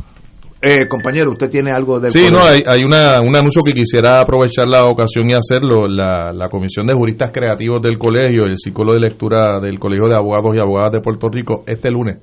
[0.66, 2.10] eh, compañero, usted tiene algo de...
[2.10, 5.86] Sí, no, hay, hay una, un anuncio que quisiera aprovechar la ocasión y hacerlo.
[5.86, 10.16] La, la Comisión de Juristas Creativos del Colegio, el Círculo de Lectura del Colegio de
[10.16, 12.18] Abogados y Abogadas de Puerto Rico, este lunes,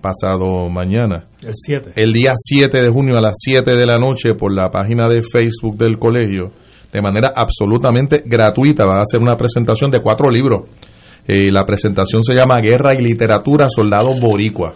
[0.00, 1.24] pasado mañana.
[1.42, 1.92] El 7.
[1.96, 5.22] El día 7 de junio a las 7 de la noche por la página de
[5.22, 6.52] Facebook del colegio,
[6.92, 10.64] de manera absolutamente gratuita, va a hacer una presentación de cuatro libros.
[11.26, 14.74] Eh, la presentación se llama Guerra y Literatura, Soldados Boricua.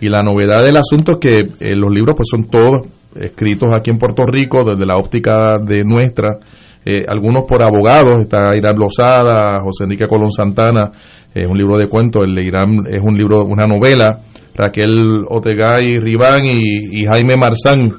[0.00, 3.90] Y la novedad del asunto es que eh, los libros pues son todos escritos aquí
[3.90, 6.38] en Puerto Rico desde la óptica de nuestra,
[6.84, 10.90] eh, algunos por abogados, está Irán Lozada, José Enrique Colón Santana,
[11.34, 14.20] es un libro de cuentos, el de Irán es un libro, una novela,
[14.54, 17.92] Raquel Otegay Ribán y, y Jaime Marzán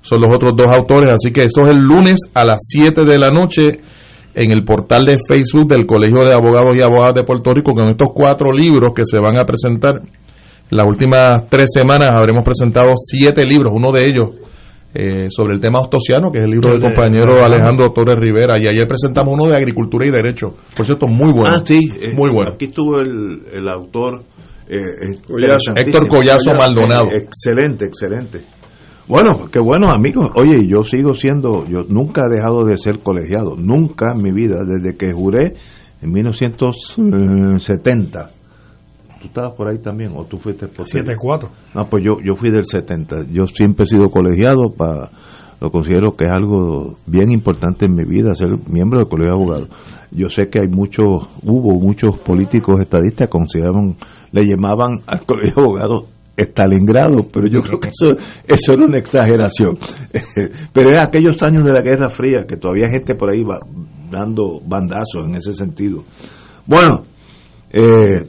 [0.00, 3.18] son los otros dos autores, así que eso es el lunes a las 7 de
[3.18, 3.80] la noche
[4.34, 7.90] en el portal de Facebook del Colegio de Abogados y Abogadas de Puerto Rico con
[7.90, 9.98] estos cuatro libros que se van a presentar
[10.70, 14.28] las últimas tres semanas habremos presentado siete libros, uno de ellos
[14.94, 18.66] eh, sobre el tema ostosiano, que es el libro del compañero Alejandro Torres Rivera, y
[18.66, 20.54] ayer presentamos uno de Agricultura y Derecho.
[20.76, 21.56] Por cierto, muy bueno.
[21.56, 22.50] Ah, sí, eh, muy bueno.
[22.54, 24.22] Aquí estuvo el, el autor
[24.68, 24.76] eh,
[25.76, 27.06] Héctor Collazo Maldonado.
[27.12, 28.42] excelente, excelente.
[29.06, 30.30] Bueno, qué bueno, amigos.
[30.34, 34.58] Oye, yo sigo siendo, yo nunca he dejado de ser colegiado, nunca en mi vida,
[34.66, 35.54] desde que juré
[36.02, 38.32] en 1970
[39.28, 41.48] ¿Tú estabas por ahí también o tú fuiste por 7-4?
[41.74, 43.24] Ah, pues yo, yo fui del 70.
[43.30, 45.10] Yo siempre he sido colegiado, para
[45.60, 49.36] lo considero que es algo bien importante en mi vida, ser miembro del colegio de
[49.36, 49.68] abogados.
[50.10, 51.04] Yo sé que hay muchos,
[51.42, 53.96] hubo muchos políticos estadistas que consideraban,
[54.32, 56.04] le llamaban al colegio de abogados
[56.38, 58.14] Stalingrado, pero yo creo que eso,
[58.46, 59.76] eso era una exageración.
[60.72, 63.58] pero es aquellos años de la Guerra Fría que todavía hay gente por ahí va
[64.10, 66.04] dando bandazos en ese sentido.
[66.64, 67.02] Bueno,
[67.70, 68.24] eh,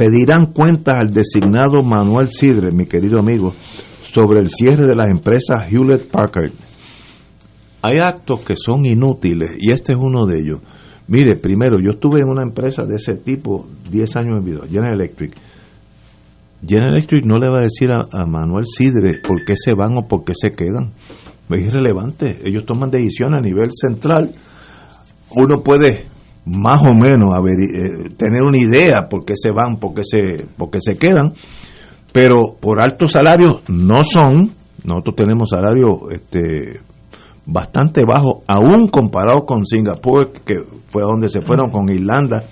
[0.00, 3.52] pedirán cuentas al designado Manuel Sidre, mi querido amigo,
[4.02, 6.52] sobre el cierre de las empresas Hewlett Packard.
[7.82, 10.60] Hay actos que son inútiles y este es uno de ellos.
[11.06, 14.94] Mire, primero, yo estuve en una empresa de ese tipo 10 años en vida, General
[14.94, 15.34] Electric.
[16.66, 20.08] General Electric no le va a decir a, Manuel Sidre por qué se van o
[20.08, 20.92] por qué se quedan.
[21.50, 22.40] Es irrelevante.
[22.46, 24.34] Ellos toman decisiones a nivel central.
[25.36, 26.06] Uno puede
[26.46, 30.70] más o menos eh, tener una idea por qué se van, por qué se, por
[30.70, 31.34] qué se quedan,
[32.12, 34.52] pero por altos salarios no son,
[34.84, 36.80] nosotros tenemos salarios este,
[37.46, 40.56] bastante bajos, aún comparado con Singapur, que
[40.86, 42.44] fue a donde se fueron, con Irlanda,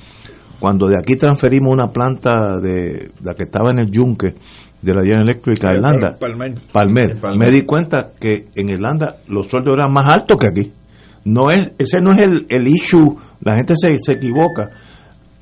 [0.60, 4.34] cuando de aquí transferimos una planta de la que estaba en el yunque
[4.82, 6.16] de la General Electric a Irlanda,
[6.72, 10.72] Palmer, me di cuenta que en Irlanda los sueldos eran más altos que aquí.
[11.28, 14.70] No es, ese no es el, el issue, la gente se, se equivoca.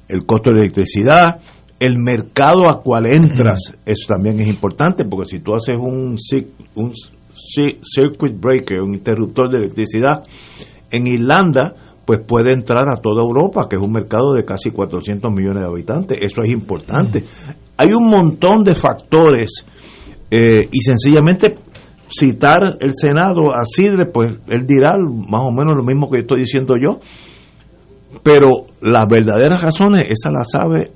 [0.09, 1.41] El costo de electricidad,
[1.79, 6.17] el mercado a cual entras, eso también es importante, porque si tú haces un,
[6.75, 6.93] un
[7.83, 10.23] circuit breaker, un interruptor de electricidad,
[10.91, 15.31] en Irlanda, pues puede entrar a toda Europa, que es un mercado de casi 400
[15.33, 16.19] millones de habitantes.
[16.21, 17.25] Eso es importante.
[17.77, 19.65] Hay un montón de factores
[20.31, 21.57] eh, y sencillamente
[22.09, 26.41] citar el Senado a Sidre, pues él dirá más o menos lo mismo que estoy
[26.41, 27.01] diciendo yo.
[28.23, 30.91] Pero las verdaderas razones, esa la sabe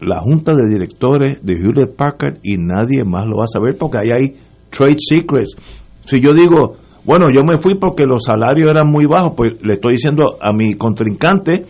[0.00, 3.98] la junta de directores de Hewlett Packard y nadie más lo va a saber porque
[3.98, 4.36] ahí hay
[4.70, 5.56] trade secrets.
[6.04, 9.74] Si yo digo, bueno, yo me fui porque los salarios eran muy bajos, pues le
[9.74, 11.66] estoy diciendo a mi contrincante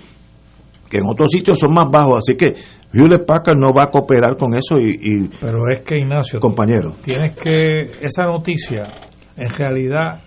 [0.89, 2.55] que en otros sitios son más bajos, así que
[2.93, 7.37] Hewlett Packard no va a cooperar con eso y, pero es que Ignacio compañero tienes
[7.37, 8.85] que esa noticia
[9.37, 10.23] en realidad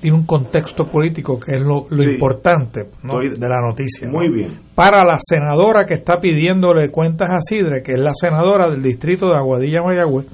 [0.00, 4.08] tiene un contexto político que es lo, importante de la noticia.
[4.08, 4.50] Muy bien.
[4.74, 9.26] Para la senadora que está pidiéndole cuentas a Sidre, que es la senadora del distrito
[9.26, 10.26] de Aguadilla Mayagüez,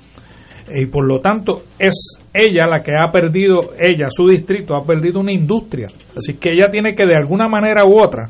[0.70, 5.20] y por lo tanto es ella la que ha perdido, ella, su distrito, ha perdido
[5.20, 5.88] una industria.
[6.16, 8.28] Así que ella tiene que de alguna manera u otra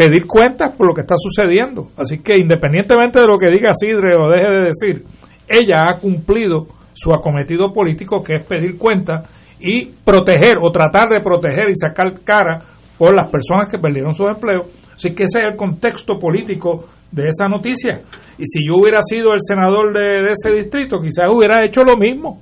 [0.00, 1.88] pedir cuentas por lo que está sucediendo.
[1.94, 5.04] Así que independientemente de lo que diga Sidre o deje de decir,
[5.46, 9.28] ella ha cumplido su acometido político que es pedir cuentas
[9.60, 12.62] y proteger o tratar de proteger y sacar cara
[12.96, 14.68] por las personas que perdieron sus empleos.
[14.94, 18.00] Así que ese es el contexto político de esa noticia.
[18.38, 22.40] Y si yo hubiera sido el senador de, ese distrito, quizás hubiera hecho lo mismo.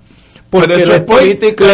[0.51, 1.65] Porque pero es política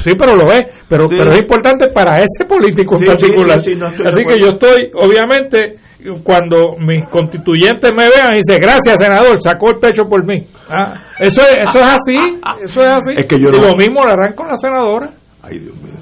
[0.00, 3.58] sí, pero lo es, pero, pero es importante para ese político en particular.
[3.58, 5.78] Así que yo estoy, obviamente,
[6.22, 10.46] cuando mis constituyentes me vean y dicen, gracias senador, sacó el pecho por mí.
[10.68, 12.18] Ah, eso, es, eso es así,
[12.62, 13.14] eso es así.
[13.16, 15.10] Es que y lo mismo le harán con la senadora.
[15.42, 15.94] Ay, Dios mío.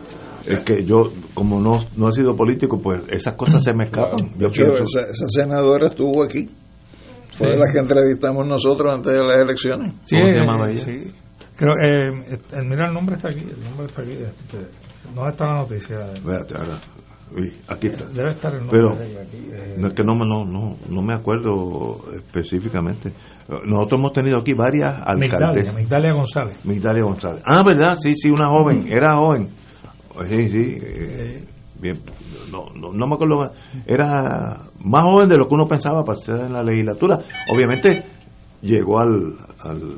[0.46, 4.32] Es que yo, como no, no he sido político, pues esas cosas se me escapan.
[4.36, 6.48] Yo esa, senadora estuvo aquí.
[7.32, 9.92] Fue de la que entrevistamos nosotros antes de las elecciones.
[10.10, 10.84] ¿Cómo se llamaba ella?
[10.84, 11.12] Sí.
[11.56, 12.12] Creo, eh,
[12.64, 13.40] mira, el nombre está aquí.
[13.40, 14.12] El nombre está aquí.
[14.12, 14.58] Este,
[15.14, 16.12] ¿Dónde está la noticia?
[16.12, 16.78] Espérate, ahora.
[17.32, 18.06] Uy, aquí está.
[18.06, 19.48] Debe estar el nombre Pero, de aquí.
[19.50, 19.74] Eh.
[19.78, 23.12] No, es que no, no, no, no me acuerdo específicamente.
[23.48, 25.74] Nosotros hemos tenido aquí varias alcaldes.
[25.74, 26.64] Migdalia, González.
[26.64, 27.42] Migdalia González.
[27.44, 27.96] Ah, ¿verdad?
[27.96, 28.86] Sí, sí, una joven.
[28.88, 29.48] Era joven.
[30.28, 30.78] Sí, sí.
[30.80, 31.44] Eh,
[31.80, 32.00] bien.
[32.50, 33.50] No, no, no, me acuerdo.
[33.86, 37.18] Era más joven de lo que uno pensaba para estar en la legislatura.
[37.52, 38.04] Obviamente
[38.62, 39.36] llegó al.
[39.60, 39.96] al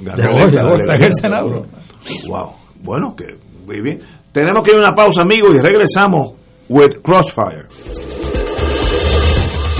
[0.00, 1.66] ganó, llegó, en el Senado.
[2.26, 2.52] Wow.
[2.82, 3.24] Bueno, que
[3.66, 4.00] muy bien.
[4.32, 6.32] Tenemos que ir a una pausa, amigos, y regresamos
[6.68, 7.66] with Crossfire.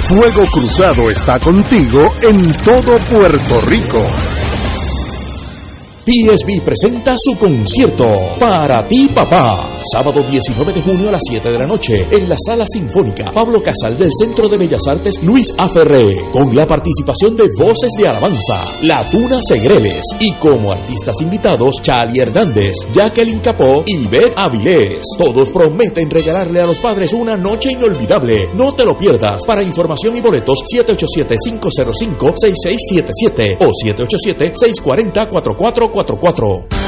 [0.08, 4.27] Fuego Cruzado está contigo en todo Puerto Rico.
[6.08, 9.62] PSB presenta su concierto Para ti papá,
[9.92, 13.62] sábado 19 de junio a las 7 de la noche en la Sala Sinfónica Pablo
[13.62, 18.64] Casal del Centro de Bellas Artes Luis Aferré, con la participación de Voces de Alabanza,
[18.84, 25.04] La Tuna Segreles y como artistas invitados Charlie Hernández, Jacqueline Capó y Beth Avilés.
[25.18, 28.48] Todos prometen regalarle a los padres una noche inolvidable.
[28.54, 29.44] No te lo pierdas.
[29.46, 33.68] Para información y boletos 787-505-6677 o
[35.98, 36.87] 787-640-4444.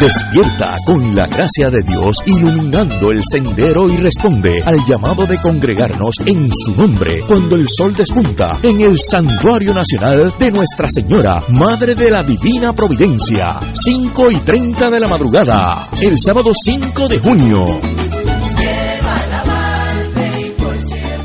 [0.00, 6.20] Despierta con la gracia de Dios iluminando el sendero y responde al llamado de congregarnos
[6.24, 11.96] en su nombre cuando el sol despunta en el Santuario Nacional de Nuestra Señora, Madre
[11.96, 17.64] de la Divina Providencia, 5 y 30 de la madrugada, el sábado 5 de junio.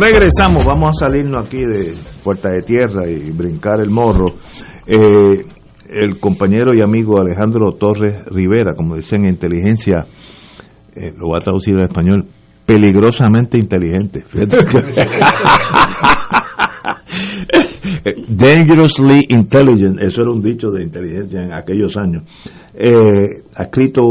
[0.00, 1.92] Regresamos, vamos a salirnos aquí de
[2.22, 4.26] Puerta de Tierra y brincar el morro.
[4.86, 5.44] Eh,
[5.90, 10.06] el compañero y amigo Alejandro Torres Rivera, como dicen en inteligencia,
[10.94, 12.26] eh, lo voy a traducir al español,
[12.64, 14.24] peligrosamente inteligente.
[18.28, 22.22] Dangerously intelligent, eso era un dicho de inteligencia en aquellos años.
[22.72, 24.02] Eh, ha escrito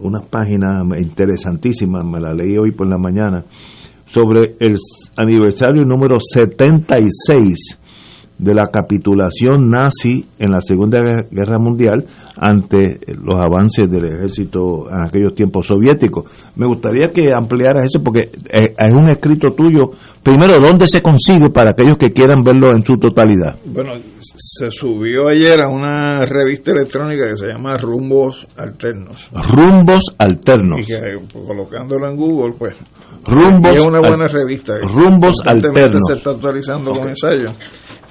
[0.00, 3.44] unas páginas interesantísimas, me la leí hoy por la mañana,
[4.10, 4.76] sobre el
[5.16, 7.78] aniversario número 76
[8.38, 11.00] de la capitulación nazi en la Segunda
[11.30, 12.06] Guerra Mundial
[12.36, 16.24] ante los avances del ejército en aquellos tiempos soviéticos.
[16.54, 19.90] Me gustaría que ampliaras eso porque eh, es un escrito tuyo.
[20.22, 23.58] Primero, ¿dónde se consigue para aquellos que quieran verlo en su totalidad?
[23.64, 29.30] Bueno, se subió ayer a una revista electrónica que se llama Rumbos Alternos.
[29.32, 30.78] Rumbos Alternos.
[30.80, 30.98] Y que
[31.32, 32.76] pues, colocándolo en Google, pues.
[33.24, 33.74] Rumbos.
[33.74, 34.74] es una buena revista.
[34.78, 36.02] Rumbos Alternos.
[36.06, 37.54] Se está actualizando con ensayos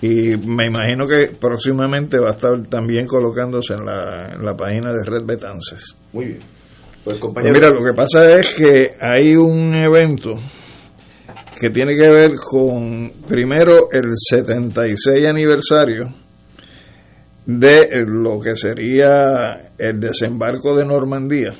[0.02, 4.92] y me imagino que próximamente va a estar también colocándose en la, en la página
[4.94, 5.96] de Red Betances.
[6.14, 6.40] Muy bien.
[7.04, 7.54] Pues, compañero.
[7.54, 10.36] mira, lo que pasa es que hay un evento
[11.60, 16.14] que tiene que ver con, primero, el 76 aniversario
[17.46, 21.54] de lo que sería el desembarco de Normandía,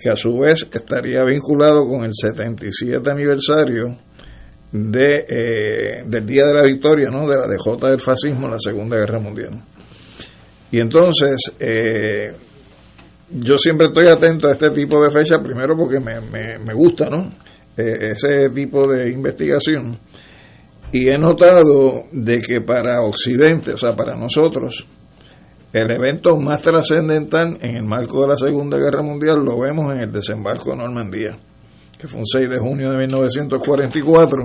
[0.00, 3.98] que a su vez estaría vinculado con el 77 aniversario
[4.72, 7.28] de, eh, del Día de la Victoria, ¿no?
[7.28, 9.60] de la DJ del fascismo en la Segunda Guerra Mundial.
[10.70, 12.32] Y entonces, eh,
[13.30, 17.32] yo siempre estoy atento a este tipo de fechas, primero porque me, me, gusta ¿no?
[17.76, 19.98] Eh, ese tipo de investigación.
[20.92, 24.86] Y he notado de que para Occidente, o sea, para nosotros,
[25.72, 30.00] el evento más trascendental en el marco de la Segunda Guerra Mundial lo vemos en
[30.00, 31.36] el desembarco de Normandía
[32.00, 34.44] que fue un 6 de junio de 1944,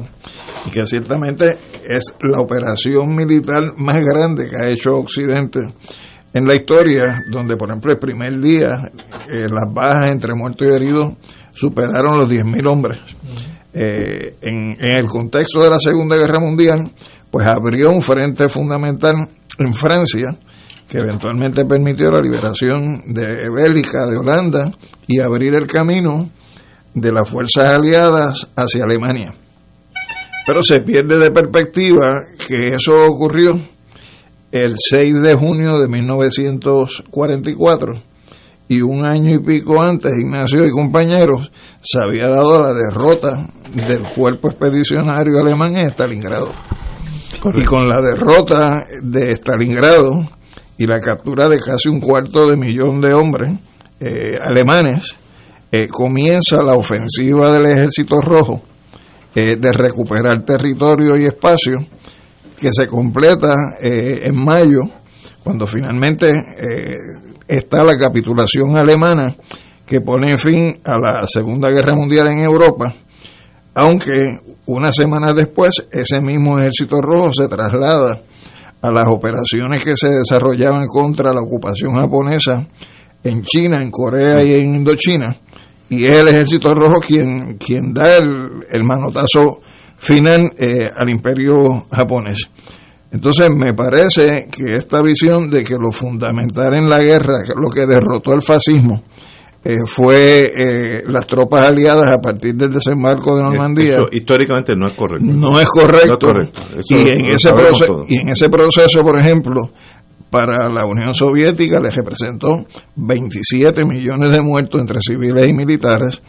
[0.65, 1.57] y que ciertamente
[1.88, 5.61] es la operación militar más grande que ha hecho Occidente
[6.34, 8.91] en la historia, donde por ejemplo el primer día
[9.30, 11.14] eh, las bajas entre muertos y heridos
[11.53, 12.99] superaron los 10.000 hombres.
[13.73, 16.91] Eh, en, en el contexto de la Segunda Guerra Mundial,
[17.32, 19.15] pues abrió un frente fundamental
[19.60, 20.27] en Francia,
[20.90, 24.72] que eventualmente permitió la liberación de Bélgica, de Holanda,
[25.07, 26.30] y abrir el camino
[26.95, 29.35] de las fuerzas aliadas hacia Alemania.
[30.47, 33.59] Pero se pierde de perspectiva que eso ocurrió
[34.51, 37.93] el 6 de junio de 1944
[38.67, 41.51] y un año y pico antes Ignacio y compañeros
[41.81, 46.51] se había dado la derrota del cuerpo expedicionario alemán en Stalingrado.
[47.53, 50.27] Y con la derrota de Stalingrado
[50.77, 53.51] y la captura de casi un cuarto de millón de hombres
[53.99, 55.15] eh, alemanes,
[55.77, 58.61] eh, comienza la ofensiva del Ejército Rojo
[59.35, 61.76] eh, de recuperar territorio y espacio
[62.57, 64.84] que se completa eh, en mayo,
[65.43, 66.31] cuando finalmente
[67.45, 69.35] está la capitulación alemana
[69.85, 72.93] que pone fin a la Segunda Guerra Mundial en Europa,
[73.73, 78.22] aunque una semana después ese mismo Ejército Rojo se traslada
[78.81, 82.65] a las operaciones que se desarrollaban contra la ocupación japonesa
[83.26, 85.35] en China, en Corea y en Indochina,
[85.89, 89.59] y es el ejército rojo quien, quien da el, manotazo
[89.97, 92.49] final eh, al imperio japonés.
[93.11, 97.85] Entonces me parece que esta visión de que lo fundamental en la guerra, lo que
[97.85, 99.03] derrotó el fascismo,
[99.67, 103.97] eh, fue eh, las tropas aliadas a partir del desembarco de Normandía.
[104.11, 105.25] históricamente no es correcto.
[105.25, 106.29] No es correcto.
[106.87, 109.71] y, en ese proceso, y en ese proceso, por ejemplo,
[110.35, 112.65] para la Unión Soviética le representó
[112.97, 116.21] 27 millones de muertos entre civiles y militares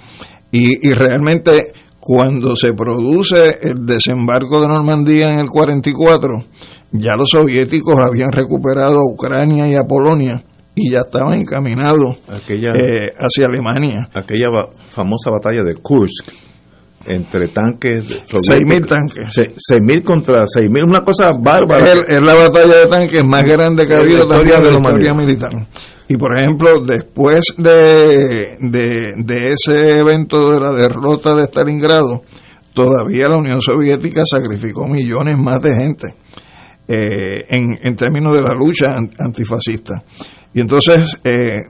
[0.53, 6.35] y, realmente cuando se produce el desembarco de Normandía en el 44
[6.93, 10.41] ya los soviéticos habían recuperado a Ucrania y a Polonia
[10.77, 12.19] y ya estaban encaminados
[12.49, 14.09] eh, hacia Alemania.
[14.15, 16.31] Aquella famosa batalla de Kursk
[17.07, 18.27] entre tanques.
[18.29, 19.27] 6.000 tanques.
[19.37, 21.93] 6.000 contra 6.000, una cosa bárbara.
[22.07, 25.51] Es, la batalla de tanques más grande que ha habido también de la historia militar.
[26.09, 32.23] Y por ejemplo, después de, de, ese evento de la derrota de Stalingrado,
[32.73, 36.15] todavía la Unión Soviética sacrificó millones más de gente
[36.87, 40.05] eh, en, en términos de la lucha antifascista.
[40.55, 41.63] Y entonces eh,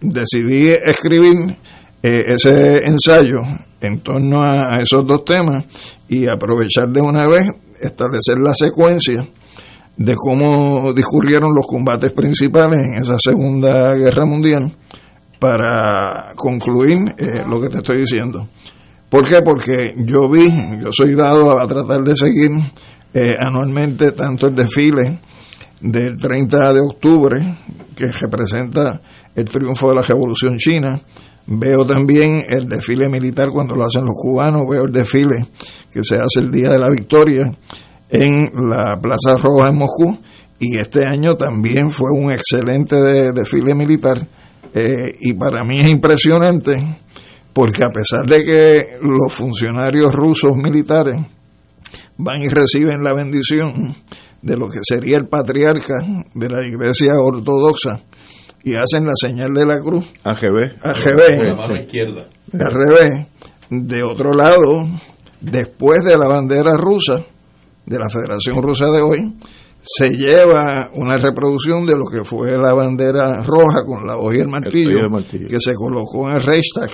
[0.00, 1.56] decidí escribir
[2.02, 3.42] eh, ese ensayo
[3.80, 5.64] en torno a, esos dos temas
[6.08, 7.46] y aprovechar de una vez,
[7.80, 9.26] establecer la secuencia
[9.96, 14.72] de cómo discurrieron los combates principales en esa Segunda Guerra Mundial
[15.38, 18.48] para concluir eh, lo que te estoy diciendo.
[19.08, 19.38] ¿Por qué?
[19.44, 20.48] Porque yo vi,
[20.82, 22.50] yo soy dado a tratar de seguir
[23.12, 25.18] eh, anualmente tanto el desfile
[25.80, 27.54] del 30 de octubre,
[27.96, 29.00] que representa
[29.34, 31.00] el triunfo de la Revolución China.
[31.52, 35.48] Veo también el desfile militar cuando lo hacen los cubanos, veo el desfile
[35.92, 37.50] que se hace el Día de la Victoria
[38.08, 40.16] en la Plaza Roja en Moscú
[40.60, 42.96] y este año también fue un excelente
[43.32, 44.18] desfile militar
[44.72, 46.98] eh, y para mí es impresionante
[47.52, 51.16] porque a pesar de que los funcionarios rusos militares
[52.16, 53.92] van y reciben la bendición
[54.40, 55.94] de lo que sería el patriarca
[56.32, 58.02] de la iglesia ortodoxa
[58.62, 60.12] y hacen la señal de la cruz.
[60.24, 60.78] AGB.
[60.82, 61.48] AGB.
[61.48, 62.28] La mano izquierda.
[62.52, 63.26] Al revés.
[63.70, 64.84] De otro lado,
[65.40, 67.24] después de la bandera rusa,
[67.86, 69.34] de la Federación Rusa de hoy,
[69.80, 74.40] se lleva una reproducción de lo que fue la bandera roja con la hoja y
[74.40, 75.48] el martillo, el martillo.
[75.48, 76.90] que se colocó en el Reichstag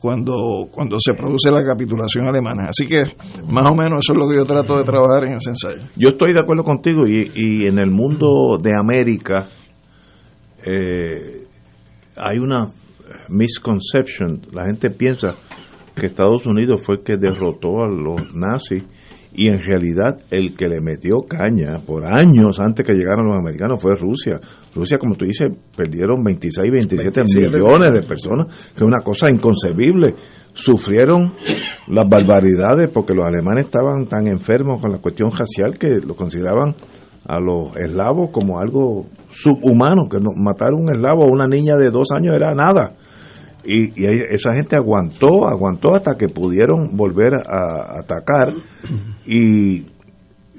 [0.00, 0.34] cuando,
[0.70, 2.66] cuando se produce la capitulación alemana.
[2.68, 3.00] Así que
[3.48, 5.88] más o menos eso es lo que yo trato de trabajar en ese ensayo.
[5.96, 9.48] Yo estoy de acuerdo contigo y, y en el mundo de América
[10.66, 11.46] eh,
[12.16, 12.70] hay una
[13.28, 14.42] misconception.
[14.52, 15.36] La gente piensa
[15.94, 18.84] que Estados Unidos fue el que derrotó a los nazis
[19.36, 23.82] y en realidad el que le metió caña por años antes que llegaran los americanos
[23.82, 24.40] fue Rusia.
[24.74, 29.28] Rusia, como tú dices, perdieron 26, 27, 27 millones de personas, que es una cosa
[29.30, 30.14] inconcebible.
[30.52, 31.34] Sufrieron
[31.88, 36.76] las barbaridades porque los alemanes estaban tan enfermos con la cuestión racial que lo consideraban
[37.26, 41.76] a los eslavos como algo subhumano, que no, matar a un eslavo a una niña
[41.76, 42.92] de dos años era nada.
[43.64, 48.52] Y, y esa gente aguantó, aguantó hasta que pudieron volver a atacar
[49.26, 49.86] y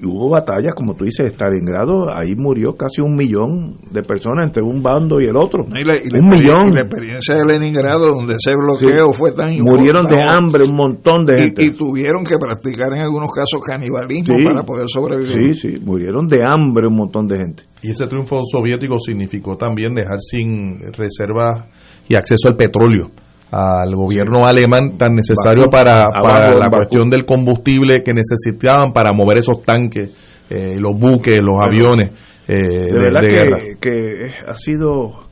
[0.02, 4.82] hubo batallas, como tú dices, Stalingrado, ahí murió casi un millón de personas entre un
[4.82, 5.64] bando y el otro.
[5.74, 6.68] Y la, y un millón.
[6.70, 9.14] y la experiencia de Leningrado, donde ese bloqueo Sí.
[9.18, 11.64] fue tan Murieron de hambre un montón de y- gente.
[11.64, 14.44] Y, tuvieron que practicar en algunos casos canibalismo Sí.
[14.44, 15.54] para poder sobrevivir.
[15.54, 17.62] Sí, sí, murieron de hambre un montón de gente.
[17.82, 21.66] Y ese triunfo soviético significó también dejar sin reservas
[22.08, 23.10] y acceso al petróleo
[23.50, 29.38] al gobierno alemán tan necesario para, para la cuestión del combustible que necesitaban para mover
[29.38, 30.10] esos tanques,
[30.50, 32.10] eh, los buques, los aviones
[32.48, 33.56] eh, de verdad de guerra.
[33.58, 35.26] que, que ha sido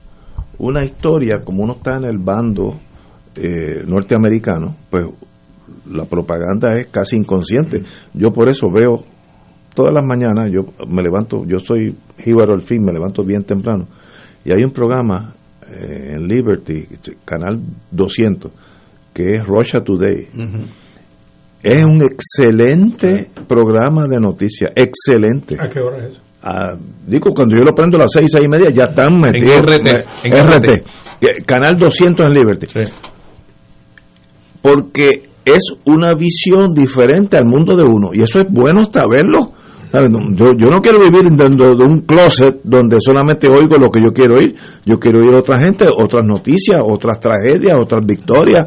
[0.58, 2.76] una historia, como uno está en el bando
[3.36, 5.06] eh, norteamericano, pues
[5.90, 7.82] la propaganda es casi inconsciente.
[8.12, 9.04] Yo por eso veo
[9.74, 13.88] todas las mañanas, yo me levanto, yo soy jíbaro al fin, me levanto bien temprano,
[14.44, 15.34] y hay un programa
[15.70, 16.86] en Liberty,
[17.24, 17.60] canal
[17.90, 18.50] 200,
[19.12, 20.28] que es Russia Today.
[21.62, 25.56] Es un excelente programa de noticias, excelente.
[25.58, 26.20] ¿A qué hora es eso?
[26.42, 26.76] Ah,
[27.06, 29.62] digo, cuando yo lo prendo a las seis, seis y media, ya están metidos.
[29.62, 29.86] RT,
[30.24, 31.46] en RT.
[31.46, 32.66] Canal 200 en Liberty.
[34.60, 38.10] Porque es una visión diferente al mundo de uno.
[38.12, 39.52] Y eso es bueno saberlo.
[39.94, 40.10] ¿Sabes?
[40.10, 44.02] No, Yo, yo no quiero vivir dentro de un closet donde solamente oigo lo que
[44.02, 44.52] yo quiero oír.
[44.84, 48.64] Yo quiero oír a otra gente, otras noticias, otras tragedias, otras victorias.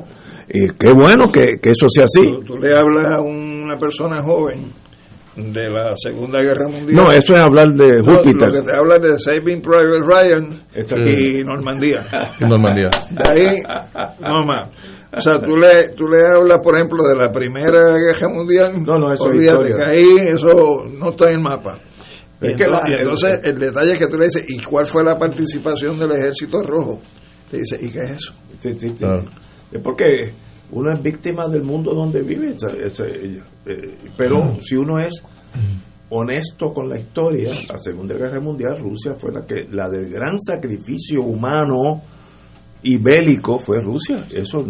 [0.48, 2.22] Y qué bueno que, que eso sea así.
[2.22, 4.72] Tú, tú le hablas a una persona joven
[5.36, 6.96] de la Segunda Guerra Mundial.
[6.96, 8.48] No, eso es hablar de No, Júpiter.
[8.48, 12.06] Lo que te habla de Saving Private Ryan Esto y Normandía.
[12.40, 12.90] Normandía.
[13.12, 13.58] De ahí,
[14.22, 14.70] no más.
[15.16, 18.84] O sea, tú le, tú le hablas, por ejemplo, de la Primera Guerra Mundial.
[18.86, 21.80] No, no, eso es olvídate que ahí eso no está en el mapa.
[22.42, 24.86] Es que entonces, la- y entonces el detalle es que tú le dices, ¿y cuál
[24.86, 27.00] fue la participación del Ejército Rojo?
[27.50, 28.34] Te dice, ¿y qué es eso?
[28.60, 29.06] Sí, sí, sí.
[29.72, 30.34] Es porque
[30.72, 32.50] uno es víctima del mundo donde vive.
[32.50, 35.24] es, eh, eh, pero si uno es
[36.10, 40.40] honesto con la historia, la Segunda Guerra Mundial, Rusia fue la que la del gran
[40.40, 42.02] sacrificio humano
[42.84, 44.26] y bélico fue Rusia.
[44.32, 44.64] Eso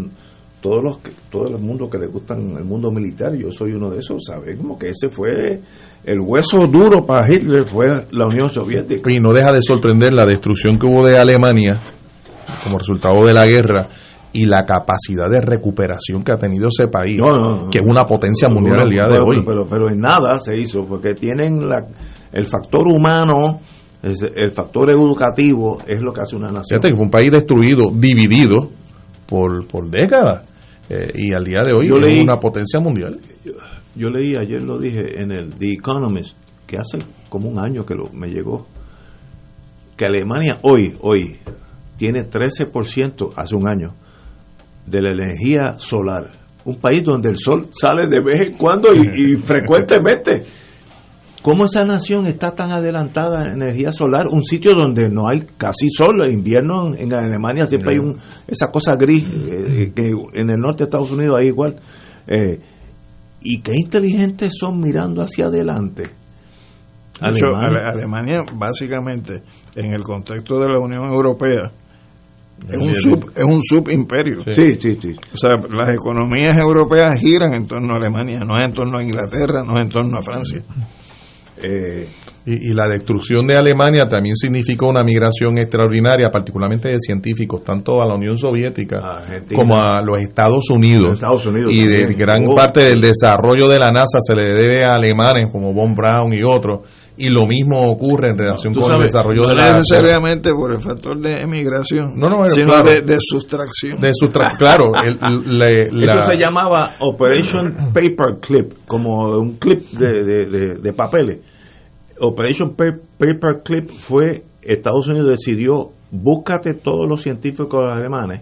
[0.62, 3.90] todos los que, todo el mundo que le gustan el mundo militar, yo soy uno
[3.90, 5.62] de esos, sabemos que ese fue
[6.04, 9.12] el hueso duro para Hitler fue la Unión Soviética.
[9.12, 11.82] Y no deja de sorprender la destrucción que hubo de Alemania
[12.64, 13.88] como resultado de la guerra
[14.34, 17.70] y la capacidad de recuperación que ha tenido ese país, No, no, no.
[17.70, 19.44] que es una potencia mundial al día de hoy.
[19.46, 21.86] Pero, pero en nada se hizo, porque tienen la,
[22.32, 23.60] el factor humano,
[24.04, 26.80] el factor educativo es lo que hace una nación.
[26.80, 28.70] Fíjate que fue un país destruido, dividido
[29.28, 30.44] por, por décadas.
[30.90, 33.20] eh, y al día de hoy Yo es leí- una potencia mundial.
[33.96, 36.36] Yo leí, ayer lo dije en el The Economist,
[36.66, 37.00] que hace
[37.30, 38.68] como un año que lo, me llegó,
[39.98, 41.38] que Alemania hoy, hoy,
[41.98, 43.94] tiene 13%, hace un año,
[44.86, 46.32] de la energía solar.
[46.64, 50.44] Un país donde el sol sale de vez en cuando y, y frecuentemente.
[51.48, 54.28] ¿Cómo esa nación está tan adelantada en energía solar?
[54.30, 56.22] Un sitio donde no hay casi sol.
[56.26, 60.58] En invierno en, en Alemania siempre hay un, esa cosa gris, eh, que en el
[60.58, 61.78] norte de Estados Unidos hay igual.
[62.28, 62.60] Eh,
[63.44, 66.10] y qué inteligentes son mirando hacia adelante.
[67.22, 67.92] Alemania.
[67.94, 69.42] Alemania, básicamente,
[69.74, 71.72] en el contexto de la Unión Europea,
[72.68, 74.42] es un, sub, es un subimperio.
[74.52, 74.76] Sí.
[74.82, 78.74] sí, sí, O sea, las economías europeas giran en torno a Alemania, no es en
[78.74, 80.62] torno a Inglaterra, no es en torno a Francia.
[81.62, 82.08] Eh,
[82.46, 88.06] y, la destrucción de Alemania también significó una migración extraordinaria, particularmente de científicos, tanto a
[88.06, 89.24] la Unión Soviética
[89.54, 91.20] como a los Estados Unidos.
[91.70, 92.56] y de gran oh.
[92.56, 96.44] parte del desarrollo de la NASA se le debe a alemanes como Von Braun y
[96.44, 96.88] otros.
[97.18, 100.80] Y lo mismo ocurre en relación con el desarrollo de la no necesariamente por el
[100.80, 104.00] factor de emigración, no, no, sino de, sustracción.
[104.00, 104.12] De
[104.58, 104.92] claro.
[104.94, 111.42] Eso se llamaba Operation Paperclip, como un clip de, de papeles
[112.20, 118.42] Operation Paperclip fue, Estados Unidos decidió, búscate todos los científicos alemanes,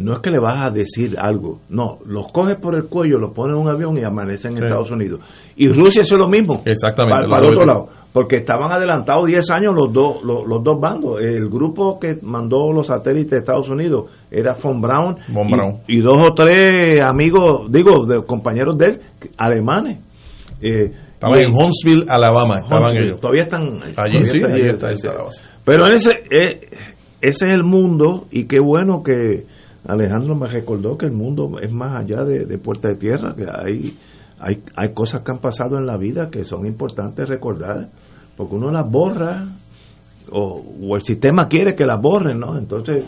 [0.00, 3.32] no es que le vas a decir algo, no, los coges por el cuello, los
[3.32, 5.20] pones en un avión y amanecen en Estados Unidos.
[5.56, 6.62] Y Rusia hace lo mismo.
[6.64, 7.28] Exactamente.
[7.28, 11.20] Para, el otro lado, porque estaban adelantados 10 años los dos, los, dos bandos.
[11.20, 15.16] El grupo que mandó los satélites de Estados Unidos era Von Braun,
[15.86, 19.00] y, dos o tres amigos, digo, de, compañeros de él,
[19.36, 19.98] alemanes.
[20.60, 22.60] Eh, Estaban en Huntsville, Alabama.
[22.64, 23.20] Estaban ellos.
[23.20, 23.60] Todavía están
[23.96, 24.24] allí.
[24.24, 24.88] sí, está,
[25.66, 26.60] Pero en ese, eh,
[27.20, 29.44] ese es el mundo y qué bueno que
[29.86, 33.96] Alejandro me recordó que el mundo es más allá de, puerta de tierra, que hay,
[34.38, 37.88] hay, hay cosas que han pasado en la vida que son importantes recordar,
[38.36, 39.46] porque uno las borra
[40.30, 42.58] o, el sistema quiere que las borren, ¿no?
[42.58, 43.04] Entonces,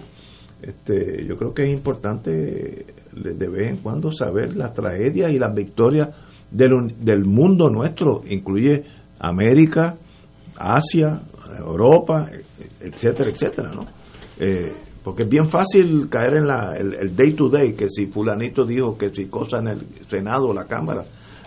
[0.62, 5.54] este, yo creo que es importante de vez en cuando saber las tragedias y las
[5.54, 6.08] victorias
[6.50, 8.84] del, del mundo nuestro, incluye
[9.18, 9.96] América,
[10.56, 11.20] Asia,
[11.58, 12.30] Europa,
[12.80, 13.86] etcétera, etcétera, ¿no?
[14.38, 14.72] Eh,
[15.02, 18.96] porque es bien fácil caer en la, el, day to day, que si fulanito dijo
[18.96, 21.04] que si cosa en el Senado o la Cámara,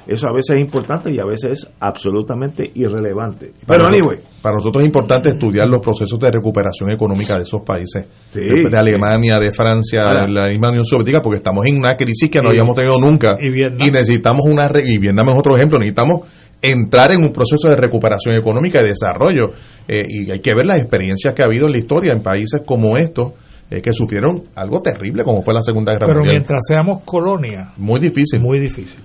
[0.08, 3.54] eso a veces es importante y a veces es absolutamente irrelevante.
[3.66, 4.20] Pero anyway.
[4.42, 8.06] Para nosotros es importante estudiar los procesos de recuperación económica de esos países.
[8.32, 12.40] de Alemania, de Francia, de la misma Unión Soviética, porque estamos en una crisis que
[12.42, 13.38] no habíamos tenido nunca.
[13.42, 14.70] Y, necesitamos una.
[14.86, 15.80] Y Vietnam es otro ejemplo.
[15.80, 16.28] Necesitamos
[16.62, 19.52] entrar en un proceso de recuperación económica y desarrollo.
[19.88, 22.62] Eh, y hay que ver las experiencias que ha habido en la historia en países
[22.66, 23.34] como estos.
[23.68, 26.24] Eh, que sufrieron algo terrible como fue la Segunda Guerra Mundial.
[26.28, 27.74] Pero mientras seamos colonia.
[27.78, 28.40] Muy difícil.
[28.40, 29.02] Muy difícil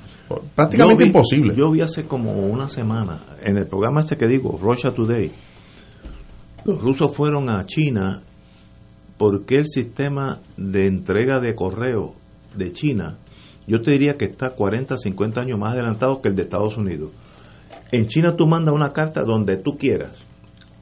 [0.55, 1.55] prácticamente imposible.
[1.55, 5.33] Yo vi hace como una semana, en el programa este que digo, Russia Today,
[6.65, 8.23] los rusos fueron a China
[9.17, 12.15] porque el sistema de entrega de correo
[12.55, 13.19] de China,
[13.67, 17.11] yo te diría que está 40, 50 años más adelantado que el de Estados Unidos.
[17.93, 20.27] En China tú mandas una carta donde tú quieras.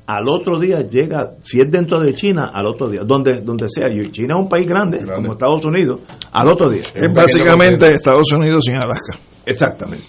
[0.07, 3.91] Al otro día llega, si es dentro de China, al otro día, donde, donde sea.
[3.91, 6.01] Y China es un país grande, como Estados Unidos,
[6.33, 6.83] al otro día.
[6.95, 9.19] Es, básicamente Estados Unidos sin Alaska.
[9.45, 10.07] Exactamente.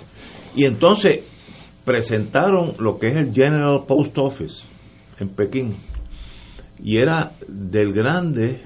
[0.56, 1.26] Y entonces
[1.84, 4.66] presentaron lo que es el General Post Office
[5.20, 5.76] en Pekín.
[6.82, 8.62] Y era del grande,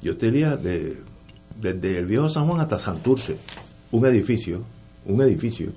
[0.00, 0.98] yo te diría, de,
[1.60, 3.36] desde el viejo San Juan hasta Santurce,
[3.90, 4.62] un edificio,
[5.06, 5.72] un edificio.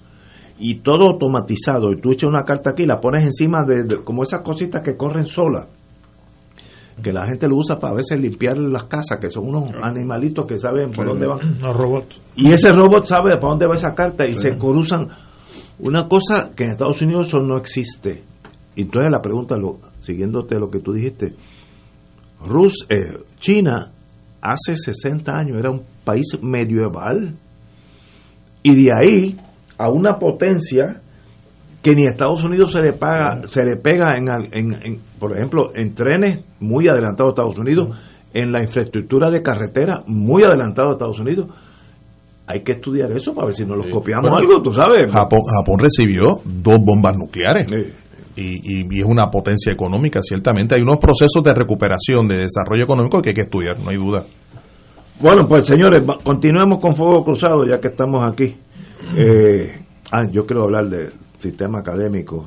[0.60, 1.92] Y todo automatizado.
[1.92, 5.26] Y tú echas una carta aquí, la pones encima de, como esas cositas que corren
[5.26, 5.68] solas
[7.02, 10.46] que la gente lo usa para a veces limpiar las casas, que son unos animalitos
[10.46, 11.60] que saben por dónde van.
[11.60, 12.22] Los robots.
[12.36, 15.10] Y ese robot sabe para dónde va esa carta y se cruzan.
[15.80, 18.22] Una cosa que en Estados Unidos eso no existe.
[18.76, 21.34] Entonces la pregunta, lo, siguiéndote lo que tú dijiste,
[22.46, 23.92] Rus, eh, China
[24.42, 27.36] hace 60 años era un país medieval
[28.62, 29.38] y de ahí
[29.84, 31.02] a una potencia
[31.82, 35.72] que ni a Estados Unidos se le paga, se le pega en, en, por ejemplo,
[35.76, 37.98] en trenes muy adelantados a Estados Unidos,
[38.34, 41.48] en la infraestructura de carretera muy adelantado a Estados Unidos.
[42.48, 45.12] Hay que estudiar eso para ver si nos lo copiamos algo, tú sabes.
[45.12, 47.68] Japón, Japón recibió dos bombas nucleares.
[48.36, 50.76] Y, y, es una potencia económica, ciertamente.
[50.76, 54.24] Hay unos procesos de recuperación, de desarrollo económico que hay que estudiar, no hay duda.
[55.20, 58.56] Bueno, pues señores, continuemos con Fuego Cruzado ya que estamos aquí.
[59.18, 59.82] Eh,
[60.12, 61.12] ah, yo quiero hablar de,
[61.44, 62.46] sistema académico,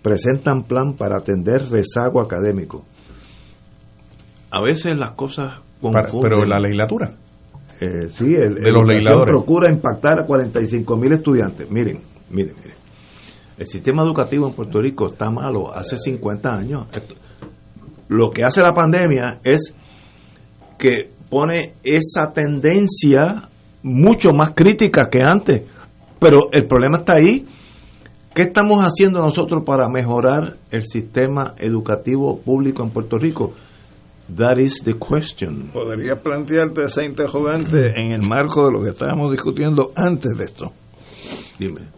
[0.00, 2.84] presentan plan para atender rezago académico.
[4.50, 5.60] A veces las cosas
[6.20, 7.12] pero la legislatura.
[7.80, 9.32] Eh, sí, el, de los legisladores.
[9.32, 11.68] procura impactar a 45 mil estudiantes.
[11.70, 11.98] Miren,
[12.30, 12.76] miren, miren.
[13.58, 16.86] El sistema educativo en Puerto Rico está malo hace 50 años.
[18.08, 19.74] Lo que hace la pandemia es
[20.78, 23.48] que pone esa tendencia
[23.82, 25.62] mucho más crítica que antes.
[26.18, 27.46] Pero el problema está ahí.
[28.34, 33.52] ¿Qué estamos haciendo nosotros para mejorar el sistema educativo público en Puerto Rico?
[34.36, 35.70] That is the question.
[35.72, 40.72] ¿Podrías plantearte esa interrogante en el marco de lo que estábamos discutiendo antes de esto?
[41.58, 41.88] Dime.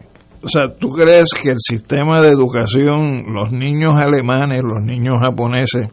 [0.41, 5.89] O sea, ¿tú crees que el sistema de educación, los niños alemanes, los niños japoneses,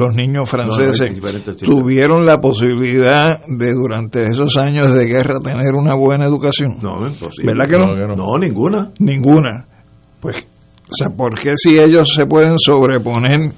[0.00, 1.20] los niños franceses,
[1.58, 6.78] tuvieron la posibilidad de durante esos años de guerra tener una buena educación?
[6.80, 7.52] No, imposible.
[7.52, 8.16] ¿Verdad que no?
[8.16, 8.90] No, ninguna.
[8.98, 9.66] Ninguna.
[10.20, 10.48] Pues,
[10.88, 13.52] o sea, ¿por qué si ellos se pueden sobreponer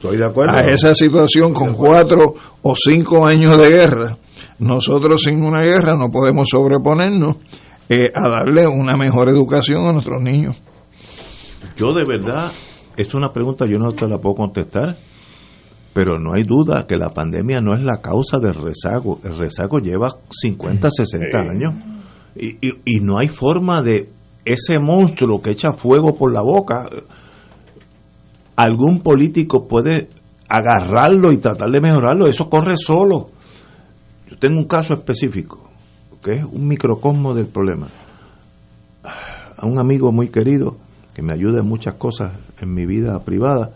[0.49, 4.17] a esa situación con cuatro o cinco años de guerra?
[4.59, 7.37] Nosotros sin una guerra no podemos sobreponernos
[7.89, 10.61] eh, a darle una mejor educación a nuestros niños.
[11.77, 12.51] Yo de verdad,
[12.97, 14.97] es una pregunta, yo no te la puedo contestar,
[15.93, 19.21] pero no hay duda que la pandemia no es la causa del rezago.
[19.25, 21.75] El rezago lleva 50, 60 años
[22.35, 24.09] y, y, y no hay forma de
[24.45, 26.89] ese monstruo que echa fuego por la boca.
[28.57, 30.09] Algún político puede
[30.49, 33.31] agarrarlo y tratar de mejorarlo, eso corre solo.
[34.29, 35.73] Yo tengo un caso específico
[36.23, 37.89] que es un microcosmo del problema.
[39.57, 40.77] A un amigo muy querido
[41.15, 43.71] que me ayuda en muchas cosas en mi vida privada,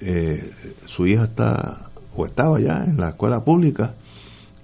[0.00, 0.50] eh,
[0.86, 3.94] su hija está o estaba ya en la escuela pública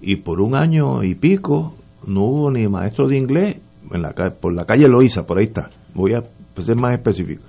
[0.01, 1.75] y por un año y pico
[2.07, 3.57] no hubo ni maestro de inglés
[3.91, 5.69] en la por la calle Loíza, por ahí está.
[5.93, 6.23] Voy a
[6.61, 7.43] ser más específico.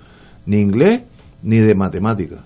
[0.45, 1.03] Ni inglés
[1.41, 2.41] ni de matemáticas.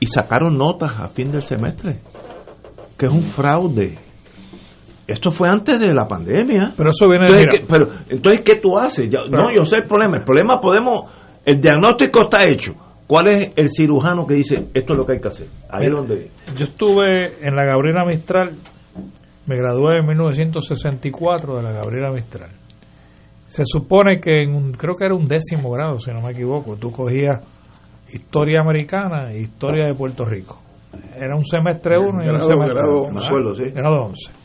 [0.00, 1.98] Y sacaron notas a fin del semestre,
[2.96, 3.98] que es un fraude
[5.08, 6.74] esto fue antes de la pandemia.
[6.76, 9.08] Pero eso viene entonces, ¿qué, pero entonces qué tú haces?
[9.10, 10.18] no, yo sé el problema.
[10.18, 11.10] El problema podemos,
[11.46, 12.74] el diagnóstico está hecho.
[13.08, 15.48] ¿Cuál es el cirujano que dice esto es lo que hay que hacer?
[15.68, 16.30] Ahí es donde.
[16.56, 18.50] Yo estuve en la Gabriela Mistral,
[19.46, 22.50] me gradué en 1964 de la Gabriela Mistral.
[23.48, 26.76] Se supone que en un, creo que era un décimo grado, si no me equivoco,
[26.76, 27.40] tú cogías
[28.12, 30.60] historia americana e historia de Puerto Rico.
[31.16, 33.64] Era un semestre uno y un semestre grado, grado, sí.
[33.74, 34.38] grado 11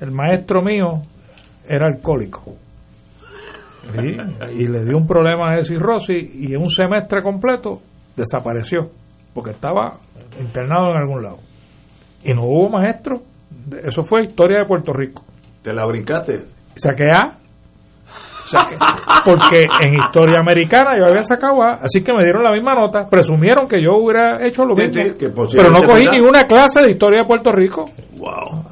[0.00, 1.02] el maestro mío
[1.66, 2.54] era alcohólico.
[3.94, 7.80] Y, le dio un problema de cirrosis y en un semestre completo
[8.14, 8.90] desapareció
[9.32, 9.98] porque estaba
[10.38, 11.38] internado en algún lado.
[12.22, 13.22] Y no hubo maestro.
[13.82, 15.22] Eso fue historia de Puerto Rico.
[15.62, 16.44] ¿Te la brincaste?
[16.74, 17.38] Saqué A.
[19.24, 23.06] porque en historia americana yo había sacado A, así que me dieron la misma nota.
[23.10, 25.02] Presumieron que yo hubiera hecho lo mismo.
[25.52, 27.90] pero no cogí ninguna clase de historia de Puerto Rico.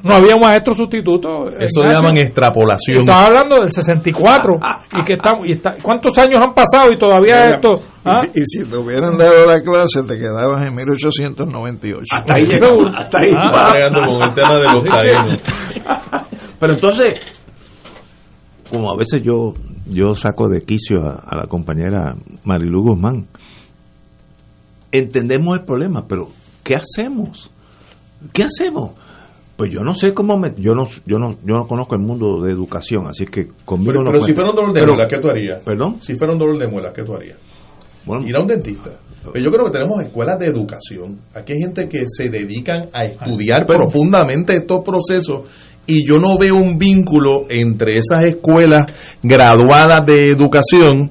[0.03, 1.48] No había un maestro sustituto.
[1.48, 3.01] Eso le llaman extrapolación.
[3.01, 4.55] Estaba hablando del 64.
[4.98, 7.74] y que estamos, y está, ¿Cuántos años han pasado y todavía esto?
[8.05, 8.23] ¿ah?
[8.35, 12.05] Y, si, te hubieran dado la clase, te quedabas en 1898.
[12.11, 12.86] Hasta ahí llegó.
[12.89, 13.32] Hasta ahí.
[13.36, 14.85] Ah, con el tema de los
[16.59, 17.44] Pero entonces,
[18.70, 19.55] como a veces yo
[19.86, 23.26] yo saco de quicio a, a la compañera Marilu Guzmán,
[24.93, 26.28] entendemos el problema, pero
[26.62, 27.51] ¿qué hacemos?
[28.32, 28.93] ¿Qué hacemos?
[29.56, 32.43] Pues yo no sé cómo me, yo no yo no yo no conozco el mundo
[32.43, 35.18] de educación, así que conmigo pero, no Pero si fuera un dolor de muelas, ¿qué
[35.18, 35.62] tú harías?
[35.64, 35.97] ¿Perdón?
[36.01, 37.38] Si fuera un dolor de muelas, ¿qué tú harías?
[38.05, 38.90] Bueno, Ir a un dentista.
[39.32, 41.18] Pero yo creo que tenemos escuelas de educación.
[41.34, 45.40] Aquí hay gente que se dedican a estudiar profundamente estos procesos
[45.86, 48.86] y yo no veo un vínculo entre esas escuelas
[49.22, 51.10] graduadas de educación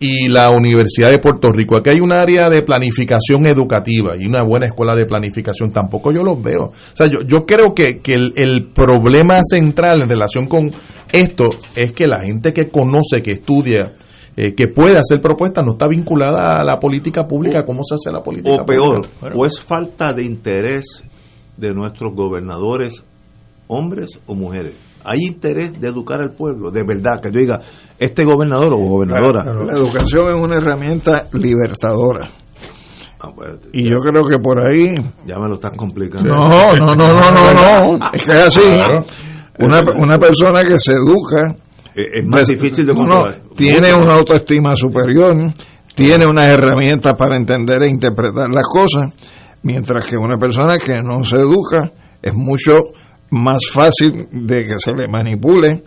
[0.00, 1.78] y la Universidad de Puerto Rico.
[1.78, 5.70] Aquí hay un área de planificación educativa y una buena escuela de planificación.
[5.72, 6.68] Tampoco yo los veo.
[6.68, 10.70] O sea, yo, yo creo que, que el, el, problema central en relación con
[11.12, 11.44] esto
[11.76, 13.92] es que la gente que conoce, que estudia,
[14.36, 18.10] eh, que puede hacer propuestas, no está vinculada a la política pública, cómo se hace
[18.10, 21.04] la política o peor, o es falta de interés
[21.58, 23.04] de nuestros gobernadores,
[23.70, 24.74] hombres o mujeres
[25.04, 27.58] hay interés de educar al pueblo, de verdad, que yo diga,
[27.98, 29.44] este gobernador o gobernadora.
[29.44, 32.28] La, educación es una herramienta libertadora.
[33.20, 34.94] Ah, pues, y yo creo que por ahí.
[35.26, 36.34] Ya me lo estás complicando.
[36.34, 38.10] No, no, no, no, no, no.
[38.12, 38.60] Es que es así.
[39.58, 41.54] Una, una persona que se educa.
[41.94, 43.40] Es más difícil de controlar.
[43.56, 45.34] tiene una autoestima superior,
[45.94, 49.12] tiene unas herramientas para entender e interpretar las cosas,
[49.64, 51.90] mientras que una persona que no se educa
[52.22, 52.76] es mucho
[53.30, 55.82] más fácil de que se le manipule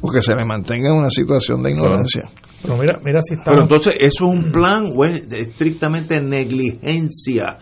[0.00, 2.22] o que se le mantenga en una situación de ignorancia.
[2.62, 3.52] Pero mira, mira si está.
[3.52, 7.58] Pero entonces, ¿eso es un plan o es estrictamente negligencia?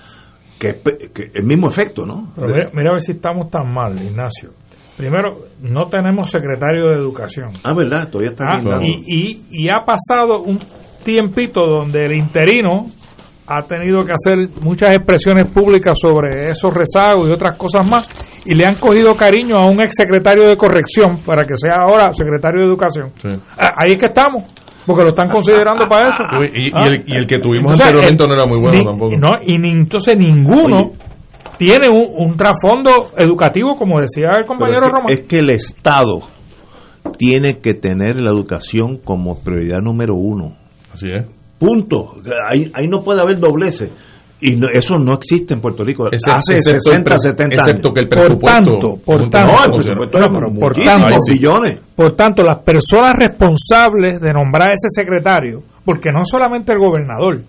[0.59, 0.81] Que,
[1.15, 2.33] que el mismo efecto, ¿no?
[2.35, 4.51] Pero mira, mira a ver si estamos tan mal, Ignacio.
[4.97, 7.51] Primero, no tenemos secretario de educación.
[7.63, 8.11] Ah, ¿verdad?
[8.11, 10.59] Todavía está ah, y, y, y ha pasado un
[11.05, 12.87] tiempito donde el interino
[13.49, 18.09] ha tenido que hacer muchas expresiones públicas sobre esos rezagos y otras cosas más,
[18.45, 22.12] y le han cogido cariño a un ex secretario de corrección para que sea ahora
[22.12, 23.11] secretario de educación.
[23.57, 24.45] Ah, ahí es que estamos,
[24.87, 26.23] porque lo están considerando para eso.
[26.55, 26.70] Y,
[27.16, 29.16] el, que tuvimos anteriormente no era muy bueno tampoco.
[29.16, 30.93] No, y entonces ninguno
[31.57, 35.12] tiene un, trasfondo educativo, como decía el compañero Román.
[35.12, 36.20] Es que el Estado
[37.16, 40.53] tiene que tener la educación como prioridad número uno.
[40.93, 41.38] Así es.
[41.59, 42.15] Punto.
[42.49, 43.91] Ahí, ahí no puede haber dobleces.
[44.41, 46.05] Y no- eso no existe en Puerto Rico.
[46.07, 46.17] Hace
[46.55, 47.95] excepto 60, el pre- 70 excepto años.
[47.95, 51.81] que el Por tanto, por tanto, No, el presupuesto pero por tanto, billones.
[51.97, 57.41] Por tanto, las personas responsables de nombrar a ese secretario, porque no solamente el gobernador,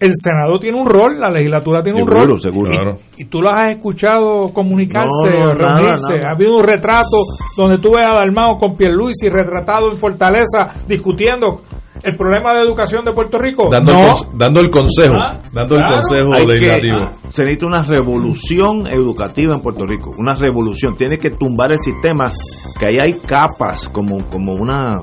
[0.00, 2.40] el Senado tiene un rol, la legislatura tiene un rol.
[2.40, 2.70] seguro.
[2.72, 2.98] Y, Claro.
[3.18, 6.14] y tú las has escuchado comunicarse, No, no, nada, reunirse.
[6.16, 6.30] nada.
[6.30, 7.18] Ha habido un retrato
[7.56, 11.60] donde tú ves a Dalmao con Pierluisi retratado en Fortaleza discutiendo
[12.02, 13.68] el problema de educación de Puerto Rico.
[13.70, 16.96] Dando, no, el, conse- dando el consejo, Ah, dando el consejo Hay que- legislativo.
[17.30, 20.94] se necesita una revolución educativa en Puerto Rico, una revolución.
[20.96, 22.30] Tiene que tumbar el sistema,
[22.78, 24.94] que ahí hay capas, como, como una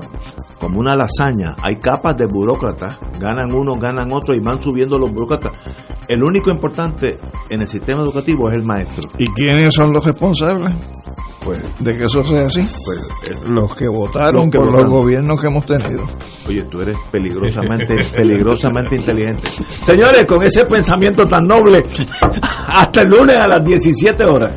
[0.58, 1.54] como una lasaña.
[1.62, 5.52] Hay capas de burócratas, ganan unos, ganan otros y van subiendo los burócratas.
[6.08, 7.18] El único importante
[7.50, 9.10] en el sistema educativo es el maestro.
[9.18, 10.74] ¿Y quiénes son los responsables
[11.44, 12.60] Pues, de que eso sea así?
[12.86, 14.84] pues, eh, Los que votaron Los que por votaron.
[14.90, 16.04] los gobiernos que hemos tenido.
[16.48, 19.48] Oye, tú eres peligrosamente, peligrosamente inteligente.
[19.84, 21.84] Señores, con ese pensamiento tan noble,
[22.68, 24.56] hasta el lunes a las 17 horas.